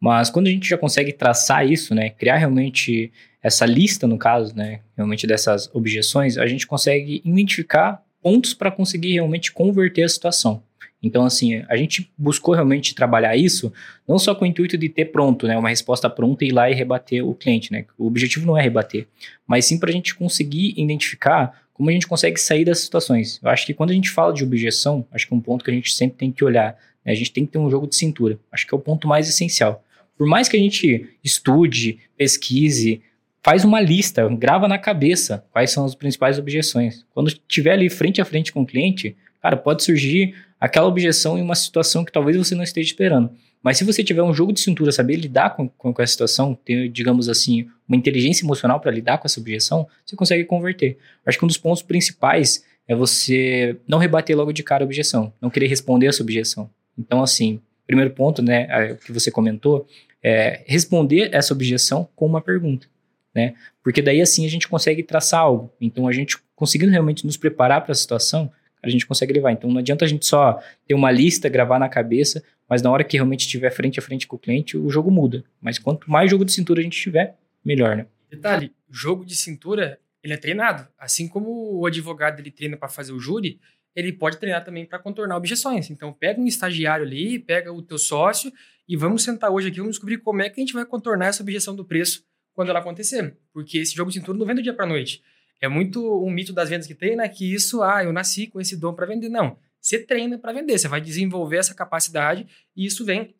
Mas 0.00 0.30
quando 0.30 0.48
a 0.48 0.50
gente 0.50 0.68
já 0.68 0.76
consegue 0.76 1.12
traçar 1.12 1.64
isso, 1.64 1.94
né? 1.94 2.10
Criar 2.10 2.36
realmente 2.36 3.12
essa 3.40 3.64
lista, 3.64 4.06
no 4.08 4.18
caso, 4.18 4.56
né? 4.56 4.80
Realmente 4.96 5.26
dessas 5.26 5.70
objeções, 5.72 6.36
a 6.36 6.46
gente 6.48 6.66
consegue 6.66 7.22
identificar 7.24 8.01
pontos 8.22 8.54
para 8.54 8.70
conseguir 8.70 9.12
realmente 9.12 9.52
converter 9.52 10.04
a 10.04 10.08
situação. 10.08 10.62
Então, 11.02 11.24
assim, 11.24 11.64
a 11.68 11.76
gente 11.76 12.12
buscou 12.16 12.54
realmente 12.54 12.94
trabalhar 12.94 13.36
isso, 13.36 13.72
não 14.06 14.18
só 14.18 14.34
com 14.34 14.44
o 14.44 14.46
intuito 14.46 14.78
de 14.78 14.88
ter 14.88 15.06
pronto, 15.06 15.48
né, 15.48 15.58
uma 15.58 15.68
resposta 15.68 16.08
pronta 16.08 16.44
e 16.44 16.48
ir 16.48 16.52
lá 16.52 16.70
e 16.70 16.74
rebater 16.74 17.26
o 17.26 17.34
cliente, 17.34 17.72
né? 17.72 17.84
O 17.98 18.06
objetivo 18.06 18.46
não 18.46 18.56
é 18.56 18.62
rebater, 18.62 19.08
mas 19.44 19.64
sim 19.64 19.80
para 19.80 19.90
a 19.90 19.92
gente 19.92 20.14
conseguir 20.14 20.74
identificar 20.76 21.60
como 21.74 21.90
a 21.90 21.92
gente 21.92 22.06
consegue 22.06 22.38
sair 22.38 22.64
das 22.64 22.78
situações. 22.78 23.40
Eu 23.42 23.50
acho 23.50 23.66
que 23.66 23.74
quando 23.74 23.90
a 23.90 23.94
gente 23.94 24.10
fala 24.10 24.32
de 24.32 24.44
objeção, 24.44 25.04
acho 25.10 25.26
que 25.26 25.34
é 25.34 25.36
um 25.36 25.40
ponto 25.40 25.64
que 25.64 25.70
a 25.70 25.74
gente 25.74 25.92
sempre 25.92 26.18
tem 26.18 26.30
que 26.30 26.44
olhar, 26.44 26.76
né? 27.04 27.12
a 27.12 27.14
gente 27.16 27.32
tem 27.32 27.44
que 27.44 27.50
ter 27.50 27.58
um 27.58 27.68
jogo 27.68 27.88
de 27.88 27.96
cintura. 27.96 28.38
Acho 28.52 28.66
que 28.66 28.72
é 28.72 28.76
o 28.76 28.80
ponto 28.80 29.08
mais 29.08 29.28
essencial. 29.28 29.84
Por 30.16 30.28
mais 30.28 30.48
que 30.48 30.56
a 30.56 30.60
gente 30.60 31.08
estude, 31.24 31.98
pesquise, 32.16 33.02
faz 33.42 33.64
uma 33.64 33.80
lista, 33.80 34.26
grava 34.28 34.68
na 34.68 34.78
cabeça 34.78 35.44
quais 35.50 35.70
são 35.70 35.84
as 35.84 35.94
principais 35.94 36.38
objeções. 36.38 37.04
Quando 37.12 37.28
estiver 37.28 37.72
ali 37.72 37.90
frente 37.90 38.20
a 38.20 38.24
frente 38.24 38.52
com 38.52 38.62
o 38.62 38.66
cliente, 38.66 39.16
cara, 39.40 39.56
pode 39.56 39.82
surgir 39.82 40.34
aquela 40.60 40.86
objeção 40.86 41.36
em 41.36 41.42
uma 41.42 41.56
situação 41.56 42.04
que 42.04 42.12
talvez 42.12 42.36
você 42.36 42.54
não 42.54 42.62
esteja 42.62 42.88
esperando. 42.88 43.30
Mas 43.62 43.78
se 43.78 43.84
você 43.84 44.02
tiver 44.02 44.22
um 44.22 44.34
jogo 44.34 44.52
de 44.52 44.60
cintura, 44.60 44.90
saber 44.90 45.16
lidar 45.16 45.50
com, 45.50 45.68
com, 45.68 45.92
com 45.92 46.02
essa 46.02 46.12
situação, 46.12 46.54
ter, 46.64 46.88
digamos 46.88 47.28
assim, 47.28 47.68
uma 47.88 47.96
inteligência 47.96 48.44
emocional 48.44 48.80
para 48.80 48.90
lidar 48.90 49.18
com 49.18 49.26
essa 49.26 49.40
objeção, 49.40 49.86
você 50.04 50.16
consegue 50.16 50.44
converter. 50.44 50.98
Acho 51.26 51.38
que 51.38 51.44
um 51.44 51.48
dos 51.48 51.56
pontos 51.56 51.82
principais 51.82 52.64
é 52.88 52.94
você 52.94 53.76
não 53.86 53.98
rebater 53.98 54.36
logo 54.36 54.52
de 54.52 54.62
cara 54.62 54.82
a 54.82 54.86
objeção, 54.86 55.32
não 55.40 55.50
querer 55.50 55.66
responder 55.66 56.06
essa 56.06 56.22
objeção. 56.22 56.68
Então, 56.98 57.22
assim, 57.22 57.60
primeiro 57.86 58.10
ponto, 58.10 58.42
né, 58.42 58.94
que 59.04 59.12
você 59.12 59.30
comentou, 59.30 59.86
é 60.22 60.62
responder 60.66 61.30
essa 61.32 61.52
objeção 61.52 62.08
com 62.14 62.26
uma 62.26 62.40
pergunta 62.40 62.91
né? 63.34 63.54
Porque 63.82 64.02
daí 64.02 64.20
assim 64.20 64.44
a 64.46 64.48
gente 64.48 64.68
consegue 64.68 65.02
traçar 65.02 65.40
algo. 65.40 65.72
Então 65.80 66.06
a 66.06 66.12
gente 66.12 66.36
conseguindo 66.54 66.92
realmente 66.92 67.26
nos 67.26 67.36
preparar 67.36 67.82
para 67.82 67.92
a 67.92 67.94
situação, 67.94 68.50
a 68.82 68.88
gente 68.88 69.06
consegue 69.06 69.32
levar. 69.32 69.52
Então 69.52 69.70
não 69.70 69.78
adianta 69.78 70.04
a 70.04 70.08
gente 70.08 70.26
só 70.26 70.60
ter 70.86 70.94
uma 70.94 71.10
lista, 71.10 71.48
gravar 71.48 71.78
na 71.78 71.88
cabeça, 71.88 72.42
mas 72.68 72.82
na 72.82 72.90
hora 72.90 73.04
que 73.04 73.16
realmente 73.16 73.40
estiver 73.40 73.70
frente 73.70 73.98
a 73.98 74.02
frente 74.02 74.26
com 74.26 74.36
o 74.36 74.38
cliente, 74.38 74.76
o 74.76 74.88
jogo 74.90 75.10
muda. 75.10 75.44
Mas 75.60 75.78
quanto 75.78 76.10
mais 76.10 76.30
jogo 76.30 76.44
de 76.44 76.52
cintura 76.52 76.80
a 76.80 76.82
gente 76.82 77.00
tiver, 77.00 77.36
melhor, 77.64 77.96
né? 77.96 78.06
Detalhe, 78.30 78.72
jogo 78.90 79.24
de 79.24 79.36
cintura, 79.36 79.98
ele 80.22 80.32
é 80.32 80.36
treinado. 80.36 80.86
Assim 80.98 81.28
como 81.28 81.78
o 81.78 81.86
advogado 81.86 82.40
ele 82.40 82.50
treina 82.50 82.76
para 82.76 82.88
fazer 82.88 83.12
o 83.12 83.20
júri, 83.20 83.60
ele 83.94 84.12
pode 84.12 84.38
treinar 84.38 84.64
também 84.64 84.86
para 84.86 84.98
contornar 84.98 85.36
objeções. 85.36 85.90
Então 85.90 86.12
pega 86.12 86.40
um 86.40 86.46
estagiário 86.46 87.04
ali, 87.04 87.38
pega 87.38 87.72
o 87.72 87.82
teu 87.82 87.98
sócio 87.98 88.52
e 88.88 88.96
vamos 88.96 89.22
sentar 89.22 89.50
hoje 89.50 89.68
aqui, 89.68 89.78
vamos 89.78 89.96
descobrir 89.96 90.18
como 90.18 90.42
é 90.42 90.48
que 90.48 90.60
a 90.60 90.62
gente 90.62 90.72
vai 90.72 90.84
contornar 90.84 91.26
essa 91.26 91.42
objeção 91.42 91.76
do 91.76 91.84
preço 91.84 92.24
quando 92.54 92.70
ela 92.70 92.78
acontecer. 92.78 93.36
Porque 93.52 93.78
esse 93.78 93.94
jogo 93.94 94.10
de 94.10 94.18
cintura 94.18 94.38
não 94.38 94.46
vem 94.46 94.56
do 94.56 94.62
dia 94.62 94.74
para 94.74 94.86
noite. 94.86 95.22
É 95.60 95.68
muito 95.68 96.24
um 96.24 96.30
mito 96.30 96.52
das 96.52 96.68
vendas 96.68 96.86
que 96.86 96.94
tem, 96.94 97.16
né? 97.16 97.28
Que 97.28 97.52
isso, 97.54 97.82
ah, 97.82 98.02
eu 98.02 98.12
nasci 98.12 98.46
com 98.46 98.60
esse 98.60 98.76
dom 98.76 98.92
para 98.92 99.06
vender. 99.06 99.28
Não. 99.28 99.56
Você 99.80 99.98
treina 99.98 100.38
para 100.38 100.52
vender, 100.52 100.78
você 100.78 100.88
vai 100.88 101.00
desenvolver 101.00 101.56
essa 101.56 101.74
capacidade 101.74 102.46
e 102.76 102.86
isso 102.86 103.04
vem 103.04 103.34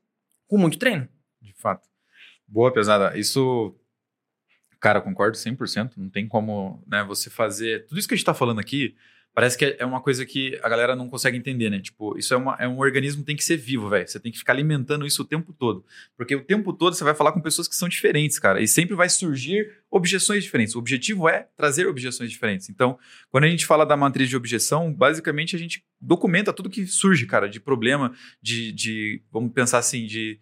com 0.46 0.58
muito 0.58 0.78
treino. 0.78 1.08
De 1.40 1.52
fato. 1.52 1.88
Boa, 2.46 2.72
pesada. 2.72 3.16
Isso, 3.16 3.74
cara, 4.80 5.00
concordo 5.00 5.36
100%. 5.36 5.92
Não 5.96 6.10
tem 6.10 6.28
como 6.28 6.82
né, 6.86 7.04
você 7.04 7.30
fazer. 7.30 7.86
Tudo 7.86 7.98
isso 7.98 8.08
que 8.08 8.14
a 8.14 8.16
gente 8.16 8.22
está 8.22 8.34
falando 8.34 8.60
aqui 8.60 8.96
Parece 9.34 9.56
que 9.56 9.76
é 9.78 9.86
uma 9.86 10.00
coisa 10.00 10.26
que 10.26 10.58
a 10.62 10.68
galera 10.68 10.94
não 10.94 11.08
consegue 11.08 11.38
entender, 11.38 11.70
né? 11.70 11.80
Tipo, 11.80 12.18
isso 12.18 12.34
é, 12.34 12.36
uma, 12.36 12.54
é 12.58 12.68
um 12.68 12.78
organismo 12.78 13.22
que 13.22 13.26
tem 13.26 13.36
que 13.36 13.44
ser 13.44 13.56
vivo, 13.56 13.88
velho. 13.88 14.06
Você 14.06 14.20
tem 14.20 14.30
que 14.30 14.36
ficar 14.36 14.52
alimentando 14.52 15.06
isso 15.06 15.22
o 15.22 15.24
tempo 15.24 15.54
todo. 15.54 15.84
Porque 16.16 16.36
o 16.36 16.44
tempo 16.44 16.70
todo 16.72 16.94
você 16.94 17.02
vai 17.02 17.14
falar 17.14 17.32
com 17.32 17.40
pessoas 17.40 17.66
que 17.66 17.74
são 17.74 17.88
diferentes, 17.88 18.38
cara. 18.38 18.60
E 18.60 18.68
sempre 18.68 18.94
vai 18.94 19.08
surgir 19.08 19.70
objeções 19.90 20.44
diferentes. 20.44 20.74
O 20.74 20.78
objetivo 20.78 21.30
é 21.30 21.48
trazer 21.56 21.86
objeções 21.86 22.30
diferentes. 22.30 22.68
Então, 22.68 22.98
quando 23.30 23.44
a 23.44 23.48
gente 23.48 23.64
fala 23.64 23.86
da 23.86 23.96
matriz 23.96 24.28
de 24.28 24.36
objeção, 24.36 24.92
basicamente 24.92 25.56
a 25.56 25.58
gente 25.58 25.82
documenta 25.98 26.52
tudo 26.52 26.68
que 26.68 26.86
surge, 26.86 27.24
cara, 27.24 27.48
de 27.48 27.58
problema, 27.58 28.12
de, 28.42 28.70
de 28.72 29.22
vamos 29.32 29.52
pensar 29.52 29.78
assim, 29.78 30.04
de 30.04 30.38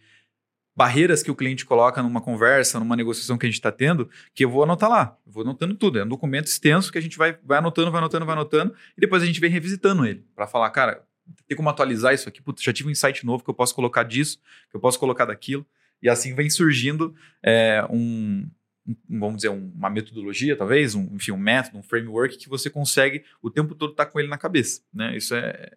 barreiras 0.75 1.23
que 1.23 1.31
o 1.31 1.35
cliente 1.35 1.65
coloca 1.65 2.03
numa 2.03 2.21
conversa, 2.21 2.79
numa 2.79 2.97
negociação 2.97 3.37
que 3.37 3.47
a 3.47 3.49
gente 3.49 3.57
está 3.57 3.73
tendo, 3.73 4.09
que 4.35 4.45
eu 4.45 4.51
vou 4.51 4.63
anotar 4.63 4.89
lá. 4.89 5.17
Eu 5.27 5.33
vou 5.33 5.43
anotando 5.43 5.75
tudo. 5.75 5.99
É 5.99 6.05
um 6.05 6.09
documento 6.09 6.47
extenso 6.47 6.91
que 6.91 6.99
a 6.99 7.01
gente 7.03 7.19
vai, 7.19 7.37
vai 7.45 7.59
anotando, 7.59 7.91
vai 7.91 8.01
anotando, 8.01 8.27
vai 8.27 8.35
anotando, 8.35 8.75
e 8.97 9.01
depois 9.01 9.23
a 9.23 9.27
gente 9.27 9.41
vem 9.41 9.51
revisitando 9.51 10.07
ele 10.07 10.25
para 10.35 10.47
falar, 10.47 10.71
cara, 10.71 11.05
tem 11.47 11.57
como 11.57 11.69
atualizar 11.69 12.15
isso 12.15 12.29
aqui? 12.29 12.43
Putz, 12.43 12.63
já 12.63 12.73
tive 12.73 12.89
um 12.89 12.93
insight 12.93 13.25
novo 13.25 13.45
que 13.45 13.51
eu 13.51 13.55
posso 13.55 13.75
colocar 13.75 14.03
disso, 14.03 14.39
que 14.71 14.77
eu 14.77 14.81
posso 14.81 14.99
colocar 14.99 15.27
daquilo. 15.27 15.67
E 16.03 16.09
assim 16.09 16.35
vem 16.35 16.49
surgindo 16.49 17.15
é, 17.43 17.85
um, 17.91 18.49
um, 18.87 19.21
vamos 19.21 19.37
dizer, 19.37 19.49
uma 19.49 19.91
metodologia, 19.91 20.57
talvez, 20.57 20.95
um, 20.95 21.15
enfim, 21.15 21.33
um 21.33 21.37
método, 21.37 21.79
um 21.79 21.83
framework 21.83 22.39
que 22.39 22.49
você 22.49 22.71
consegue 22.71 23.25
o 23.43 23.51
tempo 23.51 23.75
todo 23.75 23.93
estar 23.93 24.07
tá 24.07 24.11
com 24.11 24.19
ele 24.19 24.29
na 24.29 24.39
cabeça. 24.39 24.81
Né? 24.93 25.17
Isso 25.17 25.35
é 25.35 25.73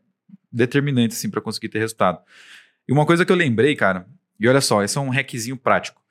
determinante 0.51 1.13
assim, 1.13 1.29
para 1.29 1.41
conseguir 1.41 1.69
ter 1.69 1.79
resultado. 1.79 2.21
E 2.87 2.91
uma 2.91 3.05
coisa 3.05 3.25
que 3.25 3.31
eu 3.31 3.35
lembrei, 3.35 3.75
cara, 3.75 4.07
e 4.43 4.47
olha 4.49 4.59
só, 4.59 4.83
esse 4.83 4.97
é 4.97 5.01
um 5.01 5.09
hackzinho 5.09 5.55
prático. 5.55 6.01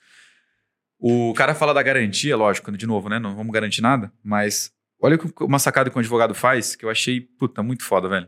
O 0.98 1.34
cara 1.34 1.54
fala 1.54 1.74
da 1.74 1.82
garantia, 1.82 2.34
lógico, 2.34 2.72
de 2.72 2.86
novo, 2.86 3.10
né? 3.10 3.18
Não 3.18 3.36
vamos 3.36 3.52
garantir 3.52 3.82
nada, 3.82 4.10
mas 4.24 4.72
olha 4.98 5.18
uma 5.42 5.58
sacada 5.58 5.90
que 5.90 5.96
um 5.96 6.00
advogado 6.00 6.34
faz 6.34 6.74
que 6.74 6.82
eu 6.82 6.88
achei, 6.88 7.20
puta, 7.20 7.62
muito 7.62 7.84
foda, 7.84 8.08
velho. 8.08 8.26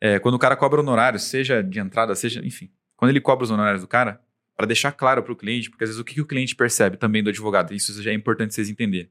É, 0.00 0.18
quando 0.18 0.36
o 0.36 0.38
cara 0.38 0.56
cobra 0.56 0.80
honorários, 0.80 1.24
seja 1.24 1.62
de 1.62 1.78
entrada, 1.78 2.14
seja, 2.14 2.40
enfim, 2.46 2.72
quando 2.96 3.10
ele 3.10 3.20
cobra 3.20 3.44
os 3.44 3.50
honorários 3.50 3.82
do 3.82 3.88
cara, 3.88 4.22
para 4.56 4.64
deixar 4.64 4.90
claro 4.92 5.22
para 5.22 5.32
o 5.32 5.36
cliente, 5.36 5.68
porque 5.68 5.84
às 5.84 5.90
vezes 5.90 6.00
o 6.00 6.04
que 6.04 6.18
o 6.18 6.24
cliente 6.24 6.56
percebe 6.56 6.96
também 6.96 7.22
do 7.22 7.28
advogado, 7.28 7.74
isso 7.74 8.02
já 8.02 8.12
é 8.12 8.14
importante 8.14 8.54
vocês 8.54 8.70
entenderem. 8.70 9.10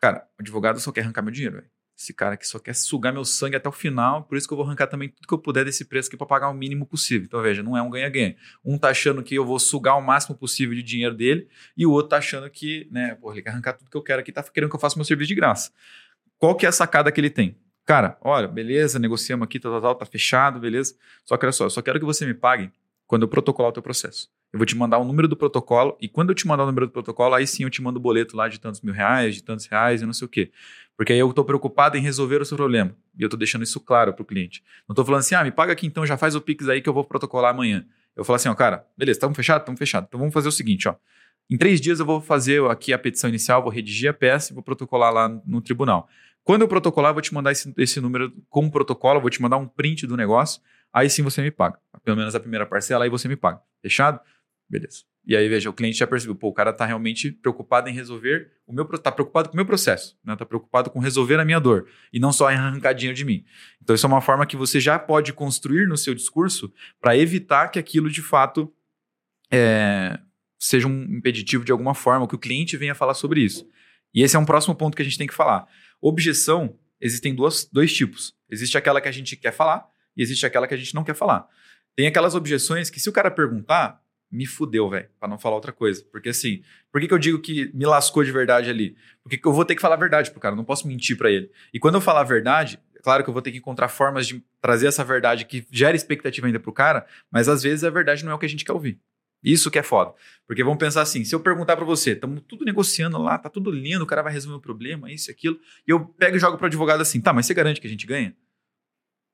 Cara, 0.00 0.26
o 0.36 0.42
advogado 0.42 0.80
só 0.80 0.90
quer 0.90 1.02
arrancar 1.02 1.22
meu 1.22 1.30
dinheiro, 1.30 1.56
velho. 1.58 1.70
Esse 2.04 2.12
cara 2.12 2.36
que 2.36 2.46
só 2.46 2.58
quer 2.58 2.74
sugar 2.74 3.14
meu 3.14 3.24
sangue 3.24 3.56
até 3.56 3.66
o 3.66 3.72
final, 3.72 4.24
por 4.24 4.36
isso 4.36 4.46
que 4.46 4.52
eu 4.52 4.58
vou 4.58 4.66
arrancar 4.66 4.88
também 4.88 5.08
tudo 5.08 5.26
que 5.26 5.32
eu 5.32 5.38
puder 5.38 5.64
desse 5.64 5.86
preço 5.86 6.08
aqui 6.08 6.18
para 6.18 6.26
pagar 6.26 6.50
o 6.50 6.54
mínimo 6.54 6.84
possível. 6.84 7.24
Então, 7.24 7.40
veja, 7.40 7.62
não 7.62 7.74
é 7.78 7.80
um 7.80 7.88
ganha-ganha. 7.88 8.36
Um 8.62 8.76
tá 8.76 8.90
achando 8.90 9.22
que 9.22 9.34
eu 9.34 9.42
vou 9.42 9.58
sugar 9.58 9.96
o 9.96 10.02
máximo 10.02 10.36
possível 10.36 10.74
de 10.74 10.82
dinheiro 10.82 11.14
dele, 11.14 11.48
e 11.74 11.86
o 11.86 11.90
outro 11.90 12.10
tá 12.10 12.18
achando 12.18 12.50
que, 12.50 12.86
né, 12.90 13.14
pô, 13.14 13.32
ele 13.32 13.40
quer 13.40 13.48
arrancar 13.48 13.72
tudo 13.72 13.90
que 13.90 13.96
eu 13.96 14.02
quero 14.02 14.20
aqui, 14.20 14.30
tá 14.30 14.42
querendo 14.42 14.68
que 14.68 14.76
eu 14.76 14.80
faça 14.80 14.96
meu 14.96 15.04
serviço 15.06 15.28
de 15.28 15.34
graça. 15.34 15.72
Qual 16.36 16.54
que 16.54 16.66
é 16.66 16.68
a 16.68 16.72
sacada 16.72 17.10
que 17.10 17.18
ele 17.18 17.30
tem? 17.30 17.56
Cara, 17.86 18.18
olha, 18.20 18.46
beleza, 18.46 18.98
negociamos 18.98 19.46
aqui, 19.46 19.58
tal, 19.58 19.72
tal, 19.72 19.80
tal, 19.80 19.94
tá 19.94 20.04
fechado, 20.04 20.60
beleza. 20.60 20.94
Só 21.24 21.38
que 21.38 21.46
olha 21.46 21.52
só, 21.52 21.64
eu 21.64 21.70
só 21.70 21.80
quero 21.80 21.98
que 21.98 22.04
você 22.04 22.26
me 22.26 22.34
pague 22.34 22.70
quando 23.06 23.22
eu 23.22 23.28
protocolar 23.28 23.70
o 23.70 23.72
teu 23.72 23.82
processo. 23.82 24.28
Eu 24.52 24.58
vou 24.58 24.66
te 24.66 24.76
mandar 24.76 24.98
o 24.98 25.04
número 25.04 25.26
do 25.26 25.36
protocolo, 25.36 25.96
e 26.00 26.08
quando 26.08 26.30
eu 26.30 26.34
te 26.34 26.46
mandar 26.46 26.62
o 26.62 26.66
número 26.66 26.86
do 26.86 26.92
protocolo, 26.92 27.34
aí 27.34 27.46
sim 27.46 27.64
eu 27.64 27.70
te 27.70 27.82
mando 27.82 27.98
o 27.98 28.02
boleto 28.02 28.36
lá 28.36 28.48
de 28.48 28.60
tantos 28.60 28.80
mil 28.80 28.94
reais, 28.94 29.34
de 29.34 29.42
tantos 29.42 29.66
reais 29.66 30.00
e 30.00 30.06
não 30.06 30.12
sei 30.12 30.26
o 30.26 30.28
quê. 30.28 30.52
Porque 30.96 31.12
aí 31.12 31.18
eu 31.18 31.28
estou 31.28 31.44
preocupado 31.44 31.96
em 31.96 32.00
resolver 32.00 32.40
o 32.40 32.44
seu 32.44 32.56
problema. 32.56 32.96
E 33.18 33.22
eu 33.22 33.26
estou 33.26 33.38
deixando 33.38 33.64
isso 33.64 33.80
claro 33.80 34.14
para 34.14 34.22
o 34.22 34.24
cliente. 34.24 34.62
Não 34.88 34.92
estou 34.92 35.04
falando 35.04 35.20
assim, 35.20 35.34
ah, 35.34 35.42
me 35.42 35.50
paga 35.50 35.72
aqui 35.72 35.86
então, 35.86 36.06
já 36.06 36.16
faz 36.16 36.36
o 36.36 36.40
Pix 36.40 36.68
aí 36.68 36.80
que 36.80 36.88
eu 36.88 36.92
vou 36.92 37.04
protocolar 37.04 37.50
amanhã. 37.50 37.84
Eu 38.14 38.24
falo 38.24 38.36
assim, 38.36 38.48
ó, 38.48 38.54
cara, 38.54 38.86
beleza, 38.96 39.16
estamos 39.16 39.36
fechados? 39.36 39.62
Estamos 39.62 39.78
fechados. 39.78 40.06
Então 40.06 40.20
vamos 40.20 40.32
fazer 40.32 40.48
o 40.48 40.52
seguinte, 40.52 40.88
ó. 40.88 40.94
Em 41.50 41.58
três 41.58 41.80
dias 41.80 41.98
eu 41.98 42.06
vou 42.06 42.20
fazer 42.20 42.64
aqui 42.70 42.92
a 42.92 42.98
petição 42.98 43.28
inicial, 43.28 43.60
vou 43.60 43.70
redigir 43.70 44.08
a 44.08 44.14
peça 44.14 44.52
e 44.52 44.54
vou 44.54 44.62
protocolar 44.62 45.12
lá 45.12 45.28
no 45.28 45.60
tribunal. 45.60 46.08
Quando 46.44 46.62
eu 46.62 46.68
protocolar, 46.68 47.10
eu 47.10 47.14
vou 47.14 47.22
te 47.22 47.34
mandar 47.34 47.52
esse, 47.52 47.72
esse 47.76 48.00
número 48.00 48.32
com 48.48 48.70
protocolo, 48.70 49.20
vou 49.20 49.30
te 49.30 49.42
mandar 49.42 49.56
um 49.56 49.66
print 49.66 50.06
do 50.06 50.16
negócio, 50.16 50.60
aí 50.94 51.10
sim 51.10 51.22
você 51.22 51.42
me 51.42 51.50
paga. 51.50 51.78
Pelo 52.04 52.16
menos 52.16 52.34
a 52.34 52.40
primeira 52.40 52.64
parcela, 52.64 53.04
aí 53.04 53.10
você 53.10 53.26
me 53.26 53.36
paga. 53.36 53.60
Fechado? 53.82 54.20
Beleza. 54.68 55.02
E 55.26 55.34
aí, 55.34 55.48
veja, 55.48 55.70
o 55.70 55.72
cliente 55.72 55.98
já 55.98 56.06
percebeu, 56.06 56.34
pô, 56.34 56.48
o 56.48 56.52
cara 56.52 56.70
está 56.70 56.84
realmente 56.84 57.32
preocupado 57.32 57.88
em 57.88 57.94
resolver 57.94 58.52
o 58.66 58.74
meu, 58.74 58.84
tá 58.86 59.10
preocupado 59.10 59.48
com 59.48 59.54
o 59.54 59.56
meu 59.56 59.64
processo, 59.64 60.18
né? 60.22 60.36
Tá 60.36 60.44
preocupado 60.44 60.90
com 60.90 60.98
resolver 60.98 61.40
a 61.40 61.44
minha 61.44 61.58
dor 61.58 61.88
e 62.12 62.20
não 62.20 62.30
só 62.30 62.50
em 62.50 62.56
arrancar 62.56 62.92
dinheiro 62.92 63.16
de 63.16 63.24
mim. 63.24 63.42
Então, 63.82 63.94
isso 63.94 64.04
é 64.04 64.08
uma 64.08 64.20
forma 64.20 64.44
que 64.44 64.56
você 64.56 64.78
já 64.78 64.98
pode 64.98 65.32
construir 65.32 65.86
no 65.86 65.96
seu 65.96 66.14
discurso 66.14 66.72
para 67.00 67.16
evitar 67.16 67.68
que 67.68 67.78
aquilo 67.78 68.10
de 68.10 68.20
fato 68.20 68.70
é, 69.50 70.18
seja 70.58 70.86
um 70.86 71.02
impeditivo 71.04 71.64
de 71.64 71.72
alguma 71.72 71.94
forma, 71.94 72.28
que 72.28 72.34
o 72.34 72.38
cliente 72.38 72.76
venha 72.76 72.94
falar 72.94 73.14
sobre 73.14 73.40
isso. 73.40 73.66
E 74.12 74.22
esse 74.22 74.36
é 74.36 74.38
um 74.38 74.44
próximo 74.44 74.74
ponto 74.74 74.94
que 74.94 75.02
a 75.02 75.04
gente 75.04 75.18
tem 75.18 75.26
que 75.26 75.34
falar. 75.34 75.66
Objeção, 76.02 76.78
existem 77.00 77.34
duas, 77.34 77.64
dois 77.72 77.94
tipos. 77.94 78.34
Existe 78.50 78.76
aquela 78.76 79.00
que 79.00 79.08
a 79.08 79.12
gente 79.12 79.36
quer 79.36 79.52
falar 79.52 79.88
e 80.16 80.22
existe 80.22 80.46
aquela 80.46 80.66
que 80.66 80.74
a 80.74 80.76
gente 80.76 80.94
não 80.94 81.04
quer 81.04 81.14
falar. 81.14 81.46
Tem 81.96 82.06
aquelas 82.06 82.34
objeções 82.34 82.90
que, 82.90 82.98
se 82.98 83.08
o 83.08 83.12
cara 83.12 83.30
perguntar, 83.30 84.00
me 84.34 84.46
fudeu, 84.46 84.90
velho, 84.90 85.08
para 85.20 85.28
não 85.28 85.38
falar 85.38 85.54
outra 85.54 85.72
coisa. 85.72 86.04
Porque 86.10 86.30
assim, 86.30 86.62
por 86.90 87.00
que, 87.00 87.06
que 87.06 87.14
eu 87.14 87.18
digo 87.18 87.38
que 87.38 87.70
me 87.72 87.86
lascou 87.86 88.24
de 88.24 88.32
verdade 88.32 88.68
ali? 88.68 88.96
Porque 89.22 89.40
eu 89.42 89.52
vou 89.52 89.64
ter 89.64 89.76
que 89.76 89.80
falar 89.80 89.94
a 89.94 89.98
verdade 89.98 90.30
pro 90.30 90.40
cara, 90.40 90.56
não 90.56 90.64
posso 90.64 90.88
mentir 90.88 91.16
para 91.16 91.30
ele. 91.30 91.50
E 91.72 91.78
quando 91.78 91.94
eu 91.94 92.00
falar 92.00 92.20
a 92.20 92.24
verdade, 92.24 92.80
é 92.96 93.00
claro 93.00 93.22
que 93.22 93.30
eu 93.30 93.32
vou 93.32 93.42
ter 93.42 93.52
que 93.52 93.58
encontrar 93.58 93.88
formas 93.88 94.26
de 94.26 94.44
trazer 94.60 94.88
essa 94.88 95.04
verdade 95.04 95.44
que 95.44 95.64
gera 95.70 95.96
expectativa 95.96 96.46
ainda 96.48 96.58
pro 96.58 96.72
cara, 96.72 97.06
mas 97.30 97.48
às 97.48 97.62
vezes 97.62 97.84
a 97.84 97.90
verdade 97.90 98.24
não 98.24 98.32
é 98.32 98.34
o 98.34 98.38
que 98.38 98.46
a 98.46 98.48
gente 98.48 98.64
quer 98.64 98.72
ouvir. 98.72 98.98
Isso 99.42 99.70
que 99.70 99.78
é 99.78 99.82
foda. 99.82 100.14
Porque 100.46 100.64
vamos 100.64 100.78
pensar 100.78 101.02
assim: 101.02 101.22
se 101.22 101.34
eu 101.34 101.38
perguntar 101.38 101.76
para 101.76 101.84
você, 101.84 102.12
estamos 102.12 102.42
tudo 102.48 102.64
negociando 102.64 103.18
lá, 103.18 103.38
tá 103.38 103.50
tudo 103.50 103.70
lindo, 103.70 104.02
o 104.02 104.06
cara 104.06 104.22
vai 104.22 104.32
resolver 104.32 104.56
o 104.56 104.60
problema, 104.60 105.12
isso 105.12 105.30
e 105.30 105.32
aquilo, 105.32 105.60
e 105.86 105.90
eu 105.90 106.00
pego 106.00 106.36
e 106.36 106.40
jogo 106.40 106.56
pro 106.56 106.66
advogado 106.66 107.02
assim, 107.02 107.20
tá, 107.20 107.32
mas 107.32 107.44
você 107.46 107.52
garante 107.52 107.80
que 107.80 107.86
a 107.86 107.90
gente 107.90 108.06
ganha? 108.06 108.34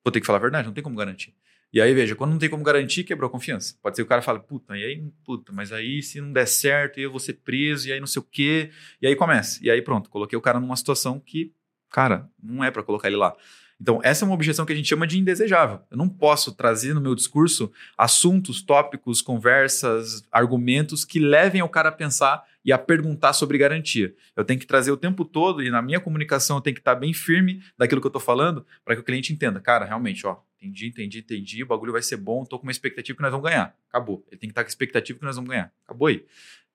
Vou 0.04 0.12
ter 0.12 0.20
que 0.20 0.26
falar 0.26 0.38
a 0.38 0.42
verdade, 0.42 0.66
não 0.66 0.74
tem 0.74 0.82
como 0.82 0.96
garantir. 0.96 1.34
E 1.72 1.80
aí, 1.80 1.94
veja, 1.94 2.16
quando 2.16 2.32
não 2.32 2.38
tem 2.38 2.50
como 2.50 2.64
garantir, 2.64 3.04
quebrou 3.04 3.28
a 3.28 3.30
confiança. 3.30 3.76
Pode 3.80 3.94
ser 3.94 4.02
que 4.02 4.06
o 4.06 4.08
cara 4.08 4.22
fale, 4.22 4.40
puta, 4.40 4.76
e 4.76 4.84
aí, 4.84 5.04
puta, 5.24 5.52
mas 5.52 5.72
aí 5.72 6.02
se 6.02 6.20
não 6.20 6.32
der 6.32 6.46
certo, 6.46 6.98
eu 6.98 7.10
vou 7.10 7.20
ser 7.20 7.34
preso, 7.34 7.88
e 7.88 7.92
aí 7.92 8.00
não 8.00 8.08
sei 8.08 8.20
o 8.20 8.24
quê. 8.24 8.70
E 9.00 9.06
aí 9.06 9.14
começa. 9.14 9.60
E 9.62 9.70
aí 9.70 9.80
pronto, 9.80 10.10
coloquei 10.10 10.36
o 10.36 10.42
cara 10.42 10.58
numa 10.58 10.74
situação 10.74 11.20
que, 11.20 11.52
cara, 11.88 12.28
não 12.42 12.64
é 12.64 12.70
para 12.70 12.82
colocar 12.82 13.06
ele 13.06 13.16
lá. 13.16 13.36
Então, 13.80 13.98
essa 14.02 14.24
é 14.24 14.26
uma 14.26 14.34
objeção 14.34 14.66
que 14.66 14.74
a 14.74 14.76
gente 14.76 14.88
chama 14.88 15.06
de 15.06 15.18
indesejável. 15.18 15.80
Eu 15.90 15.96
não 15.96 16.08
posso 16.08 16.52
trazer 16.52 16.92
no 16.92 17.00
meu 17.00 17.14
discurso 17.14 17.72
assuntos, 17.96 18.60
tópicos, 18.60 19.22
conversas, 19.22 20.22
argumentos 20.30 21.02
que 21.04 21.18
levem 21.18 21.62
o 21.62 21.68
cara 21.68 21.88
a 21.88 21.92
pensar 21.92 22.44
e 22.64 22.73
a 22.73 22.79
perguntar 22.79 23.33
sobre 23.33 23.57
garantia. 23.59 24.14
Eu 24.37 24.44
tenho 24.44 24.61
que 24.61 24.66
trazer 24.66 24.90
o 24.90 24.96
tempo 24.96 25.25
todo 25.25 25.62
e 25.62 25.70
na 25.70 25.81
minha 25.81 26.01
comunicação 26.01 26.59
eu 26.59 26.61
tenho 26.61 26.75
que 26.75 26.81
estar 26.81 26.94
bem 26.94 27.12
firme 27.12 27.62
daquilo 27.77 28.01
que 28.01 28.07
eu 28.07 28.11
estou 28.11 28.20
falando 28.20 28.66
para 28.85 28.94
que 28.94 29.01
o 29.01 29.05
cliente 29.05 29.33
entenda. 29.33 29.61
Cara, 29.61 29.85
realmente, 29.85 30.27
ó, 30.27 30.38
entendi, 30.61 30.88
entendi, 30.88 31.18
entendi, 31.20 31.62
o 31.62 31.66
bagulho 31.66 31.92
vai 31.92 32.03
ser 32.03 32.16
bom, 32.16 32.42
estou 32.42 32.59
com 32.59 32.66
uma 32.66 32.73
expectativa 32.73 33.16
que 33.16 33.23
nós 33.23 33.33
vamos 33.33 33.49
ganhar. 33.49 33.75
Acabou. 33.88 34.25
Ele 34.31 34.38
tem 34.38 34.49
que 34.49 34.53
estar 34.53 34.62
com 34.62 34.68
a 34.68 34.70
expectativa 34.70 35.18
que 35.18 35.25
nós 35.25 35.37
vamos 35.37 35.51
ganhar. 35.51 35.73
Acabou 35.85 36.09
aí. 36.09 36.25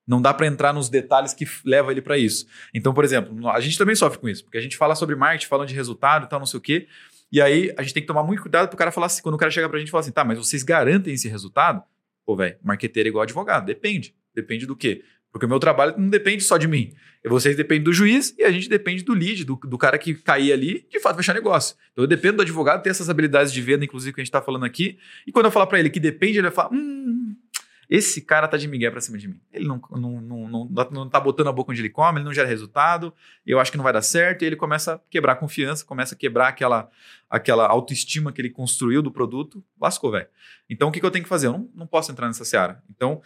Não 0.06 0.22
dá 0.22 0.32
para 0.32 0.46
entrar 0.46 0.72
nos 0.72 0.88
detalhes 0.88 1.34
que 1.34 1.44
levam 1.64 1.90
ele 1.90 2.00
para 2.00 2.16
isso. 2.16 2.46
Então, 2.72 2.94
por 2.94 3.04
exemplo, 3.04 3.48
a 3.48 3.60
gente 3.60 3.76
também 3.76 3.94
sofre 3.96 4.18
com 4.18 4.28
isso, 4.28 4.44
porque 4.44 4.56
a 4.56 4.60
gente 4.60 4.76
fala 4.76 4.94
sobre 4.94 5.16
marketing, 5.16 5.48
falando 5.48 5.68
de 5.68 5.74
resultado 5.74 6.26
e 6.26 6.28
tal, 6.28 6.38
não 6.38 6.46
sei 6.46 6.58
o 6.58 6.60
quê. 6.60 6.86
E 7.30 7.40
aí 7.40 7.74
a 7.76 7.82
gente 7.82 7.92
tem 7.92 8.02
que 8.02 8.06
tomar 8.06 8.22
muito 8.22 8.40
cuidado 8.40 8.68
pro 8.68 8.76
cara 8.76 8.92
falar 8.92 9.06
assim, 9.06 9.20
quando 9.20 9.34
o 9.34 9.38
cara 9.38 9.50
chega 9.50 9.68
pra 9.68 9.78
gente 9.80 9.88
e 9.88 9.90
fala 9.90 10.00
assim, 10.00 10.12
tá, 10.12 10.24
mas 10.24 10.38
vocês 10.38 10.62
garantem 10.62 11.12
esse 11.12 11.28
resultado? 11.28 11.82
Pô, 12.24 12.36
velho, 12.36 12.56
marqueteiro 12.62 13.08
é 13.08 13.10
igual 13.10 13.22
advogado. 13.22 13.66
Depende. 13.66 14.14
Depende 14.32 14.66
do 14.66 14.76
quê? 14.76 15.02
Porque 15.36 15.44
o 15.44 15.48
meu 15.50 15.60
trabalho 15.60 15.92
não 15.98 16.08
depende 16.08 16.42
só 16.42 16.56
de 16.56 16.66
mim. 16.66 16.94
Vocês 17.22 17.54
dependem 17.54 17.84
do 17.84 17.92
juiz 17.92 18.34
e 18.38 18.42
a 18.42 18.50
gente 18.50 18.70
depende 18.70 19.04
do 19.04 19.12
lead, 19.12 19.44
do, 19.44 19.54
do 19.54 19.76
cara 19.76 19.98
que 19.98 20.14
cair 20.14 20.50
ali, 20.50 20.86
de 20.90 20.98
fato, 20.98 21.16
fechar 21.16 21.34
negócio. 21.34 21.76
Então 21.92 22.04
eu 22.04 22.08
dependo 22.08 22.38
do 22.38 22.42
advogado 22.42 22.82
ter 22.82 22.88
essas 22.88 23.10
habilidades 23.10 23.52
de 23.52 23.60
venda, 23.60 23.84
inclusive, 23.84 24.14
que 24.14 24.20
a 24.22 24.24
gente 24.24 24.28
está 24.28 24.40
falando 24.40 24.64
aqui. 24.64 24.98
E 25.26 25.32
quando 25.32 25.44
eu 25.44 25.50
falar 25.50 25.66
para 25.66 25.78
ele 25.78 25.90
que 25.90 26.00
depende, 26.00 26.38
ele 26.38 26.48
vai 26.48 26.52
falar: 26.52 26.72
hum, 26.72 27.36
esse 27.86 28.22
cara 28.22 28.48
tá 28.48 28.56
de 28.56 28.66
migué 28.66 28.90
pra 28.90 28.98
cima 28.98 29.18
de 29.18 29.28
mim. 29.28 29.38
Ele 29.52 29.66
não, 29.66 29.78
não, 29.90 30.20
não, 30.22 30.48
não, 30.48 30.90
não 30.90 31.08
tá 31.10 31.20
botando 31.20 31.48
a 31.48 31.52
boca 31.52 31.70
onde 31.70 31.82
ele 31.82 31.90
come, 31.90 32.18
ele 32.18 32.24
não 32.24 32.32
gera 32.32 32.48
resultado, 32.48 33.12
eu 33.46 33.60
acho 33.60 33.70
que 33.70 33.76
não 33.76 33.84
vai 33.84 33.92
dar 33.92 34.00
certo, 34.00 34.40
e 34.40 34.46
ele 34.46 34.56
começa 34.56 34.94
a 34.94 35.00
quebrar 35.10 35.34
a 35.34 35.36
confiança, 35.36 35.84
começa 35.84 36.14
a 36.14 36.18
quebrar 36.18 36.48
aquela, 36.48 36.88
aquela 37.28 37.66
autoestima 37.66 38.32
que 38.32 38.40
ele 38.40 38.48
construiu 38.48 39.02
do 39.02 39.10
produto. 39.10 39.62
Lascou, 39.78 40.10
velho. 40.10 40.28
Então 40.70 40.88
o 40.88 40.92
que, 40.92 40.98
que 40.98 41.04
eu 41.04 41.10
tenho 41.10 41.24
que 41.24 41.28
fazer? 41.28 41.48
Eu 41.48 41.52
não, 41.52 41.70
não 41.74 41.86
posso 41.86 42.10
entrar 42.10 42.26
nessa 42.26 42.42
seara. 42.42 42.82
Então 42.88 43.20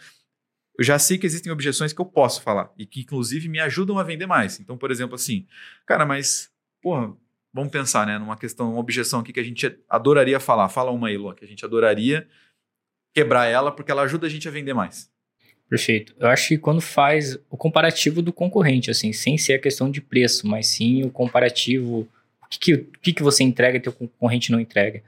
eu 0.77 0.83
já 0.83 0.97
sei 0.97 1.17
que 1.17 1.25
existem 1.25 1.51
objeções 1.51 1.93
que 1.93 2.01
eu 2.01 2.05
posso 2.05 2.41
falar 2.41 2.71
e 2.77 2.85
que, 2.85 3.01
inclusive, 3.01 3.47
me 3.49 3.59
ajudam 3.59 3.99
a 3.99 4.03
vender 4.03 4.25
mais. 4.25 4.59
Então, 4.59 4.77
por 4.77 4.91
exemplo, 4.91 5.15
assim, 5.15 5.45
cara, 5.85 6.05
mas, 6.05 6.49
porra, 6.81 7.13
vamos 7.53 7.71
pensar, 7.71 8.07
né, 8.07 8.17
numa 8.17 8.37
questão, 8.37 8.71
uma 8.71 8.79
objeção 8.79 9.19
aqui 9.19 9.33
que 9.33 9.39
a 9.39 9.43
gente 9.43 9.77
adoraria 9.89 10.39
falar. 10.39 10.69
Fala 10.69 10.91
uma 10.91 11.09
aí, 11.09 11.17
Lua, 11.17 11.35
que 11.35 11.43
a 11.43 11.47
gente 11.47 11.65
adoraria 11.65 12.27
quebrar 13.13 13.45
ela 13.47 13.71
porque 13.71 13.91
ela 13.91 14.03
ajuda 14.03 14.27
a 14.27 14.29
gente 14.29 14.47
a 14.47 14.51
vender 14.51 14.73
mais. 14.73 15.11
Perfeito. 15.69 16.13
Eu 16.19 16.27
acho 16.27 16.49
que 16.49 16.57
quando 16.57 16.81
faz 16.81 17.37
o 17.49 17.55
comparativo 17.55 18.21
do 18.21 18.33
concorrente, 18.33 18.91
assim, 18.91 19.13
sem 19.13 19.37
ser 19.37 19.53
a 19.53 19.59
questão 19.59 19.89
de 19.89 20.01
preço, 20.01 20.47
mas 20.47 20.67
sim 20.67 21.03
o 21.03 21.09
comparativo, 21.09 22.07
o 22.41 22.47
que, 22.49 22.59
que, 22.59 22.77
que, 23.01 23.13
que 23.13 23.23
você 23.23 23.43
entrega 23.43 23.81
e 23.83 23.89
o 23.89 23.93
concorrente 23.93 24.51
não 24.51 24.59
entrega. 24.59 25.01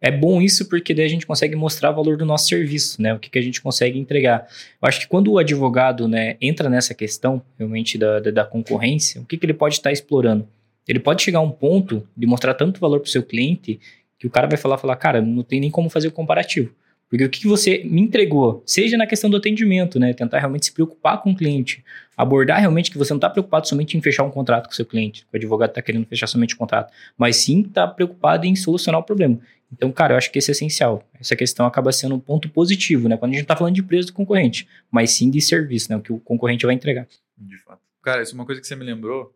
É 0.00 0.10
bom 0.10 0.42
isso 0.42 0.68
porque 0.68 0.92
daí 0.92 1.06
a 1.06 1.08
gente 1.08 1.26
consegue 1.26 1.56
mostrar 1.56 1.90
o 1.90 1.94
valor 1.94 2.16
do 2.16 2.24
nosso 2.24 2.48
serviço, 2.48 3.00
né? 3.00 3.14
O 3.14 3.18
que, 3.18 3.30
que 3.30 3.38
a 3.38 3.42
gente 3.42 3.62
consegue 3.62 3.98
entregar. 3.98 4.46
Eu 4.80 4.88
acho 4.88 5.00
que 5.00 5.08
quando 5.08 5.32
o 5.32 5.38
advogado 5.38 6.06
né, 6.06 6.36
entra 6.40 6.68
nessa 6.68 6.94
questão, 6.94 7.42
realmente, 7.58 7.96
da, 7.96 8.20
da, 8.20 8.30
da 8.30 8.44
concorrência, 8.44 9.20
o 9.20 9.24
que, 9.24 9.38
que 9.38 9.46
ele 9.46 9.54
pode 9.54 9.76
estar 9.76 9.90
explorando? 9.90 10.46
Ele 10.86 11.00
pode 11.00 11.22
chegar 11.22 11.38
a 11.38 11.42
um 11.42 11.50
ponto 11.50 12.06
de 12.16 12.26
mostrar 12.26 12.54
tanto 12.54 12.78
valor 12.78 13.00
para 13.00 13.08
o 13.08 13.10
seu 13.10 13.22
cliente 13.22 13.80
que 14.18 14.26
o 14.26 14.30
cara 14.30 14.46
vai 14.46 14.56
falar, 14.56 14.78
falar, 14.78 14.96
cara, 14.96 15.20
não 15.20 15.42
tem 15.42 15.60
nem 15.60 15.70
como 15.70 15.88
fazer 15.88 16.08
o 16.08 16.12
comparativo. 16.12 16.72
Porque 17.08 17.24
o 17.24 17.30
que 17.30 17.46
você 17.46 17.82
me 17.84 18.00
entregou, 18.00 18.62
seja 18.66 18.96
na 18.96 19.06
questão 19.06 19.30
do 19.30 19.36
atendimento, 19.36 19.98
né? 19.98 20.12
Tentar 20.12 20.40
realmente 20.40 20.66
se 20.66 20.72
preocupar 20.72 21.22
com 21.22 21.30
o 21.30 21.36
cliente, 21.36 21.84
abordar 22.16 22.58
realmente 22.58 22.90
que 22.90 22.98
você 22.98 23.12
não 23.12 23.18
está 23.18 23.30
preocupado 23.30 23.68
somente 23.68 23.96
em 23.96 24.00
fechar 24.00 24.24
um 24.24 24.30
contrato 24.30 24.66
com 24.66 24.72
o 24.72 24.74
seu 24.74 24.84
cliente, 24.84 25.24
o 25.32 25.36
advogado 25.36 25.70
está 25.70 25.80
querendo 25.80 26.04
fechar 26.06 26.26
somente 26.26 26.54
um 26.54 26.58
contrato, 26.58 26.92
mas 27.16 27.36
sim 27.36 27.60
está 27.60 27.86
preocupado 27.86 28.44
em 28.44 28.56
solucionar 28.56 29.00
o 29.00 29.04
problema. 29.04 29.38
Então, 29.72 29.90
cara, 29.92 30.14
eu 30.14 30.18
acho 30.18 30.30
que 30.30 30.38
esse 30.38 30.50
é 30.50 30.52
essencial. 30.52 31.06
Essa 31.20 31.34
questão 31.34 31.66
acaba 31.66 31.90
sendo 31.92 32.14
um 32.14 32.20
ponto 32.20 32.48
positivo, 32.48 33.08
né? 33.08 33.16
Quando 33.16 33.32
a 33.32 33.34
gente 33.34 33.42
está 33.42 33.56
falando 33.56 33.74
de 33.74 33.82
preço 33.82 34.08
do 34.08 34.12
concorrente, 34.12 34.68
mas 34.90 35.10
sim 35.10 35.30
de 35.30 35.40
serviço, 35.40 35.90
né? 35.90 35.96
O 35.96 36.00
que 36.00 36.12
o 36.12 36.20
concorrente 36.20 36.64
vai 36.64 36.74
entregar. 36.74 37.06
De 37.36 37.58
fato. 37.58 37.80
Cara, 38.02 38.22
isso 38.22 38.32
é 38.32 38.34
uma 38.34 38.46
coisa 38.46 38.60
que 38.60 38.66
você 38.66 38.76
me 38.76 38.84
lembrou 38.84 39.34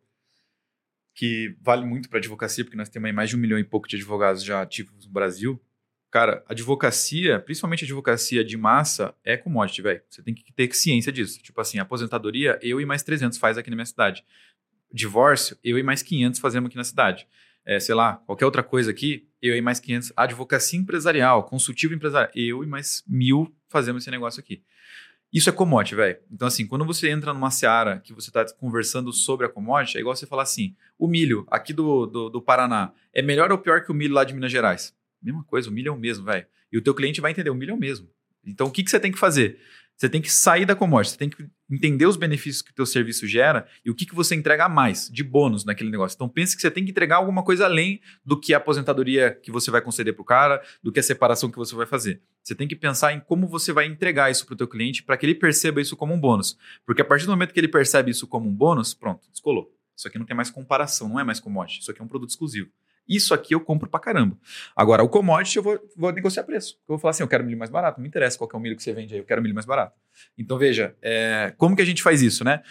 que 1.15 1.55
vale 1.61 1.85
muito 1.85 2.09
para 2.09 2.19
advocacia, 2.19 2.65
porque 2.65 2.77
nós 2.77 2.89
temos 2.89 3.13
mais 3.13 3.29
de 3.29 3.37
um 3.37 3.39
milhão 3.39 3.59
e 3.59 3.65
pouco 3.65 3.89
de 3.89 3.97
advogados 3.97 4.43
já 4.43 4.63
ativos 4.63 5.05
no 5.05 5.13
Brasil. 5.13 5.61
Cara, 6.11 6.45
advocacia, 6.49 7.39
principalmente 7.39 7.85
advocacia 7.85 8.45
de 8.45 8.57
massa, 8.57 9.15
é 9.25 9.37
commodity, 9.37 9.83
velho. 9.83 10.03
Você 10.09 10.23
tem 10.23 10.35
que 10.35 10.53
ter 10.53 10.75
ciência 10.75 11.13
disso. 11.13 11.41
Tipo 11.43 11.61
assim, 11.61 11.79
aposentadoria, 11.79 12.59
eu 12.63 12.81
e 12.81 12.87
mais 12.87 13.03
300 13.03 13.39
faz 13.39 13.59
aqui 13.59 13.71
na 13.71 13.77
minha 13.77 13.87
cidade. 13.87 14.25
Divórcio, 14.93 15.57
eu 15.63 15.79
e 15.79 15.83
mais 15.83 16.03
500 16.03 16.41
fazemos 16.41 16.69
aqui 16.69 16.77
na 16.77 16.85
cidade. 16.85 17.29
É, 17.65 17.79
sei 17.79 17.95
lá, 17.95 18.17
qualquer 18.27 18.45
outra 18.45 18.63
coisa 18.63 18.91
aqui, 18.91 19.29
eu 19.41 19.57
e 19.57 19.61
mais 19.61 19.79
500. 19.81 20.13
Advocacia 20.17 20.79
empresarial, 20.79 21.45
consultivo 21.45 21.95
empresarial, 21.95 22.31
eu 22.35 22.65
e 22.65 22.67
mais 22.67 23.05
mil 23.07 23.55
fazemos 23.69 24.03
esse 24.03 24.11
negócio 24.11 24.41
aqui. 24.41 24.63
Isso 25.33 25.49
é 25.49 25.53
commodity, 25.53 25.95
velho. 25.95 26.19
Então, 26.31 26.49
assim, 26.49 26.67
quando 26.67 26.85
você 26.85 27.09
entra 27.09 27.33
numa 27.33 27.51
seara 27.51 28.01
que 28.01 28.13
você 28.13 28.31
está 28.31 28.45
conversando 28.55 29.13
sobre 29.13 29.47
a 29.47 29.49
commodity, 29.49 29.97
é 29.97 30.01
igual 30.01 30.17
você 30.17 30.27
falar 30.27 30.43
assim: 30.43 30.75
o 30.99 31.07
milho 31.07 31.47
aqui 31.49 31.73
do, 31.73 32.07
do, 32.07 32.29
do 32.29 32.43
Paraná 32.43 32.93
é 33.15 33.23
melhor 33.23 33.53
ou 33.53 33.59
pior 33.59 33.85
que 33.85 33.93
o 33.93 33.95
milho 33.95 34.15
lá 34.15 34.25
de 34.25 34.35
Minas 34.35 34.51
Gerais? 34.51 34.95
Mesma 35.23 35.45
coisa, 35.45 35.69
o 35.69 35.73
milho 35.73 35.89
é 35.89 35.93
o 35.93 35.97
mesmo, 35.97 36.25
velho. 36.25 36.47
E 36.73 36.79
o 36.79 36.83
teu 36.83 36.95
cliente 36.95 37.21
vai 37.21 37.31
entender, 37.31 37.51
o 37.51 37.55
milho 37.55 37.71
é 37.71 37.75
o 37.75 37.79
mesmo. 37.79 38.09
Então, 38.45 38.67
o 38.67 38.71
que, 38.71 38.83
que 38.83 38.91
você 38.91 38.99
tem 38.99 39.13
que 39.13 39.19
fazer? 39.19 39.59
Você 40.01 40.09
tem 40.09 40.23
que 40.23 40.33
sair 40.33 40.65
da 40.65 40.75
commodity, 40.75 41.13
você 41.13 41.19
tem 41.19 41.29
que 41.29 41.47
entender 41.71 42.07
os 42.07 42.17
benefícios 42.17 42.63
que 42.63 42.71
o 42.71 42.75
teu 42.75 42.87
serviço 42.87 43.27
gera 43.27 43.67
e 43.85 43.91
o 43.91 43.95
que, 43.95 44.07
que 44.07 44.15
você 44.15 44.35
entrega 44.35 44.65
a 44.65 44.69
mais 44.69 45.11
de 45.11 45.23
bônus 45.23 45.63
naquele 45.63 45.91
negócio. 45.91 46.17
Então, 46.17 46.27
pense 46.27 46.57
que 46.57 46.63
você 46.63 46.71
tem 46.71 46.87
que 46.87 46.91
entregar 46.91 47.17
alguma 47.17 47.43
coisa 47.43 47.67
além 47.67 48.01
do 48.25 48.41
que 48.41 48.55
a 48.55 48.57
aposentadoria 48.57 49.39
que 49.43 49.51
você 49.51 49.71
vai 49.71 49.83
conceder 49.83 50.15
para 50.15 50.23
o 50.23 50.25
cara, 50.25 50.63
do 50.83 50.91
que 50.91 50.99
a 50.99 51.03
separação 51.03 51.51
que 51.51 51.59
você 51.59 51.75
vai 51.75 51.85
fazer. 51.85 52.23
Você 52.43 52.55
tem 52.55 52.67
que 52.67 52.75
pensar 52.75 53.13
em 53.13 53.21
como 53.21 53.47
você 53.47 53.75
vai 53.75 53.85
entregar 53.85 54.31
isso 54.31 54.47
para 54.47 54.55
o 54.55 54.57
teu 54.57 54.67
cliente 54.67 55.03
para 55.03 55.19
que 55.19 55.27
ele 55.27 55.35
perceba 55.35 55.83
isso 55.83 55.95
como 55.95 56.15
um 56.15 56.19
bônus. 56.19 56.57
Porque 56.87 57.03
a 57.03 57.05
partir 57.05 57.27
do 57.27 57.33
momento 57.33 57.53
que 57.53 57.61
ele 57.61 57.69
percebe 57.69 58.11
isso 58.11 58.27
como 58.27 58.49
um 58.49 58.55
bônus, 58.55 58.95
pronto, 58.95 59.31
descolou. 59.31 59.71
Isso 59.95 60.09
aqui 60.09 60.19
não 60.19 60.25
tem 60.25 60.35
mais 60.35 60.49
comparação, 60.49 61.11
não 61.11 61.21
é 61.21 61.25
mais 61.25 61.41
commodity. 61.41 61.83
Isso 61.83 61.91
aqui 61.91 62.01
é 62.01 62.05
um 62.05 62.09
produto 62.09 62.31
exclusivo. 62.31 62.71
Isso 63.09 63.35
aqui 63.35 63.55
eu 63.55 63.61
compro 63.61 63.89
pra 63.89 63.99
caramba. 63.99 64.39
Agora, 64.75 65.03
o 65.03 65.09
commodity 65.09 65.57
eu 65.57 65.63
vou, 65.63 65.79
vou 65.97 66.13
negociar 66.13 66.45
preço. 66.45 66.75
Eu 66.75 66.95
vou 66.95 66.99
falar 66.99 67.11
assim, 67.11 67.23
eu 67.23 67.29
quero 67.29 67.45
milho 67.45 67.59
mais 67.59 67.71
barato. 67.71 67.99
Não 67.99 68.03
me 68.03 68.09
interessa 68.09 68.39
qual 68.39 68.49
é 68.53 68.57
o 68.57 68.61
milho 68.61 68.77
que 68.77 68.83
você 68.83 68.93
vende 68.93 69.15
aí, 69.15 69.21
eu 69.21 69.25
quero 69.25 69.43
milho 69.43 69.55
mais 69.55 69.67
barato. 69.67 69.99
Então, 70.39 70.57
veja, 70.59 70.97
é, 71.03 71.53
como 71.57 71.75
que 71.75 71.83
a 71.83 71.85
gente 71.85 72.03
faz 72.03 72.23
isso, 72.23 72.45
né? 72.45 72.63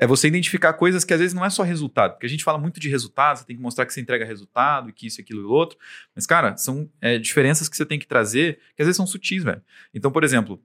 É 0.00 0.06
você 0.06 0.28
identificar 0.28 0.72
coisas 0.74 1.04
que 1.04 1.12
às 1.12 1.18
vezes 1.18 1.34
não 1.34 1.44
é 1.44 1.50
só 1.50 1.64
resultado, 1.64 2.12
porque 2.12 2.26
a 2.26 2.28
gente 2.28 2.44
fala 2.44 2.56
muito 2.56 2.78
de 2.78 2.88
resultado, 2.88 3.38
você 3.38 3.44
tem 3.44 3.56
que 3.56 3.62
mostrar 3.62 3.84
que 3.84 3.92
você 3.92 4.00
entrega 4.00 4.24
resultado, 4.24 4.92
que 4.92 5.08
isso, 5.08 5.20
aquilo 5.20 5.40
e 5.40 5.44
outro. 5.44 5.76
Mas, 6.14 6.24
cara, 6.24 6.56
são 6.56 6.88
é, 7.00 7.18
diferenças 7.18 7.68
que 7.68 7.76
você 7.76 7.84
tem 7.84 7.98
que 7.98 8.06
trazer 8.06 8.60
que 8.76 8.82
às 8.82 8.86
vezes 8.86 8.96
são 8.96 9.06
sutis, 9.06 9.42
velho. 9.42 9.62
Então, 9.92 10.12
por 10.12 10.22
exemplo, 10.22 10.62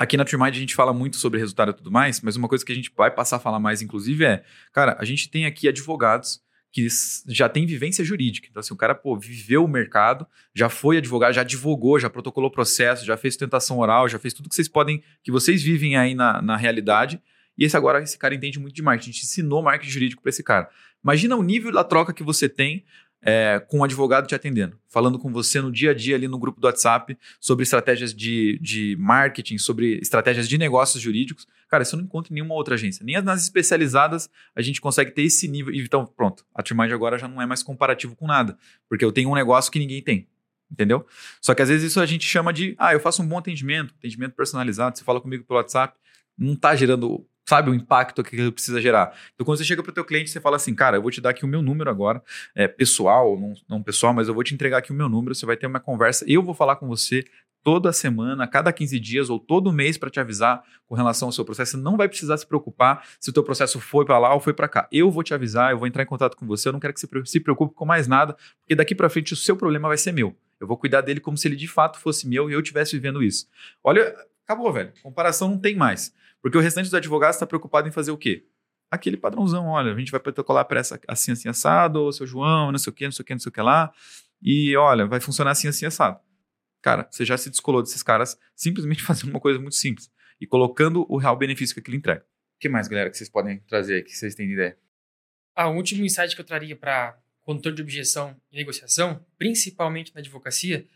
Aqui 0.00 0.16
na 0.16 0.24
TreeMind 0.24 0.56
a 0.56 0.58
gente 0.58 0.74
fala 0.74 0.94
muito 0.94 1.18
sobre 1.18 1.38
resultado 1.38 1.72
e 1.72 1.74
tudo 1.74 1.90
mais, 1.90 2.22
mas 2.22 2.34
uma 2.34 2.48
coisa 2.48 2.64
que 2.64 2.72
a 2.72 2.74
gente 2.74 2.90
vai 2.96 3.10
passar 3.10 3.36
a 3.36 3.38
falar 3.38 3.60
mais, 3.60 3.82
inclusive, 3.82 4.24
é, 4.24 4.42
cara, 4.72 4.96
a 4.98 5.04
gente 5.04 5.28
tem 5.28 5.44
aqui 5.44 5.68
advogados 5.68 6.40
que 6.72 6.86
já 7.26 7.48
tem 7.48 7.66
vivência 7.66 8.04
jurídica. 8.04 8.46
Então, 8.48 8.60
assim, 8.60 8.72
o 8.72 8.76
cara, 8.76 8.94
pô, 8.94 9.16
viveu 9.18 9.64
o 9.64 9.68
mercado, 9.68 10.26
já 10.54 10.68
foi 10.68 10.98
advogado, 10.98 11.32
já 11.32 11.40
advogou, 11.40 11.98
já 11.98 12.08
protocolou 12.08 12.50
processo, 12.50 13.04
já 13.04 13.16
fez 13.16 13.36
tentação 13.36 13.78
oral, 13.78 14.08
já 14.08 14.18
fez 14.18 14.32
tudo 14.32 14.48
que 14.48 14.54
vocês 14.54 14.68
podem, 14.68 15.02
que 15.22 15.32
vocês 15.32 15.62
vivem 15.62 15.96
aí 15.96 16.14
na, 16.14 16.40
na 16.40 16.56
realidade. 16.56 17.20
E 17.58 17.64
esse 17.64 17.76
agora, 17.76 18.02
esse 18.02 18.16
cara 18.16 18.34
entende 18.34 18.58
muito 18.58 18.74
de 18.74 18.82
marketing. 18.82 19.10
A 19.10 19.12
gente 19.12 19.24
ensinou 19.24 19.62
marketing 19.62 19.90
jurídico 19.90 20.22
para 20.22 20.30
esse 20.30 20.42
cara. 20.42 20.70
Imagina 21.02 21.36
o 21.36 21.42
nível 21.42 21.72
da 21.72 21.82
troca 21.82 22.12
que 22.12 22.22
você 22.22 22.48
tem 22.48 22.84
é, 23.22 23.62
com 23.68 23.78
um 23.78 23.84
advogado 23.84 24.26
te 24.26 24.34
atendendo, 24.34 24.78
falando 24.88 25.18
com 25.18 25.30
você 25.32 25.60
no 25.60 25.70
dia 25.70 25.90
a 25.90 25.94
dia 25.94 26.16
ali 26.16 26.26
no 26.26 26.38
grupo 26.38 26.60
do 26.60 26.66
WhatsApp 26.66 27.16
sobre 27.38 27.62
estratégias 27.62 28.14
de, 28.14 28.58
de 28.60 28.96
marketing, 28.98 29.58
sobre 29.58 29.98
estratégias 29.98 30.48
de 30.48 30.56
negócios 30.56 31.02
jurídicos. 31.02 31.46
Cara, 31.68 31.82
isso 31.82 31.94
eu 31.94 31.98
não 31.98 32.04
encontro 32.04 32.32
em 32.32 32.34
nenhuma 32.34 32.54
outra 32.54 32.74
agência. 32.74 33.04
Nem 33.04 33.20
nas 33.22 33.42
especializadas 33.42 34.30
a 34.54 34.62
gente 34.62 34.80
consegue 34.80 35.10
ter 35.10 35.22
esse 35.22 35.46
nível. 35.46 35.74
Então, 35.74 36.06
pronto, 36.06 36.44
a 36.54 36.62
Trimind 36.62 36.92
agora 36.92 37.18
já 37.18 37.28
não 37.28 37.40
é 37.40 37.46
mais 37.46 37.62
comparativo 37.62 38.16
com 38.16 38.26
nada, 38.26 38.56
porque 38.88 39.04
eu 39.04 39.12
tenho 39.12 39.30
um 39.30 39.34
negócio 39.34 39.70
que 39.70 39.78
ninguém 39.78 40.02
tem. 40.02 40.26
Entendeu? 40.70 41.04
Só 41.40 41.52
que 41.52 41.62
às 41.62 41.68
vezes 41.68 41.90
isso 41.90 42.00
a 42.00 42.06
gente 42.06 42.24
chama 42.24 42.52
de, 42.52 42.76
ah, 42.78 42.92
eu 42.92 43.00
faço 43.00 43.22
um 43.22 43.26
bom 43.26 43.38
atendimento, 43.38 43.92
atendimento 43.98 44.34
personalizado, 44.34 44.96
você 44.96 45.02
fala 45.02 45.20
comigo 45.20 45.42
pelo 45.44 45.58
WhatsApp, 45.58 45.98
não 46.38 46.52
está 46.52 46.76
gerando 46.76 47.26
sabe 47.50 47.68
o 47.68 47.74
impacto 47.74 48.22
que 48.22 48.36
ele 48.36 48.52
precisa 48.52 48.80
gerar. 48.80 49.12
Então, 49.34 49.44
quando 49.44 49.58
você 49.58 49.64
chega 49.64 49.82
para 49.82 49.90
o 49.90 49.92
teu 49.92 50.04
cliente, 50.04 50.30
você 50.30 50.40
fala 50.40 50.54
assim, 50.54 50.72
cara, 50.72 50.96
eu 50.96 51.02
vou 51.02 51.10
te 51.10 51.20
dar 51.20 51.30
aqui 51.30 51.44
o 51.44 51.48
meu 51.48 51.60
número 51.60 51.90
agora, 51.90 52.22
é, 52.54 52.68
pessoal, 52.68 53.36
não, 53.36 53.54
não 53.68 53.82
pessoal, 53.82 54.14
mas 54.14 54.28
eu 54.28 54.34
vou 54.34 54.44
te 54.44 54.54
entregar 54.54 54.78
aqui 54.78 54.92
o 54.92 54.94
meu 54.94 55.08
número, 55.08 55.34
você 55.34 55.44
vai 55.44 55.56
ter 55.56 55.66
uma 55.66 55.80
conversa, 55.80 56.24
eu 56.28 56.44
vou 56.44 56.54
falar 56.54 56.76
com 56.76 56.86
você 56.86 57.24
toda 57.64 57.92
semana, 57.92 58.46
cada 58.46 58.72
15 58.72 59.00
dias 59.00 59.28
ou 59.28 59.38
todo 59.40 59.72
mês 59.72 59.98
para 59.98 60.08
te 60.08 60.20
avisar 60.20 60.62
com 60.86 60.94
relação 60.94 61.26
ao 61.26 61.32
seu 61.32 61.44
processo. 61.44 61.72
Você 61.72 61.76
não 61.76 61.96
vai 61.96 62.08
precisar 62.08 62.36
se 62.36 62.46
preocupar 62.46 63.04
se 63.18 63.30
o 63.30 63.32
teu 63.32 63.42
processo 63.42 63.80
foi 63.80 64.04
para 64.04 64.16
lá 64.16 64.32
ou 64.32 64.40
foi 64.40 64.54
para 64.54 64.68
cá. 64.68 64.88
Eu 64.92 65.10
vou 65.10 65.24
te 65.24 65.34
avisar, 65.34 65.72
eu 65.72 65.78
vou 65.78 65.88
entrar 65.88 66.04
em 66.04 66.06
contato 66.06 66.36
com 66.36 66.46
você, 66.46 66.68
eu 66.68 66.72
não 66.72 66.80
quero 66.80 66.94
que 66.94 67.00
você 67.00 67.08
se 67.26 67.40
preocupe 67.40 67.74
com 67.74 67.84
mais 67.84 68.06
nada, 68.06 68.36
porque 68.60 68.76
daqui 68.76 68.94
para 68.94 69.10
frente 69.10 69.32
o 69.32 69.36
seu 69.36 69.56
problema 69.56 69.88
vai 69.88 69.98
ser 69.98 70.12
meu. 70.12 70.36
Eu 70.60 70.68
vou 70.68 70.76
cuidar 70.76 71.00
dele 71.00 71.18
como 71.18 71.36
se 71.36 71.48
ele 71.48 71.56
de 71.56 71.66
fato 71.66 71.98
fosse 71.98 72.28
meu 72.28 72.48
e 72.48 72.52
eu 72.52 72.60
estivesse 72.60 72.92
vivendo 72.92 73.22
isso. 73.22 73.48
Olha, 73.82 74.14
acabou, 74.44 74.72
velho. 74.72 74.92
Comparação 75.02 75.48
não 75.48 75.58
tem 75.58 75.74
mais. 75.74 76.14
Porque 76.42 76.56
o 76.56 76.60
restante 76.60 76.86
dos 76.86 76.94
advogados 76.94 77.36
está 77.36 77.46
preocupado 77.46 77.88
em 77.88 77.92
fazer 77.92 78.10
o 78.10 78.18
quê? 78.18 78.46
Aquele 78.90 79.16
padrãozão, 79.16 79.66
olha, 79.66 79.92
a 79.92 79.98
gente 79.98 80.10
vai 80.10 80.20
protocolar 80.20 80.64
para 80.64 80.80
essa 80.80 81.00
assim, 81.06 81.32
assim, 81.32 81.48
assado, 81.48 82.00
ou 82.00 82.12
seu 82.12 82.26
João, 82.26 82.72
não 82.72 82.78
sei 82.78 82.90
o 82.90 82.94
quê, 82.94 83.04
não 83.04 83.12
sei 83.12 83.22
o 83.22 83.26
quê, 83.26 83.34
não 83.34 83.40
sei 83.40 83.50
o 83.50 83.52
que 83.52 83.60
lá. 83.60 83.92
E 84.42 84.76
olha, 84.76 85.06
vai 85.06 85.20
funcionar 85.20 85.52
assim, 85.52 85.68
assim, 85.68 85.86
assado. 85.86 86.18
Cara, 86.82 87.06
você 87.10 87.24
já 87.24 87.36
se 87.36 87.50
descolou 87.50 87.82
desses 87.82 88.02
caras 88.02 88.38
simplesmente 88.54 89.02
fazendo 89.04 89.30
uma 89.30 89.40
coisa 89.40 89.58
muito 89.60 89.76
simples 89.76 90.10
e 90.40 90.46
colocando 90.46 91.06
o 91.08 91.18
real 91.18 91.36
benefício 91.36 91.74
que 91.74 91.80
aquilo 91.80 91.96
entrega. 91.96 92.24
O 92.56 92.60
que 92.60 92.68
mais, 92.68 92.88
galera, 92.88 93.10
que 93.10 93.16
vocês 93.16 93.28
podem 93.28 93.60
trazer 93.60 93.96
aí, 93.96 94.02
que 94.02 94.10
vocês 94.10 94.34
têm 94.34 94.46
de 94.46 94.54
ideia? 94.54 94.76
Ah, 95.54 95.68
o 95.68 95.76
último 95.76 96.04
insight 96.04 96.34
que 96.34 96.40
eu 96.40 96.44
traria 96.44 96.74
para 96.74 97.18
condutor 97.42 97.72
de 97.72 97.82
objeção 97.82 98.36
e 98.50 98.56
negociação, 98.56 99.24
principalmente 99.38 100.14
na 100.14 100.20
advocacia, 100.20 100.86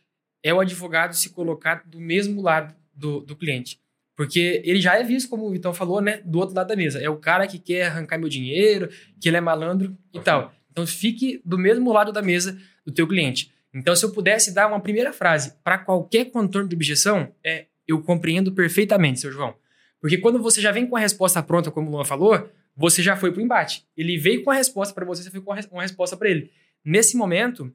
é 0.43 0.53
o 0.53 0.61
advogado 0.61 1.15
se 1.15 1.31
colocar 1.31 1.83
do 1.87 2.01
mesmo 2.01 2.41
lado 2.43 2.75
do, 2.95 3.21
do 3.21 3.37
cliente. 3.37 3.81
Porque 4.17 4.63
ele 4.65 4.81
já 4.81 4.97
é 4.97 5.03
visto, 5.03 5.29
como 5.29 5.47
o 5.47 5.51
Vitão 5.51 5.75
falou, 5.75 6.01
né, 6.01 6.21
do 6.25 6.39
outro 6.39 6.55
lado 6.55 6.69
da 6.69 6.77
mesa. 6.77 7.01
É 7.01 7.09
o 7.09 7.17
cara 7.17 7.47
que 7.47 7.59
quer 7.59 7.87
arrancar 7.87 8.19
meu 8.19 8.29
dinheiro, 8.29 8.89
que 9.21 9.29
ele 9.29 9.37
é 9.37 9.41
malandro 9.41 9.97
e 10.13 10.21
tal. 10.21 10.55
Então 10.71 10.87
fique 10.87 11.41
do 11.45 11.59
mesmo 11.59 11.93
lado 11.93 12.13
da 12.13 12.23
mesa 12.23 12.59
do 12.85 12.93
teu 12.93 13.07
cliente. 13.09 13.53
Então, 13.73 13.95
se 13.97 14.05
eu 14.05 14.13
pudesse 14.13 14.55
dar 14.55 14.69
uma 14.69 14.79
primeira 14.79 15.13
frase 15.13 15.55
para 15.65 15.79
qualquer 15.79 16.27
contorno 16.27 16.69
de 16.69 16.77
objeção, 16.77 17.35
é 17.43 17.67
eu 17.89 18.01
compreendo 18.01 18.53
perfeitamente, 18.53 19.19
seu 19.19 19.33
João. 19.33 19.55
Porque 20.01 20.19
quando 20.19 20.41
você 20.41 20.61
já 20.61 20.71
vem 20.71 20.87
com 20.87 20.97
a 20.97 21.01
resposta 21.01 21.43
pronta, 21.43 21.73
como 21.73 21.89
o 21.89 21.93
Luan 21.93 22.05
falou, 22.05 22.49
você 22.77 23.03
já 23.03 23.17
foi 23.17 23.33
para 23.33 23.41
o 23.41 23.45
embate. 23.45 23.85
Ele 23.97 24.17
veio 24.17 24.45
com 24.45 24.51
a 24.51 24.55
resposta 24.55 24.95
para 24.95 25.05
você, 25.05 25.25
você 25.25 25.31
foi 25.31 25.41
com 25.41 25.53
uma 25.73 25.83
resposta 25.83 26.17
para 26.17 26.31
ele. 26.31 26.53
Nesse 26.85 27.17
momento, 27.17 27.73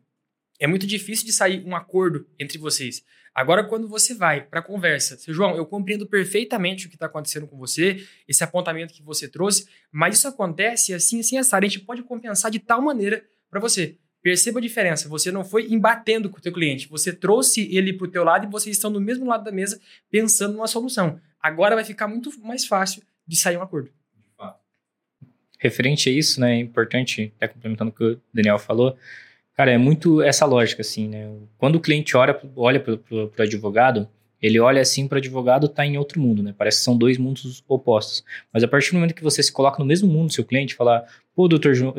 é 0.59 0.67
muito 0.67 0.87
difícil 0.87 1.25
de 1.25 1.33
sair 1.33 1.63
um 1.65 1.75
acordo 1.75 2.25
entre 2.39 2.57
vocês. 2.57 3.03
Agora, 3.33 3.63
quando 3.63 3.87
você 3.87 4.13
vai 4.13 4.41
para 4.41 4.59
a 4.59 4.63
conversa, 4.63 5.17
seu 5.17 5.33
João, 5.33 5.55
eu 5.55 5.65
compreendo 5.65 6.05
perfeitamente 6.05 6.85
o 6.87 6.89
que 6.89 6.95
está 6.95 7.05
acontecendo 7.05 7.47
com 7.47 7.57
você, 7.57 8.05
esse 8.27 8.43
apontamento 8.43 8.93
que 8.93 9.01
você 9.01 9.27
trouxe, 9.27 9.67
mas 9.91 10.17
isso 10.17 10.27
acontece 10.27 10.93
assim, 10.93 11.19
assim, 11.19 11.37
assim. 11.37 11.55
A 11.55 11.61
gente 11.61 11.79
pode 11.79 12.03
compensar 12.03 12.51
de 12.51 12.59
tal 12.59 12.81
maneira 12.81 13.23
para 13.49 13.59
você. 13.59 13.97
Perceba 14.21 14.59
a 14.59 14.61
diferença. 14.61 15.07
Você 15.07 15.31
não 15.31 15.45
foi 15.45 15.67
embatendo 15.71 16.29
com 16.29 16.37
o 16.37 16.41
teu 16.41 16.51
cliente. 16.51 16.89
Você 16.89 17.13
trouxe 17.13 17.73
ele 17.73 17.93
para 17.93 18.05
o 18.05 18.11
teu 18.11 18.23
lado 18.23 18.45
e 18.45 18.49
vocês 18.49 18.75
estão 18.75 18.91
do 18.91 18.99
mesmo 18.99 19.25
lado 19.25 19.43
da 19.43 19.51
mesa 19.51 19.79
pensando 20.11 20.53
numa 20.53 20.67
solução. 20.67 21.19
Agora 21.41 21.75
vai 21.75 21.85
ficar 21.85 22.07
muito 22.07 22.29
mais 22.41 22.65
fácil 22.65 23.01
de 23.25 23.37
sair 23.37 23.57
um 23.57 23.61
acordo. 23.61 23.89
Referente 25.57 26.09
a 26.09 26.11
isso, 26.11 26.39
né, 26.39 26.55
é 26.55 26.59
importante, 26.59 27.33
até 27.35 27.49
complementando 27.49 27.91
o 27.91 27.93
que 27.93 28.03
o 28.03 28.21
Daniel 28.33 28.57
falou, 28.57 28.97
cara, 29.59 29.71
é 29.71 29.77
muito 29.77 30.21
essa 30.21 30.45
lógica, 30.45 30.79
assim, 30.81 31.09
né? 31.09 31.29
Quando 31.57 31.75
o 31.75 31.81
cliente 31.81 32.15
olha, 32.15 32.39
olha 32.55 32.79
para 32.79 32.93
o 32.93 33.31
advogado, 33.37 34.07
ele 34.41 34.57
olha 34.57 34.81
assim 34.81 35.05
para 35.05 35.17
o 35.17 35.19
advogado, 35.19 35.67
tá 35.67 35.85
em 35.85 35.97
outro 35.97 36.21
mundo, 36.21 36.41
né? 36.41 36.55
Parece 36.57 36.77
que 36.77 36.85
são 36.85 36.97
dois 36.97 37.17
mundos 37.17 37.61
opostos. 37.67 38.23
Mas 38.53 38.63
a 38.63 38.69
partir 38.69 38.91
do 38.91 38.93
momento 38.93 39.13
que 39.13 39.21
você 39.21 39.43
se 39.43 39.51
coloca 39.51 39.77
no 39.77 39.83
mesmo 39.83 40.07
mundo 40.07 40.27
do 40.27 40.33
seu 40.33 40.45
cliente, 40.45 40.75
falar, 40.75 41.03
pô, 41.35 41.45
doutor 41.49 41.75
João, 41.75 41.93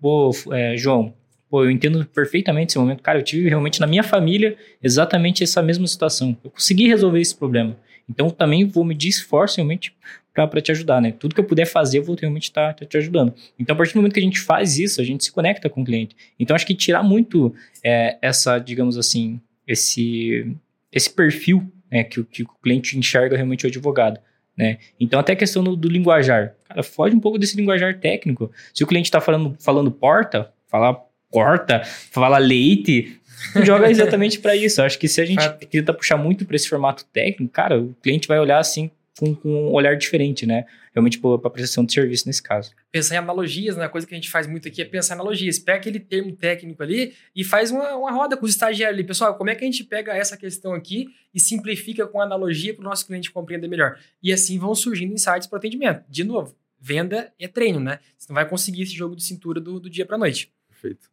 pô, 0.00 0.30
é, 0.52 0.76
João, 0.76 1.12
Pô, 1.50 1.64
eu 1.64 1.70
entendo 1.72 2.06
perfeitamente 2.06 2.70
esse 2.70 2.78
momento. 2.78 3.02
Cara, 3.02 3.18
eu 3.18 3.24
tive 3.24 3.48
realmente 3.48 3.80
na 3.80 3.86
minha 3.88 4.04
família 4.04 4.56
exatamente 4.80 5.42
essa 5.42 5.60
mesma 5.60 5.84
situação. 5.88 6.38
Eu 6.44 6.50
consegui 6.52 6.86
resolver 6.86 7.20
esse 7.20 7.34
problema. 7.34 7.76
Então, 8.08 8.30
também 8.30 8.64
vou 8.64 8.84
medir 8.84 9.08
esforço 9.08 9.56
realmente 9.56 9.92
para 10.32 10.60
te 10.60 10.70
ajudar, 10.70 11.00
né? 11.00 11.12
Tudo 11.12 11.34
que 11.34 11.40
eu 11.40 11.44
puder 11.44 11.66
fazer, 11.66 11.98
eu 11.98 12.04
vou 12.04 12.16
realmente 12.16 12.44
estar 12.44 12.68
tá, 12.68 12.80
tá 12.80 12.86
te 12.86 12.96
ajudando. 12.96 13.34
Então, 13.58 13.74
a 13.74 13.76
partir 13.76 13.94
do 13.94 13.96
momento 13.96 14.12
que 14.12 14.20
a 14.20 14.22
gente 14.22 14.40
faz 14.40 14.78
isso, 14.78 15.00
a 15.00 15.04
gente 15.04 15.24
se 15.24 15.32
conecta 15.32 15.68
com 15.68 15.82
o 15.82 15.84
cliente. 15.84 16.16
Então, 16.38 16.54
acho 16.54 16.66
que 16.66 16.74
tirar 16.74 17.02
muito 17.02 17.54
é, 17.84 18.16
essa, 18.22 18.58
digamos 18.58 18.96
assim, 18.96 19.40
esse, 19.66 20.56
esse 20.92 21.10
perfil 21.10 21.70
né, 21.90 22.04
que, 22.04 22.22
que, 22.24 22.42
o 22.42 22.48
cliente 22.62 22.96
enxerga 22.96 23.36
realmente 23.36 23.64
o 23.64 23.68
advogado. 23.68 24.20
Né? 24.56 24.78
Então, 24.98 25.18
até 25.18 25.32
a 25.32 25.36
questão 25.36 25.64
do, 25.64 25.76
do, 25.76 25.88
linguajar. 25.88 26.54
Cara, 26.68 26.82
foge 26.82 27.14
um 27.14 27.20
pouco 27.20 27.38
desse 27.38 27.56
linguajar 27.56 27.98
técnico. 27.98 28.50
Se 28.72 28.84
o 28.84 28.86
cliente 28.86 29.06
está 29.06 29.20
falando, 29.20 29.56
falando 29.58 29.90
porta, 29.90 30.52
falar 30.68 30.94
porta, 31.30 31.82
falar 31.84 32.38
leite, 32.38 33.18
joga 33.64 33.90
exatamente 33.90 34.38
para 34.38 34.54
isso. 34.54 34.82
Acho 34.82 34.98
que 34.98 35.08
se 35.08 35.20
a 35.20 35.24
gente 35.24 35.48
tenta 35.70 35.92
puxar 35.92 36.16
muito 36.16 36.44
para 36.44 36.56
esse 36.56 36.68
formato 36.68 37.04
técnico, 37.06 37.52
cara, 37.52 37.80
o 37.80 37.94
cliente 38.02 38.28
vai 38.28 38.38
olhar 38.38 38.58
assim 38.58 38.90
com, 39.18 39.34
com 39.34 39.48
um 39.48 39.72
olhar 39.72 39.96
diferente, 39.96 40.46
né? 40.46 40.64
Realmente 40.92 41.18
para 41.18 41.34
a 41.34 41.50
prestação 41.50 41.84
de 41.84 41.92
serviço 41.92 42.26
nesse 42.26 42.42
caso. 42.42 42.72
Pensar 42.90 43.16
em 43.16 43.18
analogias, 43.18 43.76
né? 43.76 43.84
A 43.84 43.88
coisa 43.88 44.06
que 44.06 44.14
a 44.14 44.16
gente 44.16 44.30
faz 44.30 44.46
muito 44.46 44.66
aqui 44.66 44.82
é 44.82 44.84
pensar 44.84 45.14
em 45.14 45.18
analogias. 45.18 45.58
Pega 45.58 45.78
aquele 45.78 46.00
termo 46.00 46.34
técnico 46.34 46.82
ali 46.82 47.14
e 47.34 47.44
faz 47.44 47.70
uma, 47.70 47.94
uma 47.96 48.10
roda 48.10 48.36
com 48.36 48.44
os 48.44 48.52
estagiários 48.52 48.98
ali. 48.98 49.06
Pessoal, 49.06 49.36
como 49.36 49.50
é 49.50 49.54
que 49.54 49.64
a 49.64 49.66
gente 49.66 49.84
pega 49.84 50.12
essa 50.12 50.36
questão 50.36 50.72
aqui 50.72 51.08
e 51.34 51.40
simplifica 51.40 52.06
com 52.06 52.20
analogia 52.20 52.74
para 52.74 52.82
o 52.82 52.84
nosso 52.84 53.06
cliente 53.06 53.30
compreender 53.30 53.68
melhor? 53.68 53.98
E 54.22 54.32
assim 54.32 54.58
vão 54.58 54.74
surgindo 54.74 55.12
insights 55.12 55.46
para 55.46 55.58
atendimento. 55.58 56.04
De 56.08 56.24
novo, 56.24 56.56
venda 56.80 57.32
é 57.38 57.46
treino, 57.46 57.80
né? 57.80 58.00
Você 58.16 58.26
não 58.28 58.34
vai 58.34 58.48
conseguir 58.48 58.82
esse 58.82 58.94
jogo 58.94 59.14
de 59.14 59.22
cintura 59.22 59.60
do, 59.60 59.78
do 59.78 59.90
dia 59.90 60.06
para 60.06 60.18
noite. 60.18 60.52
Perfeito. 60.68 61.10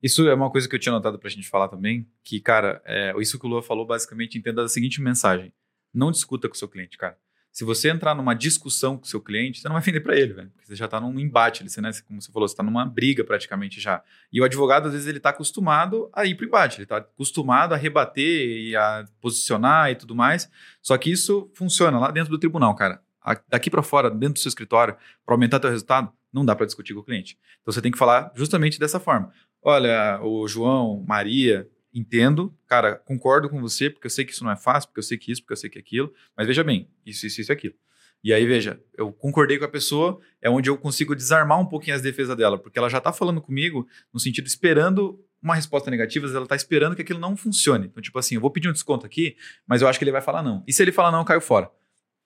Isso 0.00 0.28
é 0.28 0.34
uma 0.34 0.50
coisa 0.50 0.68
que 0.68 0.76
eu 0.76 0.78
tinha 0.78 0.92
notado 0.92 1.18
para 1.18 1.26
a 1.26 1.30
gente 1.30 1.48
falar 1.48 1.68
também, 1.68 2.06
que, 2.22 2.40
cara, 2.40 2.80
é, 2.84 3.12
isso 3.18 3.36
que 3.36 3.44
o 3.44 3.48
Lua 3.48 3.62
falou, 3.62 3.84
basicamente, 3.84 4.38
entenda 4.38 4.62
a 4.62 4.68
seguinte 4.68 5.02
mensagem. 5.02 5.52
Não 5.92 6.12
discuta 6.12 6.48
com 6.48 6.54
o 6.54 6.56
seu 6.56 6.68
cliente, 6.68 6.96
cara. 6.96 7.18
Se 7.58 7.64
você 7.64 7.90
entrar 7.90 8.14
numa 8.14 8.34
discussão 8.34 8.96
com 8.96 9.02
o 9.02 9.06
seu 9.08 9.20
cliente, 9.20 9.60
você 9.60 9.66
não 9.66 9.74
vai 9.74 9.82
vender 9.82 9.98
para 9.98 10.16
ele, 10.16 10.32
velho. 10.32 10.48
Porque 10.50 10.64
você 10.64 10.76
já 10.76 10.84
está 10.84 11.00
num 11.00 11.18
embate, 11.18 11.68
você, 11.68 11.80
né? 11.80 11.90
como 12.06 12.22
você 12.22 12.30
falou, 12.30 12.46
você 12.46 12.52
está 12.52 12.62
numa 12.62 12.86
briga 12.86 13.24
praticamente 13.24 13.80
já. 13.80 14.00
E 14.32 14.40
o 14.40 14.44
advogado, 14.44 14.86
às 14.86 14.92
vezes, 14.92 15.08
ele 15.08 15.18
está 15.18 15.30
acostumado 15.30 16.08
a 16.12 16.24
ir 16.24 16.36
para 16.36 16.44
o 16.44 16.46
embate, 16.46 16.76
ele 16.76 16.84
está 16.84 16.98
acostumado 16.98 17.74
a 17.74 17.76
rebater 17.76 18.48
e 18.48 18.76
a 18.76 19.04
posicionar 19.20 19.90
e 19.90 19.96
tudo 19.96 20.14
mais. 20.14 20.48
Só 20.80 20.96
que 20.96 21.10
isso 21.10 21.50
funciona 21.52 21.98
lá 21.98 22.12
dentro 22.12 22.30
do 22.30 22.38
tribunal, 22.38 22.76
cara. 22.76 23.02
Daqui 23.48 23.68
para 23.68 23.82
fora, 23.82 24.08
dentro 24.08 24.34
do 24.34 24.38
seu 24.38 24.50
escritório, 24.50 24.94
para 25.26 25.34
aumentar 25.34 25.58
teu 25.58 25.68
resultado, 25.68 26.12
não 26.32 26.44
dá 26.44 26.54
para 26.54 26.64
discutir 26.64 26.94
com 26.94 27.00
o 27.00 27.04
cliente. 27.04 27.36
Então 27.60 27.72
você 27.72 27.82
tem 27.82 27.90
que 27.90 27.98
falar 27.98 28.30
justamente 28.36 28.78
dessa 28.78 29.00
forma. 29.00 29.32
Olha, 29.60 30.20
o 30.22 30.46
João, 30.46 31.04
Maria, 31.08 31.68
entendo, 31.98 32.54
cara, 32.66 32.96
concordo 32.96 33.48
com 33.48 33.60
você, 33.60 33.90
porque 33.90 34.06
eu 34.06 34.10
sei 34.10 34.24
que 34.24 34.32
isso 34.32 34.44
não 34.44 34.50
é 34.50 34.56
fácil, 34.56 34.88
porque 34.88 35.00
eu 35.00 35.04
sei 35.04 35.18
que 35.18 35.32
isso, 35.32 35.42
porque 35.42 35.52
eu 35.52 35.56
sei 35.56 35.70
que 35.70 35.78
aquilo, 35.78 36.12
mas 36.36 36.46
veja 36.46 36.62
bem, 36.62 36.88
isso, 37.04 37.26
isso, 37.26 37.40
isso 37.40 37.50
e 37.50 37.54
aquilo. 37.54 37.74
E 38.22 38.32
aí, 38.32 38.46
veja, 38.46 38.80
eu 38.96 39.12
concordei 39.12 39.58
com 39.58 39.64
a 39.64 39.68
pessoa, 39.68 40.20
é 40.42 40.50
onde 40.50 40.68
eu 40.68 40.76
consigo 40.76 41.14
desarmar 41.14 41.60
um 41.60 41.66
pouquinho 41.66 41.94
as 41.94 42.02
defesas 42.02 42.36
dela, 42.36 42.58
porque 42.58 42.78
ela 42.78 42.88
já 42.88 42.98
está 42.98 43.12
falando 43.12 43.40
comigo 43.40 43.86
no 44.12 44.18
sentido 44.18 44.46
esperando 44.46 45.24
uma 45.40 45.54
resposta 45.54 45.88
negativa, 45.88 46.26
ela 46.26 46.42
está 46.42 46.56
esperando 46.56 46.96
que 46.96 47.02
aquilo 47.02 47.20
não 47.20 47.36
funcione. 47.36 47.86
Então, 47.86 48.02
tipo 48.02 48.18
assim, 48.18 48.34
eu 48.34 48.40
vou 48.40 48.50
pedir 48.50 48.68
um 48.68 48.72
desconto 48.72 49.06
aqui, 49.06 49.36
mas 49.66 49.82
eu 49.82 49.88
acho 49.88 49.98
que 49.98 50.04
ele 50.04 50.10
vai 50.10 50.20
falar 50.20 50.42
não. 50.42 50.64
E 50.66 50.72
se 50.72 50.82
ele 50.82 50.90
falar 50.90 51.12
não, 51.12 51.20
eu 51.20 51.24
caio 51.24 51.40
fora. 51.40 51.70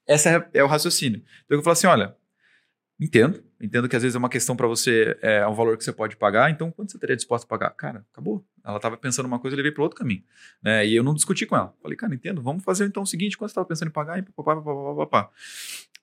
Esse 0.09 0.31
é, 0.31 0.49
é 0.55 0.65
o 0.65 0.67
raciocínio. 0.67 1.23
Então, 1.45 1.59
eu 1.59 1.63
falo 1.63 1.73
assim, 1.73 1.87
olha, 1.87 2.17
Entendo. 3.01 3.43
Entendo 3.61 3.89
que 3.89 3.97
às 3.97 4.03
vezes 4.03 4.15
é 4.15 4.19
uma 4.19 4.29
questão 4.29 4.57
para 4.57 4.67
você, 4.67 5.17
é 5.23 5.47
um 5.47 5.55
valor 5.55 5.77
que 5.77 5.85
você 5.85 5.93
pode 5.93 6.17
pagar, 6.17 6.51
então 6.51 6.71
quanto 6.71 6.93
você 6.93 6.99
teria 6.99 7.17
disposto 7.17 7.45
a 7.45 7.49
pagar? 7.49 7.71
Cara, 7.71 8.05
acabou. 8.13 8.45
Ela 8.65 8.77
estava 8.77 8.97
pensando 8.97 9.27
uma 9.27 9.39
coisa, 9.39 9.55
eu 9.55 9.57
levei 9.57 9.73
para 9.73 9.83
outro 9.83 9.99
caminho. 9.99 10.23
Né? 10.63 10.87
E 10.87 10.95
eu 10.95 11.03
não 11.03 11.15
discuti 11.15 11.47
com 11.47 11.57
ela. 11.57 11.75
Falei, 11.83 11.97
cara, 11.97 12.15
entendo, 12.15 12.41
vamos 12.43 12.63
fazer 12.63 12.87
então 12.87 13.03
o 13.03 13.07
seguinte: 13.07 13.37
quanto 13.37 13.51
você 13.51 13.53
estava 13.53 13.67
pensando 13.67 13.89
em 13.89 13.93
pagar? 13.93 14.19
E 14.19 14.23
papapá, 14.23 14.57
papapá, 14.57 14.95
papapá. 14.95 15.31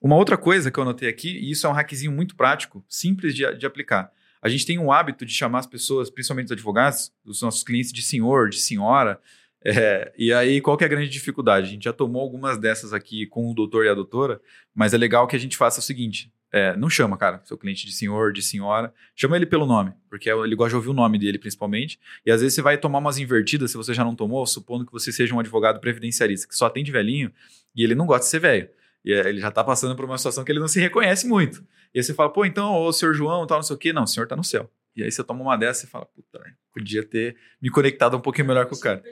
Uma 0.00 0.16
outra 0.16 0.36
coisa 0.36 0.70
que 0.70 0.78
eu 0.78 0.82
anotei 0.82 1.08
aqui, 1.08 1.28
e 1.28 1.50
isso 1.50 1.66
é 1.66 1.70
um 1.70 1.72
hackzinho 1.72 2.12
muito 2.12 2.34
prático, 2.34 2.84
simples 2.88 3.34
de, 3.34 3.54
de 3.54 3.66
aplicar. 3.66 4.10
A 4.42 4.48
gente 4.48 4.64
tem 4.64 4.78
um 4.78 4.90
hábito 4.90 5.26
de 5.26 5.34
chamar 5.34 5.58
as 5.58 5.66
pessoas, 5.66 6.08
principalmente 6.08 6.46
os 6.46 6.52
advogados, 6.52 7.12
os 7.24 7.42
nossos 7.42 7.62
clientes, 7.62 7.92
de 7.92 8.00
senhor, 8.00 8.48
de 8.48 8.58
senhora. 8.58 9.20
É, 9.62 10.10
e 10.16 10.32
aí, 10.32 10.60
qual 10.62 10.76
que 10.78 10.84
é 10.84 10.86
a 10.86 10.90
grande 10.90 11.10
dificuldade? 11.10 11.66
A 11.66 11.70
gente 11.70 11.84
já 11.84 11.92
tomou 11.92 12.22
algumas 12.22 12.58
dessas 12.58 12.94
aqui 12.94 13.26
com 13.26 13.50
o 13.50 13.54
doutor 13.54 13.84
e 13.84 13.90
a 13.90 13.94
doutora, 13.94 14.40
mas 14.74 14.94
é 14.94 14.96
legal 14.96 15.26
que 15.26 15.36
a 15.36 15.38
gente 15.38 15.56
faça 15.56 15.80
o 15.80 15.82
seguinte: 15.82 16.32
é, 16.52 16.76
não 16.76 16.90
chama, 16.90 17.16
cara, 17.16 17.40
seu 17.44 17.56
cliente 17.56 17.86
de 17.86 17.92
senhor, 17.92 18.32
de 18.32 18.42
senhora. 18.42 18.92
Chama 19.14 19.36
ele 19.36 19.46
pelo 19.46 19.66
nome, 19.66 19.92
porque 20.08 20.28
é 20.28 20.32
ele 20.32 20.56
gosta 20.56 20.70
de 20.70 20.76
ouvir 20.76 20.88
o 20.88 20.92
nome 20.92 21.18
dele, 21.18 21.38
principalmente. 21.38 21.98
E 22.26 22.30
às 22.30 22.40
vezes 22.40 22.54
você 22.54 22.62
vai 22.62 22.76
tomar 22.76 22.98
umas 22.98 23.18
invertidas, 23.18 23.70
se 23.70 23.76
você 23.76 23.94
já 23.94 24.04
não 24.04 24.14
tomou, 24.14 24.44
supondo 24.46 24.84
que 24.84 24.92
você 24.92 25.12
seja 25.12 25.34
um 25.34 25.40
advogado 25.40 25.80
previdenciarista, 25.80 26.48
que 26.48 26.56
só 26.56 26.66
atende 26.66 26.90
velhinho, 26.90 27.32
e 27.74 27.84
ele 27.84 27.94
não 27.94 28.06
gosta 28.06 28.24
de 28.24 28.30
ser 28.30 28.40
velho. 28.40 28.68
E 29.04 29.12
é, 29.12 29.28
ele 29.28 29.40
já 29.40 29.50
tá 29.50 29.62
passando 29.62 29.94
por 29.94 30.04
uma 30.04 30.18
situação 30.18 30.44
que 30.44 30.52
ele 30.52 30.60
não 30.60 30.68
se 30.68 30.80
reconhece 30.80 31.26
muito. 31.26 31.64
E 31.94 31.98
aí 31.98 32.02
você 32.04 32.12
fala, 32.12 32.30
pô, 32.30 32.44
então, 32.44 32.74
ô, 32.74 32.92
senhor 32.92 33.14
João, 33.14 33.46
tal, 33.46 33.58
não 33.58 33.62
sei 33.62 33.76
o 33.76 33.78
quê. 33.78 33.92
Não, 33.92 34.04
o 34.04 34.06
senhor 34.06 34.26
tá 34.26 34.36
no 34.36 34.44
céu. 34.44 34.70
E 34.94 35.02
aí 35.02 35.10
você 35.10 35.22
toma 35.22 35.42
uma 35.42 35.56
dessa 35.56 35.84
e 35.84 35.88
fala, 35.88 36.04
puta, 36.04 36.42
podia 36.72 37.04
ter 37.04 37.36
me 37.62 37.70
conectado 37.70 38.16
um 38.16 38.20
pouquinho 38.20 38.48
melhor 38.48 38.66
com 38.66 38.74
o 38.74 38.80
cara. 38.80 39.02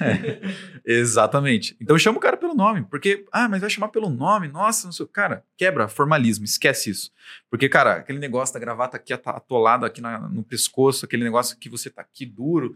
É, 0.00 0.40
exatamente. 0.84 1.76
Então 1.80 1.98
chama 1.98 2.18
o 2.18 2.20
cara 2.20 2.36
pelo 2.36 2.54
nome, 2.54 2.84
porque, 2.84 3.24
ah, 3.32 3.48
mas 3.48 3.60
vai 3.60 3.70
chamar 3.70 3.88
pelo 3.88 4.10
nome, 4.10 4.48
nossa, 4.48 4.86
não 4.86 4.92
sei. 4.92 5.06
Cara, 5.06 5.44
quebra 5.56 5.88
formalismo, 5.88 6.44
esquece 6.44 6.90
isso. 6.90 7.12
Porque, 7.50 7.68
cara, 7.68 7.96
aquele 7.96 8.18
negócio 8.18 8.52
da 8.52 8.60
gravata 8.60 8.96
aqui 8.96 9.12
atolada 9.12 9.86
aqui 9.86 10.00
na, 10.00 10.28
no 10.28 10.42
pescoço, 10.42 11.04
aquele 11.04 11.24
negócio 11.24 11.56
que 11.58 11.68
você 11.68 11.88
tá 11.88 12.02
aqui 12.02 12.26
duro, 12.26 12.74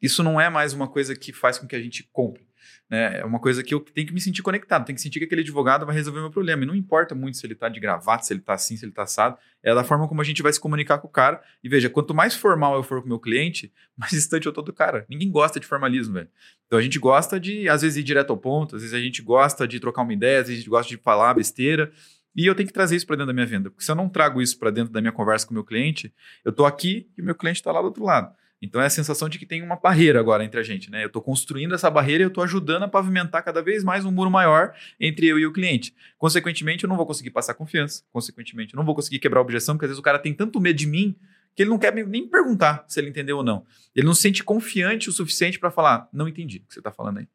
isso 0.00 0.22
não 0.22 0.40
é 0.40 0.50
mais 0.50 0.72
uma 0.72 0.88
coisa 0.88 1.14
que 1.14 1.32
faz 1.32 1.58
com 1.58 1.66
que 1.66 1.76
a 1.76 1.82
gente 1.82 2.08
compre. 2.12 2.45
Né? 2.88 3.20
É 3.20 3.24
uma 3.24 3.38
coisa 3.38 3.62
que 3.62 3.74
eu 3.74 3.80
tenho 3.80 4.06
que 4.06 4.12
me 4.12 4.20
sentir 4.20 4.42
conectado, 4.42 4.84
tenho 4.84 4.96
que 4.96 5.02
sentir 5.02 5.18
que 5.18 5.24
aquele 5.24 5.40
advogado 5.40 5.84
vai 5.84 5.94
resolver 5.94 6.20
meu 6.20 6.30
problema. 6.30 6.62
E 6.62 6.66
não 6.66 6.74
importa 6.74 7.14
muito 7.14 7.36
se 7.36 7.46
ele 7.46 7.54
está 7.54 7.68
de 7.68 7.80
gravata, 7.80 8.24
se 8.24 8.32
ele 8.32 8.40
está 8.40 8.54
assim, 8.54 8.76
se 8.76 8.84
ele 8.84 8.92
está 8.92 9.02
assado, 9.02 9.36
é 9.62 9.74
da 9.74 9.84
forma 9.84 10.06
como 10.08 10.20
a 10.20 10.24
gente 10.24 10.42
vai 10.42 10.52
se 10.52 10.60
comunicar 10.60 10.98
com 10.98 11.08
o 11.08 11.10
cara. 11.10 11.42
E 11.62 11.68
veja, 11.68 11.90
quanto 11.90 12.14
mais 12.14 12.34
formal 12.34 12.74
eu 12.76 12.82
for 12.82 13.00
com 13.00 13.06
o 13.06 13.08
meu 13.08 13.18
cliente, 13.18 13.72
mais 13.96 14.12
distante 14.12 14.46
eu 14.46 14.52
tô 14.52 14.62
do 14.62 14.72
cara. 14.72 15.04
Ninguém 15.08 15.30
gosta 15.30 15.58
de 15.58 15.66
formalismo, 15.66 16.14
velho. 16.14 16.28
Então 16.66 16.78
a 16.78 16.82
gente 16.82 16.98
gosta 16.98 17.38
de, 17.38 17.68
às 17.68 17.82
vezes, 17.82 17.96
ir 17.96 18.02
direto 18.02 18.30
ao 18.30 18.36
ponto, 18.36 18.76
às 18.76 18.82
vezes 18.82 18.94
a 18.94 19.00
gente 19.00 19.22
gosta 19.22 19.66
de 19.66 19.80
trocar 19.80 20.02
uma 20.02 20.12
ideia, 20.12 20.40
às 20.40 20.48
vezes 20.48 20.60
a 20.60 20.62
gente 20.62 20.70
gosta 20.70 20.88
de 20.88 21.00
falar 21.00 21.34
besteira. 21.34 21.92
E 22.36 22.46
eu 22.46 22.54
tenho 22.54 22.66
que 22.66 22.72
trazer 22.72 22.96
isso 22.96 23.06
para 23.06 23.16
dentro 23.16 23.28
da 23.28 23.32
minha 23.32 23.46
venda. 23.46 23.70
Porque 23.70 23.82
se 23.82 23.90
eu 23.90 23.94
não 23.94 24.10
trago 24.10 24.42
isso 24.42 24.58
para 24.58 24.70
dentro 24.70 24.92
da 24.92 25.00
minha 25.00 25.12
conversa 25.12 25.46
com 25.46 25.52
o 25.52 25.54
meu 25.54 25.64
cliente, 25.64 26.12
eu 26.44 26.50
estou 26.50 26.66
aqui 26.66 27.08
e 27.16 27.22
o 27.22 27.24
meu 27.24 27.34
cliente 27.34 27.60
está 27.60 27.72
lá 27.72 27.80
do 27.80 27.86
outro 27.86 28.04
lado. 28.04 28.34
Então 28.66 28.80
é 28.80 28.86
a 28.86 28.90
sensação 28.90 29.28
de 29.28 29.38
que 29.38 29.46
tem 29.46 29.62
uma 29.62 29.76
barreira 29.76 30.20
agora 30.20 30.44
entre 30.44 30.60
a 30.60 30.62
gente, 30.62 30.90
né? 30.90 31.02
Eu 31.02 31.06
estou 31.06 31.22
construindo 31.22 31.74
essa 31.74 31.90
barreira 31.90 32.22
e 32.22 32.24
eu 32.24 32.28
estou 32.28 32.44
ajudando 32.44 32.82
a 32.82 32.88
pavimentar 32.88 33.42
cada 33.42 33.62
vez 33.62 33.82
mais 33.82 34.04
um 34.04 34.10
muro 34.10 34.30
maior 34.30 34.74
entre 35.00 35.26
eu 35.26 35.38
e 35.38 35.46
o 35.46 35.52
cliente. 35.52 35.94
Consequentemente, 36.18 36.84
eu 36.84 36.88
não 36.88 36.96
vou 36.96 37.06
conseguir 37.06 37.30
passar 37.30 37.54
confiança. 37.54 38.02
Consequentemente, 38.12 38.74
eu 38.74 38.78
não 38.78 38.84
vou 38.84 38.94
conseguir 38.94 39.18
quebrar 39.18 39.40
a 39.40 39.42
objeção, 39.42 39.76
porque 39.76 39.86
às 39.86 39.90
vezes 39.90 40.00
o 40.00 40.02
cara 40.02 40.18
tem 40.18 40.34
tanto 40.34 40.60
medo 40.60 40.76
de 40.76 40.86
mim 40.86 41.16
que 41.54 41.62
ele 41.62 41.70
não 41.70 41.78
quer 41.78 41.94
nem 41.94 42.28
perguntar 42.28 42.84
se 42.86 43.00
ele 43.00 43.08
entendeu 43.08 43.38
ou 43.38 43.42
não. 43.42 43.64
Ele 43.94 44.06
não 44.06 44.14
se 44.14 44.22
sente 44.22 44.44
confiante 44.44 45.08
o 45.08 45.12
suficiente 45.12 45.58
para 45.58 45.70
falar, 45.70 46.08
não 46.12 46.28
entendi 46.28 46.58
o 46.58 46.68
que 46.68 46.74
você 46.74 46.80
está 46.80 46.92
falando 46.92 47.18
aí. 47.18 47.28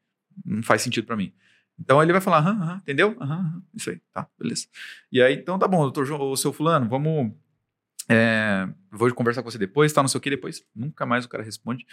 Não 0.45 0.61
faz 0.61 0.83
sentido 0.83 1.07
para 1.07 1.15
mim. 1.15 1.33
Então 1.79 2.01
ele 2.03 2.11
vai 2.11 2.21
falar, 2.21 2.37
aham, 2.37 2.61
aham, 2.61 2.77
entendeu? 2.77 3.17
Aham, 3.19 3.39
aham, 3.39 3.63
isso 3.73 3.89
aí, 3.89 3.99
tá, 4.13 4.27
beleza. 4.37 4.67
E 5.11 5.19
aí, 5.21 5.33
então 5.33 5.57
tá 5.57 5.67
bom, 5.67 5.81
doutor 5.81 6.09
o 6.11 6.37
seu 6.37 6.53
fulano, 6.53 6.87
vamos 6.87 7.33
é, 8.13 8.67
vou 8.91 9.13
conversar 9.13 9.41
com 9.41 9.49
você 9.49 9.57
depois, 9.57 9.93
tá, 9.93 10.01
não 10.01 10.09
sei 10.09 10.17
o 10.17 10.21
que, 10.21 10.29
depois 10.29 10.61
nunca 10.75 11.05
mais 11.05 11.23
o 11.23 11.29
cara 11.29 11.41
responde, 11.41 11.85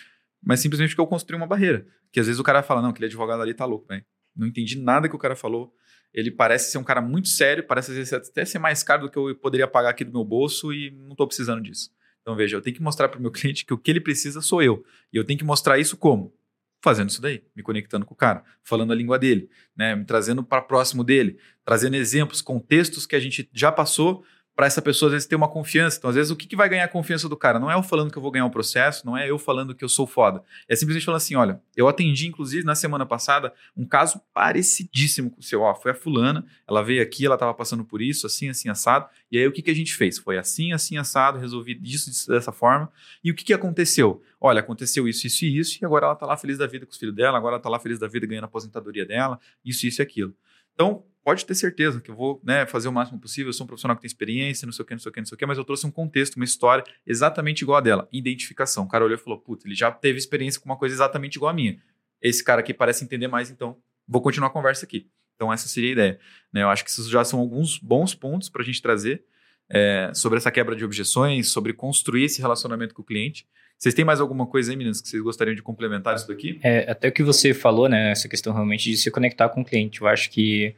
mas 0.42 0.58
simplesmente 0.58 0.90
porque 0.90 1.00
eu 1.00 1.06
construí 1.06 1.36
uma 1.36 1.46
barreira, 1.46 1.86
que 2.10 2.18
às 2.18 2.26
vezes 2.26 2.40
o 2.40 2.42
cara 2.42 2.60
fala, 2.60 2.82
não, 2.82 2.90
aquele 2.90 3.06
advogado 3.06 3.40
ali 3.40 3.54
tá 3.54 3.64
louco, 3.64 3.86
velho, 3.86 4.04
não 4.34 4.44
entendi 4.44 4.76
nada 4.76 5.08
que 5.08 5.14
o 5.14 5.18
cara 5.18 5.36
falou, 5.36 5.72
ele 6.12 6.32
parece 6.32 6.72
ser 6.72 6.78
um 6.78 6.82
cara 6.82 7.00
muito 7.00 7.28
sério, 7.28 7.64
parece 7.64 7.92
vezes 7.92 8.12
até 8.12 8.44
ser 8.44 8.58
mais 8.58 8.82
caro 8.82 9.02
do 9.02 9.10
que 9.10 9.16
eu 9.16 9.32
poderia 9.36 9.68
pagar 9.68 9.90
aqui 9.90 10.04
do 10.04 10.12
meu 10.12 10.24
bolso 10.24 10.72
e 10.72 10.90
não 10.90 11.14
tô 11.14 11.24
precisando 11.24 11.62
disso. 11.62 11.90
Então 12.22 12.34
veja, 12.34 12.56
eu 12.56 12.60
tenho 12.60 12.74
que 12.74 12.82
mostrar 12.82 13.08
para 13.08 13.18
o 13.18 13.22
meu 13.22 13.30
cliente 13.32 13.64
que 13.64 13.72
o 13.72 13.78
que 13.78 13.90
ele 13.90 14.00
precisa 14.00 14.40
sou 14.40 14.60
eu, 14.60 14.84
e 15.12 15.16
eu 15.16 15.24
tenho 15.24 15.38
que 15.38 15.44
mostrar 15.44 15.78
isso 15.78 15.96
como? 15.96 16.34
Fazendo 16.82 17.10
isso 17.10 17.22
daí, 17.22 17.44
me 17.54 17.62
conectando 17.62 18.04
com 18.04 18.14
o 18.14 18.16
cara, 18.16 18.42
falando 18.64 18.92
a 18.92 18.94
língua 18.96 19.18
dele, 19.18 19.48
né, 19.76 19.94
me 19.94 20.04
trazendo 20.04 20.42
para 20.42 20.62
próximo 20.62 21.04
dele, 21.04 21.38
trazendo 21.64 21.94
exemplos, 21.94 22.40
contextos 22.40 23.04
que 23.04 23.16
a 23.16 23.20
gente 23.20 23.48
já 23.52 23.70
passou, 23.70 24.24
para 24.58 24.66
essa 24.66 24.82
pessoa 24.82 25.08
às 25.08 25.12
vezes 25.12 25.28
ter 25.28 25.36
uma 25.36 25.46
confiança. 25.46 25.98
Então, 25.98 26.10
às 26.10 26.16
vezes, 26.16 26.32
o 26.32 26.36
que, 26.36 26.44
que 26.44 26.56
vai 26.56 26.68
ganhar 26.68 26.82
a 26.82 26.88
confiança 26.88 27.28
do 27.28 27.36
cara? 27.36 27.60
Não 27.60 27.70
é 27.70 27.76
eu 27.76 27.82
falando 27.84 28.10
que 28.10 28.18
eu 28.18 28.22
vou 28.22 28.28
ganhar 28.28 28.44
um 28.44 28.50
processo, 28.50 29.06
não 29.06 29.16
é 29.16 29.30
eu 29.30 29.38
falando 29.38 29.72
que 29.72 29.84
eu 29.84 29.88
sou 29.88 30.04
foda. 30.04 30.42
É 30.68 30.74
simplesmente 30.74 31.04
falando 31.04 31.18
assim: 31.18 31.36
olha, 31.36 31.62
eu 31.76 31.86
atendi, 31.86 32.26
inclusive, 32.26 32.66
na 32.66 32.74
semana 32.74 33.06
passada, 33.06 33.52
um 33.76 33.86
caso 33.86 34.20
parecidíssimo 34.34 35.30
com 35.30 35.38
o 35.38 35.42
seu. 35.44 35.60
Ó, 35.60 35.72
foi 35.76 35.92
a 35.92 35.94
fulana, 35.94 36.44
ela 36.66 36.82
veio 36.82 37.00
aqui, 37.00 37.24
ela 37.24 37.36
estava 37.36 37.54
passando 37.54 37.84
por 37.84 38.02
isso, 38.02 38.26
assim, 38.26 38.48
assim, 38.48 38.68
assado. 38.68 39.08
E 39.30 39.38
aí, 39.38 39.46
o 39.46 39.52
que, 39.52 39.62
que 39.62 39.70
a 39.70 39.74
gente 39.74 39.94
fez? 39.94 40.18
Foi 40.18 40.36
assim, 40.36 40.72
assim, 40.72 40.96
assado, 40.96 41.38
resolvi 41.38 41.76
disso, 41.76 42.10
disso 42.10 42.28
dessa 42.28 42.50
forma. 42.50 42.90
E 43.22 43.30
o 43.30 43.36
que, 43.36 43.44
que 43.44 43.54
aconteceu? 43.54 44.20
Olha, 44.40 44.58
aconteceu 44.58 45.06
isso, 45.06 45.24
isso 45.24 45.44
e 45.44 45.56
isso, 45.56 45.78
e 45.80 45.86
agora 45.86 46.06
ela 46.06 46.14
está 46.14 46.26
lá 46.26 46.36
feliz 46.36 46.58
da 46.58 46.66
vida 46.66 46.84
com 46.84 46.90
os 46.90 46.98
filhos 46.98 47.14
dela, 47.14 47.38
agora 47.38 47.52
ela 47.52 47.60
está 47.60 47.68
lá 47.68 47.78
feliz 47.78 48.00
da 48.00 48.08
vida 48.08 48.26
ganhando 48.26 48.44
a 48.44 48.48
aposentadoria 48.48 49.06
dela, 49.06 49.38
isso, 49.64 49.86
isso 49.86 50.00
e 50.00 50.02
aquilo. 50.02 50.34
Então, 50.74 51.04
pode 51.28 51.44
ter 51.44 51.54
certeza 51.54 52.00
que 52.00 52.10
eu 52.10 52.14
vou 52.14 52.40
né, 52.42 52.64
fazer 52.64 52.88
o 52.88 52.92
máximo 52.92 53.20
possível. 53.20 53.50
Eu 53.50 53.52
sou 53.52 53.64
um 53.64 53.66
profissional 53.66 53.94
que 53.94 54.00
tem 54.00 54.06
experiência, 54.06 54.64
não 54.64 54.72
sei 54.72 54.82
o 54.82 54.86
que, 54.86 54.94
não 54.94 54.98
sei 54.98 55.10
o 55.10 55.12
que, 55.12 55.20
não 55.20 55.26
sei 55.26 55.34
o 55.34 55.38
que, 55.38 55.44
mas 55.44 55.58
eu 55.58 55.64
trouxe 55.64 55.86
um 55.86 55.90
contexto, 55.90 56.36
uma 56.36 56.44
história 56.46 56.82
exatamente 57.06 57.60
igual 57.60 57.76
a 57.76 57.80
dela. 57.82 58.08
Identificação. 58.10 58.84
O 58.84 58.88
cara 58.88 59.04
olhou 59.04 59.14
e 59.14 59.20
falou: 59.20 59.38
Puta, 59.38 59.68
ele 59.68 59.74
já 59.74 59.90
teve 59.90 60.16
experiência 60.16 60.58
com 60.58 60.64
uma 60.64 60.78
coisa 60.78 60.94
exatamente 60.94 61.36
igual 61.36 61.50
a 61.50 61.52
minha. 61.52 61.78
Esse 62.22 62.42
cara 62.42 62.60
aqui 62.62 62.72
parece 62.72 63.04
entender 63.04 63.28
mais, 63.28 63.50
então 63.50 63.76
vou 64.08 64.22
continuar 64.22 64.48
a 64.48 64.50
conversa 64.50 64.86
aqui. 64.86 65.06
Então, 65.34 65.52
essa 65.52 65.68
seria 65.68 65.90
a 65.90 65.92
ideia. 65.92 66.18
Né? 66.50 66.62
Eu 66.62 66.70
acho 66.70 66.82
que 66.82 66.90
esses 66.90 67.06
já 67.10 67.22
são 67.22 67.40
alguns 67.40 67.76
bons 67.76 68.14
pontos 68.14 68.48
para 68.48 68.62
a 68.62 68.64
gente 68.64 68.80
trazer 68.80 69.22
é, 69.68 70.10
sobre 70.14 70.38
essa 70.38 70.50
quebra 70.50 70.74
de 70.74 70.82
objeções, 70.82 71.50
sobre 71.50 71.74
construir 71.74 72.24
esse 72.24 72.40
relacionamento 72.40 72.94
com 72.94 73.02
o 73.02 73.04
cliente. 73.04 73.46
Vocês 73.78 73.94
têm 73.94 74.02
mais 74.02 74.18
alguma 74.18 74.46
coisa 74.46 74.72
aí, 74.72 74.76
meninas, 74.78 75.02
que 75.02 75.08
vocês 75.10 75.22
gostariam 75.22 75.54
de 75.54 75.62
complementar 75.62 76.16
isso 76.16 76.26
daqui? 76.26 76.58
É, 76.62 76.90
até 76.90 77.08
o 77.08 77.12
que 77.12 77.22
você 77.22 77.52
falou, 77.52 77.86
né, 77.86 78.12
essa 78.12 78.30
questão 78.30 78.54
realmente 78.54 78.90
de 78.90 78.96
se 78.96 79.10
conectar 79.10 79.50
com 79.50 79.60
o 79.60 79.64
cliente. 79.64 80.00
Eu 80.00 80.08
acho 80.08 80.30
que 80.30 80.74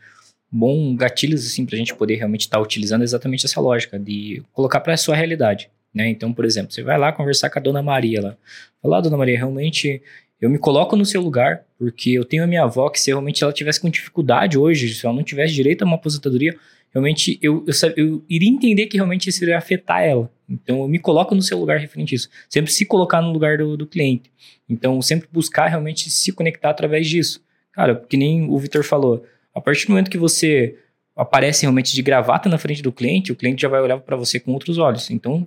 bom 0.50 0.94
gatilhos 0.96 1.46
assim 1.46 1.64
para 1.64 1.76
a 1.76 1.78
gente 1.78 1.94
poder 1.94 2.16
realmente 2.16 2.42
estar 2.42 2.58
tá 2.58 2.62
utilizando 2.62 3.02
exatamente 3.02 3.46
essa 3.46 3.60
lógica 3.60 3.98
de 3.98 4.42
colocar 4.52 4.80
para 4.80 4.94
a 4.94 4.96
sua 4.96 5.14
realidade. 5.14 5.70
Né? 5.94 6.08
Então, 6.08 6.32
por 6.32 6.44
exemplo, 6.44 6.72
você 6.72 6.82
vai 6.82 6.98
lá 6.98 7.12
conversar 7.12 7.50
com 7.50 7.58
a 7.58 7.62
dona 7.62 7.82
Maria 7.82 8.20
lá. 8.20 8.36
Falar, 8.82 8.98
ah, 8.98 9.00
dona 9.02 9.16
Maria, 9.16 9.36
realmente 9.36 10.02
eu 10.40 10.48
me 10.48 10.58
coloco 10.58 10.96
no 10.96 11.04
seu 11.04 11.20
lugar, 11.20 11.64
porque 11.78 12.10
eu 12.10 12.24
tenho 12.24 12.42
a 12.42 12.46
minha 12.46 12.62
avó 12.62 12.88
que 12.88 13.00
se 13.00 13.10
realmente 13.10 13.42
ela 13.42 13.52
tivesse 13.52 13.80
com 13.80 13.90
dificuldade 13.90 14.56
hoje, 14.56 14.94
se 14.94 15.04
ela 15.04 15.14
não 15.14 15.22
tivesse 15.22 15.52
direito 15.52 15.82
a 15.82 15.84
uma 15.84 15.96
aposentadoria, 15.96 16.56
realmente 16.92 17.38
eu, 17.42 17.64
eu, 17.66 17.92
eu, 17.96 18.24
iria 18.28 18.48
entender 18.48 18.86
que 18.86 18.96
realmente 18.96 19.28
isso 19.28 19.44
iria 19.44 19.58
afetar 19.58 20.02
ela. 20.02 20.30
Então 20.48 20.80
eu 20.80 20.88
me 20.88 20.98
coloco 20.98 21.34
no 21.34 21.42
seu 21.42 21.58
lugar 21.58 21.78
referente 21.78 22.14
a 22.14 22.16
isso. 22.16 22.28
Sempre 22.48 22.72
se 22.72 22.86
colocar 22.86 23.20
no 23.20 23.32
lugar 23.32 23.58
do, 23.58 23.76
do 23.76 23.86
cliente. 23.86 24.30
Então 24.68 25.00
sempre 25.02 25.28
buscar 25.30 25.66
realmente 25.66 26.08
se 26.10 26.32
conectar 26.32 26.70
através 26.70 27.06
disso. 27.06 27.42
Cara, 27.72 27.94
que 27.94 28.16
nem 28.16 28.48
o 28.48 28.58
Vitor 28.58 28.82
falou, 28.82 29.24
a 29.54 29.60
partir 29.60 29.86
do 29.86 29.90
momento 29.90 30.10
que 30.10 30.18
você 30.18 30.76
aparece 31.16 31.62
realmente 31.62 31.94
de 31.94 32.02
gravata 32.02 32.48
na 32.48 32.58
frente 32.58 32.82
do 32.82 32.92
cliente, 32.92 33.32
o 33.32 33.36
cliente 33.36 33.62
já 33.62 33.68
vai 33.68 33.80
olhar 33.80 33.98
para 33.98 34.16
você 34.16 34.40
com 34.40 34.52
outros 34.52 34.78
olhos. 34.78 35.10
Então 35.10 35.44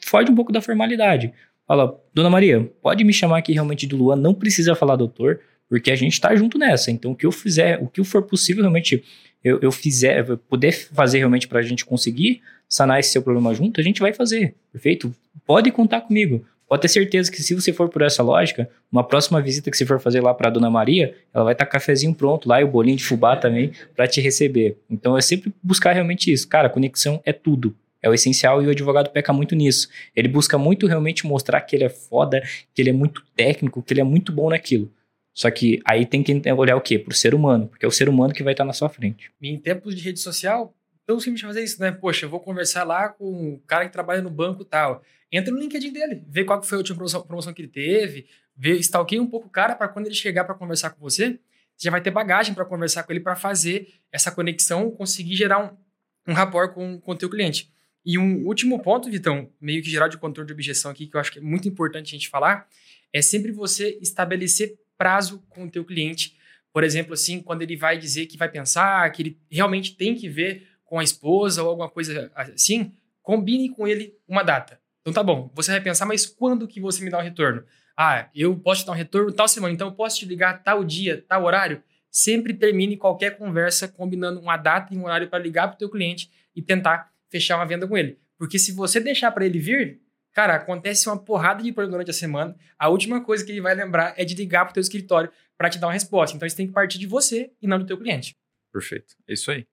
foge 0.00 0.30
um 0.30 0.34
pouco 0.34 0.52
da 0.52 0.60
formalidade. 0.60 1.32
Fala, 1.66 2.00
Dona 2.14 2.30
Maria, 2.30 2.70
pode 2.80 3.02
me 3.02 3.12
chamar 3.12 3.38
aqui 3.38 3.52
realmente 3.52 3.86
de 3.86 3.96
Luan, 3.96 4.14
não 4.14 4.32
precisa 4.32 4.76
falar 4.76 4.94
doutor, 4.94 5.40
porque 5.68 5.90
a 5.90 5.96
gente 5.96 6.12
está 6.12 6.34
junto 6.36 6.58
nessa. 6.58 6.92
Então, 6.92 7.10
o 7.10 7.16
que 7.16 7.26
eu 7.26 7.32
fizer, 7.32 7.82
o 7.82 7.88
que 7.88 8.02
for 8.04 8.22
possível 8.22 8.62
realmente 8.62 9.02
eu, 9.42 9.58
eu 9.60 9.72
fizer, 9.72 10.28
eu 10.28 10.38
puder 10.38 10.72
fazer 10.72 11.18
realmente 11.18 11.48
para 11.48 11.58
a 11.58 11.62
gente 11.62 11.84
conseguir 11.84 12.40
sanar 12.68 13.00
esse 13.00 13.10
seu 13.10 13.22
problema 13.22 13.52
junto, 13.54 13.80
a 13.80 13.84
gente 13.84 14.00
vai 14.00 14.12
fazer, 14.12 14.54
perfeito? 14.72 15.14
Pode 15.44 15.70
contar 15.70 16.00
comigo. 16.02 16.44
Pode 16.68 16.82
ter 16.82 16.88
certeza 16.88 17.30
que 17.30 17.42
se 17.42 17.54
você 17.54 17.72
for 17.72 17.88
por 17.88 18.02
essa 18.02 18.22
lógica, 18.22 18.68
uma 18.90 19.04
próxima 19.04 19.40
visita 19.40 19.70
que 19.70 19.76
você 19.76 19.86
for 19.86 20.00
fazer 20.00 20.20
lá 20.20 20.34
para 20.34 20.50
Dona 20.50 20.68
Maria, 20.68 21.14
ela 21.32 21.44
vai 21.44 21.54
estar 21.54 21.64
tá 21.64 21.70
cafezinho 21.70 22.14
pronto 22.14 22.48
lá 22.48 22.60
e 22.60 22.64
o 22.64 22.68
bolinho 22.68 22.96
de 22.96 23.04
fubá 23.04 23.36
também 23.36 23.72
para 23.94 24.08
te 24.08 24.20
receber. 24.20 24.76
Então 24.90 25.16
é 25.16 25.20
sempre 25.20 25.52
buscar 25.62 25.92
realmente 25.92 26.32
isso. 26.32 26.48
Cara, 26.48 26.68
conexão 26.68 27.22
é 27.24 27.32
tudo. 27.32 27.74
É 28.02 28.08
o 28.08 28.14
essencial 28.14 28.62
e 28.62 28.66
o 28.66 28.70
advogado 28.70 29.10
peca 29.10 29.32
muito 29.32 29.54
nisso. 29.54 29.88
Ele 30.14 30.28
busca 30.28 30.58
muito 30.58 30.86
realmente 30.86 31.26
mostrar 31.26 31.60
que 31.60 31.74
ele 31.74 31.84
é 31.84 31.88
foda, 31.88 32.42
que 32.74 32.82
ele 32.82 32.90
é 32.90 32.92
muito 32.92 33.24
técnico, 33.34 33.82
que 33.82 33.92
ele 33.92 34.00
é 34.00 34.04
muito 34.04 34.32
bom 34.32 34.50
naquilo. 34.50 34.90
Só 35.32 35.50
que 35.50 35.80
aí 35.84 36.06
tem 36.06 36.22
que 36.22 36.32
olhar 36.52 36.76
o 36.76 36.80
quê? 36.80 36.98
Pro 36.98 37.14
ser 37.14 37.34
humano, 37.34 37.68
porque 37.68 37.84
é 37.84 37.88
o 37.88 37.92
ser 37.92 38.08
humano 38.08 38.32
que 38.32 38.42
vai 38.42 38.54
estar 38.54 38.64
na 38.64 38.72
sua 38.72 38.88
frente. 38.88 39.30
Em 39.40 39.58
tempos 39.58 39.94
de 39.94 40.02
rede 40.02 40.18
social, 40.18 40.74
tão 41.06 41.20
simples 41.20 41.42
fazer 41.42 41.62
isso, 41.62 41.80
né? 41.80 41.92
Poxa, 41.92 42.24
eu 42.24 42.30
vou 42.30 42.40
conversar 42.40 42.84
lá 42.84 43.08
com 43.08 43.54
o 43.54 43.58
cara 43.66 43.84
que 43.84 43.92
trabalha 43.92 44.22
no 44.22 44.30
banco 44.30 44.62
e 44.62 44.64
tal. 44.64 45.02
Entra 45.36 45.52
no 45.52 45.60
LinkedIn 45.60 45.92
dele, 45.92 46.24
vê 46.28 46.44
qual 46.44 46.62
foi 46.62 46.76
a 46.76 46.78
última 46.78 46.96
promoção, 46.96 47.22
promoção 47.22 47.52
que 47.52 47.60
ele 47.60 47.68
teve, 47.68 48.26
vê, 48.56 48.74
stalkeia 48.76 49.20
um 49.20 49.26
pouco 49.26 49.48
o 49.48 49.50
cara 49.50 49.74
para 49.74 49.86
quando 49.86 50.06
ele 50.06 50.14
chegar 50.14 50.44
para 50.44 50.54
conversar 50.54 50.90
com 50.90 51.00
você, 51.00 51.38
você 51.76 51.84
já 51.84 51.90
vai 51.90 52.00
ter 52.00 52.10
bagagem 52.10 52.54
para 52.54 52.64
conversar 52.64 53.02
com 53.02 53.12
ele 53.12 53.20
para 53.20 53.36
fazer 53.36 53.92
essa 54.10 54.30
conexão, 54.30 54.90
conseguir 54.90 55.36
gerar 55.36 55.62
um, 55.62 56.32
um 56.32 56.34
rapport 56.34 56.72
com, 56.72 57.02
o 57.04 57.14
teu 57.14 57.28
cliente. 57.28 57.70
E 58.02 58.16
um 58.16 58.46
último 58.46 58.80
ponto, 58.80 59.10
Vitão, 59.10 59.50
meio 59.60 59.82
que 59.82 59.90
geral 59.90 60.08
de 60.08 60.16
controle 60.16 60.46
de 60.46 60.54
objeção 60.54 60.90
aqui, 60.90 61.06
que 61.06 61.14
eu 61.14 61.20
acho 61.20 61.30
que 61.30 61.38
é 61.38 61.42
muito 61.42 61.68
importante 61.68 62.14
a 62.14 62.18
gente 62.18 62.30
falar, 62.30 62.66
é 63.12 63.20
sempre 63.20 63.52
você 63.52 63.98
estabelecer 64.00 64.78
prazo 64.96 65.44
com 65.50 65.64
o 65.64 65.70
teu 65.70 65.84
cliente. 65.84 66.34
Por 66.72 66.82
exemplo, 66.82 67.12
assim, 67.12 67.42
quando 67.42 67.60
ele 67.60 67.76
vai 67.76 67.98
dizer 67.98 68.24
que 68.24 68.38
vai 68.38 68.48
pensar, 68.48 69.10
que 69.12 69.20
ele 69.20 69.40
realmente 69.50 69.96
tem 69.96 70.14
que 70.14 70.30
ver 70.30 70.66
com 70.82 70.98
a 70.98 71.04
esposa 71.04 71.62
ou 71.62 71.68
alguma 71.68 71.90
coisa 71.90 72.32
assim, 72.34 72.94
combine 73.20 73.68
com 73.68 73.86
ele 73.86 74.14
uma 74.26 74.42
data. 74.42 74.80
Então 75.06 75.14
tá 75.14 75.22
bom, 75.22 75.48
você 75.54 75.70
vai 75.70 75.80
pensar, 75.80 76.04
mas 76.04 76.26
quando 76.26 76.66
que 76.66 76.80
você 76.80 77.04
me 77.04 77.08
dá 77.08 77.18
um 77.18 77.22
retorno? 77.22 77.62
Ah, 77.96 78.28
eu 78.34 78.56
posso 78.58 78.80
te 78.80 78.86
dar 78.88 78.92
um 78.92 78.96
retorno 78.96 79.32
tal 79.32 79.46
semana, 79.46 79.72
então 79.72 79.86
eu 79.86 79.94
posso 79.94 80.18
te 80.18 80.26
ligar 80.26 80.64
tal 80.64 80.82
dia, 80.82 81.24
tal 81.28 81.44
horário? 81.44 81.80
Sempre 82.10 82.52
termine 82.52 82.96
qualquer 82.96 83.38
conversa 83.38 83.86
combinando 83.86 84.40
uma 84.40 84.56
data 84.56 84.92
e 84.92 84.98
um 84.98 85.04
horário 85.04 85.28
para 85.28 85.38
ligar 85.38 85.68
para 85.68 85.76
o 85.76 85.78
teu 85.78 85.88
cliente 85.88 86.28
e 86.56 86.60
tentar 86.60 87.12
fechar 87.30 87.54
uma 87.54 87.64
venda 87.64 87.86
com 87.86 87.96
ele. 87.96 88.18
Porque 88.36 88.58
se 88.58 88.72
você 88.72 88.98
deixar 88.98 89.30
para 89.30 89.46
ele 89.46 89.60
vir, 89.60 90.00
cara, 90.32 90.56
acontece 90.56 91.08
uma 91.08 91.16
porrada 91.16 91.62
de 91.62 91.70
problema 91.70 91.92
durante 91.98 92.10
a 92.10 92.12
semana. 92.12 92.56
A 92.76 92.88
última 92.88 93.22
coisa 93.22 93.44
que 93.44 93.52
ele 93.52 93.60
vai 93.60 93.76
lembrar 93.76 94.12
é 94.16 94.24
de 94.24 94.34
ligar 94.34 94.64
para 94.64 94.72
o 94.72 94.74
teu 94.74 94.80
escritório 94.80 95.30
para 95.56 95.70
te 95.70 95.78
dar 95.78 95.86
uma 95.86 95.92
resposta. 95.92 96.34
Então 96.34 96.48
isso 96.48 96.56
tem 96.56 96.66
que 96.66 96.72
partir 96.72 96.98
de 96.98 97.06
você 97.06 97.52
e 97.62 97.68
não 97.68 97.78
do 97.78 97.86
teu 97.86 97.96
cliente. 97.96 98.34
Perfeito. 98.72 99.14
É 99.28 99.34
isso 99.34 99.52
aí. 99.52 99.68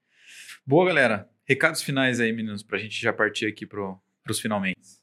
Boa, 0.63 0.85
galera. 0.85 1.27
Recados 1.43 1.81
finais 1.81 2.19
aí, 2.19 2.31
meninos, 2.31 2.61
para 2.61 2.77
a 2.77 2.79
gente 2.79 3.01
já 3.01 3.11
partir 3.11 3.47
aqui 3.47 3.65
para 3.65 3.97
os 4.29 4.39
finalmente. 4.39 5.02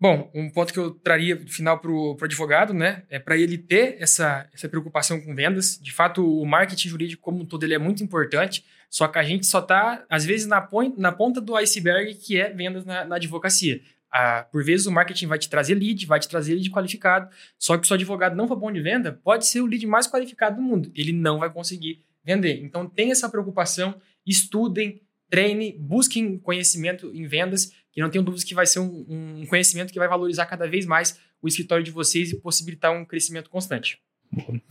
Bom, 0.00 0.30
um 0.34 0.48
ponto 0.48 0.72
que 0.72 0.78
eu 0.78 0.92
traria 0.92 1.36
final 1.46 1.78
para 1.78 1.90
o 1.90 2.16
advogado, 2.22 2.72
né, 2.72 3.02
é 3.10 3.18
para 3.18 3.36
ele 3.36 3.58
ter 3.58 3.96
essa, 4.00 4.48
essa 4.50 4.66
preocupação 4.66 5.20
com 5.20 5.34
vendas. 5.34 5.78
De 5.78 5.92
fato, 5.92 6.26
o 6.26 6.46
marketing 6.46 6.88
jurídico 6.88 7.22
como 7.22 7.42
um 7.42 7.44
todo 7.44 7.64
ele 7.64 7.74
é 7.74 7.78
muito 7.78 8.02
importante, 8.02 8.64
só 8.88 9.06
que 9.06 9.18
a 9.18 9.22
gente 9.22 9.44
só 9.44 9.58
está, 9.58 10.02
às 10.08 10.24
vezes, 10.24 10.46
na, 10.46 10.58
point, 10.58 10.98
na 10.98 11.12
ponta 11.12 11.38
do 11.38 11.54
iceberg, 11.54 12.14
que 12.14 12.40
é 12.40 12.48
vendas 12.48 12.86
na, 12.86 13.04
na 13.04 13.16
advocacia. 13.16 13.82
Ah, 14.10 14.46
por 14.50 14.64
vezes 14.64 14.86
o 14.86 14.90
marketing 14.90 15.26
vai 15.26 15.38
te 15.38 15.50
trazer 15.50 15.74
lead, 15.74 16.06
vai 16.06 16.18
te 16.18 16.28
trazer 16.28 16.54
lead 16.54 16.70
qualificado, 16.70 17.28
só 17.58 17.76
que 17.76 17.86
se 17.86 17.92
o 17.92 17.94
advogado 17.94 18.34
não 18.34 18.48
for 18.48 18.56
bom 18.56 18.72
de 18.72 18.80
venda, 18.80 19.20
pode 19.22 19.46
ser 19.46 19.60
o 19.60 19.66
lead 19.66 19.86
mais 19.86 20.06
qualificado 20.06 20.56
do 20.56 20.62
mundo, 20.62 20.90
ele 20.94 21.12
não 21.12 21.38
vai 21.38 21.52
conseguir 21.52 22.02
vender. 22.24 22.58
Então, 22.64 22.88
tem 22.88 23.10
essa 23.10 23.28
preocupação, 23.28 24.00
estudem, 24.26 25.02
treine, 25.28 25.76
busquem 25.78 26.38
conhecimento 26.38 27.12
em 27.14 27.26
vendas 27.26 27.72
que 27.92 28.00
não 28.00 28.10
tenho 28.10 28.24
dúvidas 28.24 28.44
que 28.44 28.54
vai 28.54 28.66
ser 28.66 28.80
um, 28.80 29.04
um 29.08 29.46
conhecimento 29.46 29.92
que 29.92 29.98
vai 29.98 30.08
valorizar 30.08 30.46
cada 30.46 30.66
vez 30.66 30.86
mais 30.86 31.18
o 31.42 31.48
escritório 31.48 31.84
de 31.84 31.90
vocês 31.90 32.30
e 32.30 32.36
possibilitar 32.36 32.92
um 32.92 33.04
crescimento 33.04 33.50
constante. 33.50 33.98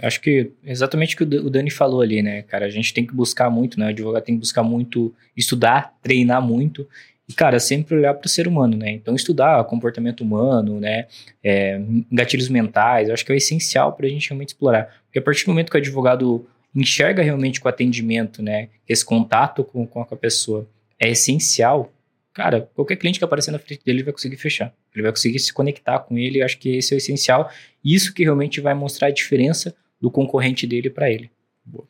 Acho 0.01 0.21
que 0.21 0.53
exatamente 0.63 1.15
o 1.15 1.17
que 1.17 1.23
o 1.23 1.49
Dani 1.49 1.69
falou 1.69 2.01
ali, 2.01 2.21
né, 2.21 2.43
cara? 2.43 2.65
A 2.65 2.69
gente 2.69 2.93
tem 2.93 3.05
que 3.05 3.13
buscar 3.13 3.49
muito, 3.49 3.79
né? 3.79 3.87
O 3.87 3.89
advogado 3.89 4.23
tem 4.23 4.35
que 4.35 4.39
buscar 4.39 4.63
muito, 4.63 5.13
estudar, 5.35 5.97
treinar 6.01 6.41
muito. 6.41 6.87
E, 7.27 7.33
cara, 7.33 7.59
sempre 7.59 7.95
olhar 7.95 8.13
para 8.13 8.25
o 8.25 8.29
ser 8.29 8.47
humano, 8.47 8.77
né? 8.77 8.91
Então, 8.91 9.13
estudar 9.13 9.63
comportamento 9.65 10.21
humano, 10.21 10.79
né? 10.79 11.07
É, 11.43 11.79
gatilhos 12.11 12.47
mentais, 12.47 13.09
acho 13.09 13.25
que 13.25 13.31
é 13.33 13.35
essencial 13.35 13.93
para 13.93 14.07
a 14.07 14.09
gente 14.09 14.29
realmente 14.29 14.49
explorar. 14.49 15.03
Porque 15.05 15.19
a 15.19 15.21
partir 15.21 15.45
do 15.45 15.49
momento 15.49 15.69
que 15.69 15.77
o 15.77 15.79
advogado 15.79 16.47
enxerga 16.73 17.21
realmente 17.21 17.59
com 17.59 17.67
o 17.67 17.69
atendimento, 17.69 18.41
né? 18.41 18.69
Esse 18.87 19.03
contato 19.03 19.63
com, 19.63 19.85
com 19.85 20.01
a 20.01 20.05
pessoa 20.15 20.67
é 20.97 21.09
essencial, 21.09 21.91
cara, 22.39 22.61
qualquer 22.73 22.95
cliente 22.95 23.19
que 23.19 23.25
aparecer 23.25 23.51
na 23.51 23.59
frente 23.59 23.83
dele 23.83 23.97
ele 23.97 24.05
vai 24.05 24.13
conseguir 24.13 24.37
fechar. 24.37 24.73
Ele 24.95 25.03
vai 25.03 25.11
conseguir 25.11 25.39
se 25.39 25.51
conectar 25.51 25.99
com 25.99 26.17
ele. 26.17 26.39
Eu 26.39 26.45
acho 26.45 26.57
que 26.57 26.77
esse 26.77 26.93
é 26.93 26.95
o 26.95 26.97
essencial. 26.97 27.51
Isso 27.83 28.13
que 28.13 28.23
realmente 28.23 28.61
vai 28.61 28.73
mostrar 28.73 29.09
a 29.09 29.11
diferença 29.11 29.75
do 29.99 30.09
concorrente 30.09 30.65
dele 30.65 30.89
para 30.89 31.11
ele. 31.11 31.29
Boa. 31.65 31.85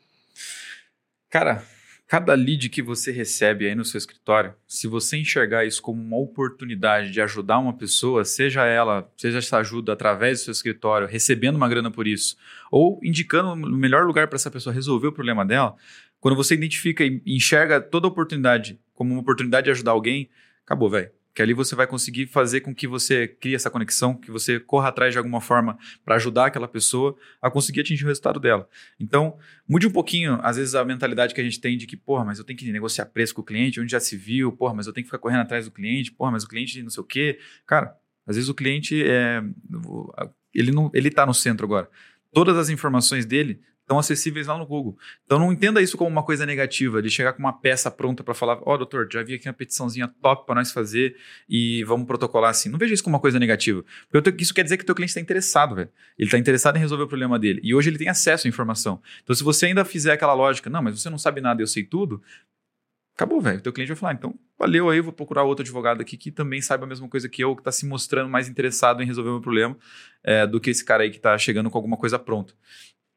Cara, 1.30 1.64
cada 2.08 2.34
lead 2.34 2.68
que 2.70 2.82
você 2.82 3.12
recebe 3.12 3.68
aí 3.68 3.76
no 3.76 3.86
seu 3.86 4.00
escritório, 4.00 4.56
se 4.68 4.88
você 4.88 5.18
enxergar 5.18 5.66
isso 5.66 5.84
como 5.84 6.02
uma 6.02 6.18
oportunidade 6.18 7.12
de 7.12 7.22
ajudar 7.22 7.60
uma 7.60 7.78
pessoa, 7.78 8.26
seja 8.26 8.66
ela, 8.66 9.08
seja 9.16 9.38
essa 9.38 9.60
ajuda 9.60 9.94
através 9.94 10.40
do 10.40 10.46
seu 10.46 10.52
escritório, 10.52 11.08
recebendo 11.08 11.58
uma 11.58 11.70
grana 11.70 11.92
por 11.92 12.08
isso, 12.08 12.36
ou 12.72 13.00
indicando 13.04 13.54
o 13.54 13.56
melhor 13.56 14.04
lugar 14.04 14.28
para 14.28 14.38
essa 14.38 14.50
pessoa 14.50 14.74
resolver 14.74 15.10
o 15.10 15.14
problema 15.14 15.46
dela, 15.46 15.76
quando 16.20 16.36
você 16.36 16.54
identifica 16.54 17.04
e 17.04 17.22
enxerga 17.26 17.80
toda 17.80 18.08
oportunidade 18.08 18.80
como 18.94 19.14
uma 19.14 19.22
oportunidade 19.22 19.66
de 19.66 19.72
ajudar 19.72 19.92
alguém, 19.92 20.30
acabou, 20.66 20.90
velho. 20.90 21.10
Que 21.34 21.42
ali 21.42 21.54
você 21.54 21.74
vai 21.74 21.88
conseguir 21.88 22.28
fazer 22.28 22.60
com 22.62 22.76
que 22.76 22.86
você 22.86 23.28
crie 23.28 23.56
essa 23.56 23.70
conexão, 23.70 24.14
que 24.14 24.30
você 24.30 24.60
corra 24.60 24.90
atrás 24.90 25.14
de 25.14 25.18
alguma 25.18 25.40
forma 25.40 25.78
para 26.04 26.16
ajudar 26.16 26.48
aquela 26.48 26.68
pessoa 26.68 27.16
a 27.42 27.50
conseguir 27.50 27.82
atingir 27.82 28.04
o 28.04 28.08
resultado 28.08 28.40
dela. 28.40 28.68
Então, 29.00 29.38
mude 29.68 29.88
um 29.88 29.92
pouquinho, 29.92 30.38
às 30.42 30.58
vezes, 30.58 30.76
a 30.76 30.84
mentalidade 30.84 31.34
que 31.34 31.40
a 31.40 31.44
gente 31.44 31.62
tem 31.62 31.78
de 31.78 31.88
que, 31.88 31.96
porra, 31.96 32.26
mas 32.26 32.40
eu 32.40 32.44
tenho 32.44 32.60
que 32.60 32.70
negociar 32.70 33.06
preço 33.06 33.34
com 33.34 33.42
o 33.42 33.46
cliente, 33.46 33.80
onde 33.80 33.92
já 33.92 34.00
se 34.00 34.18
viu, 34.18 34.52
porra, 34.52 34.74
mas 34.74 34.88
eu 34.88 34.92
tenho 34.92 35.06
que 35.06 35.10
ficar 35.10 35.20
correndo 35.20 35.42
atrás 35.42 35.66
do 35.66 35.72
cliente, 35.72 36.12
porra, 36.12 36.32
mas 36.32 36.44
o 36.44 36.48
cliente 36.48 36.82
não 36.84 36.90
sei 36.90 37.02
o 37.02 37.06
quê. 37.06 37.40
Cara, 37.66 37.96
às 38.28 38.36
vezes 38.36 38.50
o 38.50 38.54
cliente 38.54 39.02
é. 39.04 39.42
Ele, 40.54 40.72
não, 40.72 40.92
ele 40.94 41.10
tá 41.10 41.26
no 41.26 41.34
centro 41.34 41.66
agora. 41.66 41.90
Todas 42.34 42.58
as 42.58 42.70
informações 42.70 43.26
dele 43.26 43.62
estão 43.90 43.98
acessíveis 43.98 44.46
lá 44.46 44.56
no 44.56 44.68
Google. 44.68 44.96
Então 45.26 45.40
não 45.40 45.52
entenda 45.52 45.82
isso 45.82 45.98
como 45.98 46.10
uma 46.10 46.22
coisa 46.22 46.46
negativa, 46.46 47.02
de 47.02 47.10
chegar 47.10 47.34
com 47.34 47.40
uma 47.40 47.52
peça 47.52 47.90
pronta 47.90 48.24
para 48.24 48.36
falar, 48.36 48.60
ó, 48.62 48.76
oh, 48.76 48.78
doutor, 48.78 49.08
já 49.12 49.24
vi 49.24 49.34
aqui 49.34 49.48
uma 49.48 49.54
petiçãozinha 49.54 50.08
top 50.22 50.46
para 50.46 50.56
nós 50.56 50.72
fazer 50.72 51.16
e 51.50 51.84
vamos 51.86 52.06
protocolar 52.06 52.52
assim. 52.52 52.70
Não 52.70 52.78
veja 52.78 52.94
isso 52.94 53.04
como 53.04 53.16
uma 53.16 53.20
coisa 53.20 53.40
negativa. 53.40 53.84
Porque 54.12 54.44
isso 54.44 54.54
quer 54.54 54.64
dizer 54.64 54.78
que 54.78 54.84
o 54.84 54.86
teu 54.86 54.94
cliente 54.94 55.10
está 55.10 55.20
interessado, 55.20 55.76
velho. 55.76 55.90
Ele 56.18 56.28
está 56.28 56.38
interessado 56.38 56.78
em 56.78 56.80
resolver 56.80 57.06
o 57.06 57.08
problema 57.08 57.40
dele. 57.40 57.60
E 57.64 57.74
hoje 57.74 57.90
ele 57.90 57.98
tem 57.98 58.10
acesso 58.10 58.46
à 58.46 58.50
informação. 58.50 59.02
Então 59.24 59.36
se 59.36 59.44
você 59.44 59.66
ainda 59.66 59.84
fizer 59.84 60.12
aquela 60.12 60.34
lógica, 60.34 60.70
não, 60.70 60.84
mas 60.84 61.02
você 61.02 61.10
não 61.10 61.18
sabe 61.18 61.42
nada, 61.42 61.62
eu 61.62 61.68
sei 61.68 61.84
tudo, 61.84 62.22
acabou, 63.16 63.42
velho. 63.42 63.58
O 63.58 63.62
teu 63.62 63.74
cliente 63.74 63.90
vai 63.90 63.98
falar, 63.98 64.14
então, 64.14 64.38
valeu 64.58 64.88
aí, 64.88 65.02
vou 65.02 65.12
procurar 65.12 65.44
outro 65.44 65.64
advogado 65.64 66.00
aqui 66.00 66.16
que 66.16 66.30
também 66.32 66.62
saiba 66.62 66.86
a 66.86 66.88
mesma 66.88 67.10
coisa 67.10 67.28
que 67.28 67.44
eu, 67.44 67.56
que 67.56 67.62
está 67.62 67.72
se 67.72 67.88
mostrando 67.88 68.30
mais 68.30 68.48
interessado 68.48 69.02
em 69.02 69.06
resolver 69.06 69.30
o 69.30 69.34
meu 69.34 69.42
problema 69.42 69.76
é, 70.24 70.46
do 70.46 70.60
que 70.60 70.70
esse 70.70 70.86
cara 70.86 71.04
aí 71.04 71.10
que 71.10 71.18
está 71.18 71.36
chegando 71.40 71.72
com 71.72 71.78
alguma 71.78 71.98
coisa 71.98 72.20
pronta. 72.20 72.54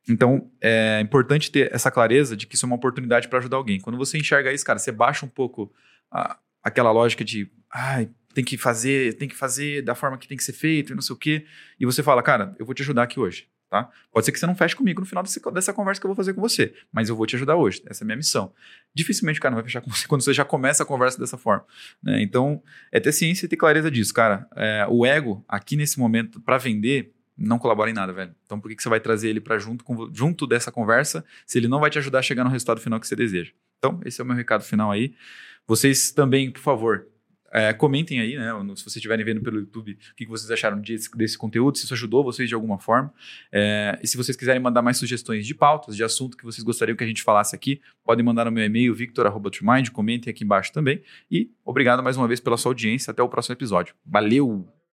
Então, 0.09 0.50
é 0.61 1.00
importante 1.00 1.50
ter 1.50 1.72
essa 1.72 1.90
clareza 1.90 2.36
de 2.36 2.46
que 2.46 2.57
isso 2.57 2.66
é 2.66 2.68
uma 2.68 2.76
oportunidade 2.76 3.28
para 3.28 3.38
ajudar 3.38 3.57
alguém. 3.57 3.80
Quando 3.80 3.96
você 3.96 4.18
enxerga 4.18 4.53
isso, 4.53 4.64
cara, 4.64 4.78
você 4.78 4.90
baixa 4.90 5.24
um 5.24 5.28
pouco 5.28 5.72
a, 6.11 6.38
aquela 6.62 6.90
lógica 6.90 7.24
de, 7.24 7.48
ai, 7.70 8.09
tem 8.34 8.44
que 8.44 8.57
fazer, 8.57 9.16
tem 9.16 9.28
que 9.28 9.36
fazer 9.36 9.82
da 9.82 9.94
forma 9.94 10.18
que 10.18 10.26
tem 10.26 10.36
que 10.36 10.44
ser 10.44 10.53
feito 10.53 10.92
e 10.92 10.94
não 10.94 11.03
sei 11.03 11.14
o 11.14 11.18
quê. 11.18 11.46
E 11.78 11.86
você 11.86 12.03
fala, 12.03 12.22
cara, 12.22 12.55
eu 12.59 12.66
vou 12.66 12.74
te 12.74 12.82
ajudar 12.82 13.05
aqui 13.05 13.20
hoje, 13.20 13.46
tá? 13.70 13.88
Pode 14.11 14.26
ser 14.26 14.32
que 14.32 14.38
você 14.38 14.46
não 14.46 14.55
feche 14.55 14.74
comigo 14.74 15.00
no 15.00 15.07
final 15.07 15.22
desse, 15.22 15.40
dessa 15.53 15.72
conversa 15.72 16.00
que 16.00 16.07
eu 16.07 16.09
vou 16.09 16.16
fazer 16.16 16.34
com 16.34 16.40
você, 16.40 16.74
mas 16.90 17.09
eu 17.09 17.16
vou 17.16 17.26
te 17.26 17.36
ajudar 17.36 17.57
hoje. 17.57 17.82
Essa 17.86 18.03
é 18.03 18.05
a 18.05 18.07
minha 18.07 18.16
missão. 18.16 18.53
Dificilmente 18.94 19.38
o 19.38 19.42
cara 19.42 19.55
não 19.55 19.62
vai 19.62 19.64
fechar 19.64 19.80
com 19.80 19.90
você 19.90 20.07
quando 20.09 20.22
você 20.22 20.32
já 20.32 20.44
começa 20.44 20.82
a 20.82 20.86
conversa 20.86 21.18
dessa 21.18 21.38
forma. 21.38 21.64
Né? 22.03 22.22
Então, 22.22 22.62
é 22.90 22.98
ter 22.98 23.12
ciência 23.12 23.46
e 23.46 23.48
ter 23.48 23.57
clareza 23.57 23.90
disso, 23.90 24.12
cara. 24.12 24.48
É, 24.57 24.86
o 24.88 25.07
ego, 25.07 25.44
aqui 25.48 25.76
nesse 25.76 25.98
momento, 25.98 26.40
para 26.40 26.59
vender, 26.59 27.12
não 27.37 27.59
colabora 27.59 27.91
em 27.91 27.95
nada, 27.95 28.12
velho. 28.12 28.35
Então 28.45 28.61
por 28.61 28.68
que, 28.68 28.76
que 28.76 28.83
você 28.83 28.89
vai 28.89 29.01
trazer 29.01 29.28
ele 29.28 29.41
para 29.41 29.59
junto, 29.59 29.85
junto 30.12 30.47
dessa 30.47 30.70
conversa 30.70 31.24
se 31.47 31.59
ele 31.59 31.68
não 31.68 31.80
vai 31.80 31.91
te 31.91 31.99
ajudar 31.99 32.20
a 32.20 32.22
chegar 32.22 32.45
no 32.45 32.51
resultado 32.51 32.80
final 32.80 33.01
que 33.01 33.07
você 33.07 33.16
deseja? 33.16 33.53
Então, 33.78 34.01
esse 34.05 34.20
é 34.20 34.24
o 34.24 34.26
meu 34.26 34.37
recado 34.37 34.62
final 34.62 34.93
aí. 34.93 35.14
Vocês 35.66 36.12
também, 36.12 36.51
por 36.51 36.61
favor, 36.61 37.07
é, 37.53 37.72
comentem 37.72 38.18
aí, 38.18 38.37
né? 38.37 38.51
Se 38.74 38.83
vocês 38.83 38.97
estiverem 38.97 39.24
vendo 39.24 39.43
pelo 39.43 39.59
YouTube, 39.59 39.93
o 39.93 40.14
que 40.16 40.26
vocês 40.26 40.51
acharam 40.51 40.80
desse, 40.80 41.11
desse 41.14 41.37
conteúdo, 41.37 41.76
se 41.76 41.85
isso 41.85 41.93
ajudou 41.93 42.24
vocês 42.24 42.49
de 42.49 42.55
alguma 42.55 42.78
forma. 42.78 43.12
É, 43.53 43.99
e 44.03 44.07
se 44.07 44.16
vocês 44.16 44.37
quiserem 44.37 44.61
mandar 44.61 44.80
mais 44.80 44.97
sugestões 44.97 45.47
de 45.47 45.55
pautas, 45.55 45.95
de 45.95 46.03
assunto 46.03 46.37
que 46.37 46.45
vocês 46.45 46.64
gostariam 46.64 46.97
que 46.97 47.05
a 47.05 47.07
gente 47.07 47.22
falasse 47.22 47.55
aqui, 47.55 47.80
podem 48.03 48.24
mandar 48.24 48.47
no 48.47 48.51
meu 48.51 48.64
e-mail, 48.64 48.95
victor.mind, 48.95 49.91
comentem 49.91 50.30
aqui 50.30 50.45
embaixo 50.45 50.72
também. 50.72 51.03
E 51.30 51.51
obrigado 51.64 52.03
mais 52.03 52.16
uma 52.16 52.26
vez 52.26 52.41
pela 52.41 52.57
sua 52.57 52.70
audiência. 52.70 53.11
Até 53.11 53.22
o 53.22 53.28
próximo 53.28 53.55
episódio. 53.55 53.95
Valeu! 54.07 54.82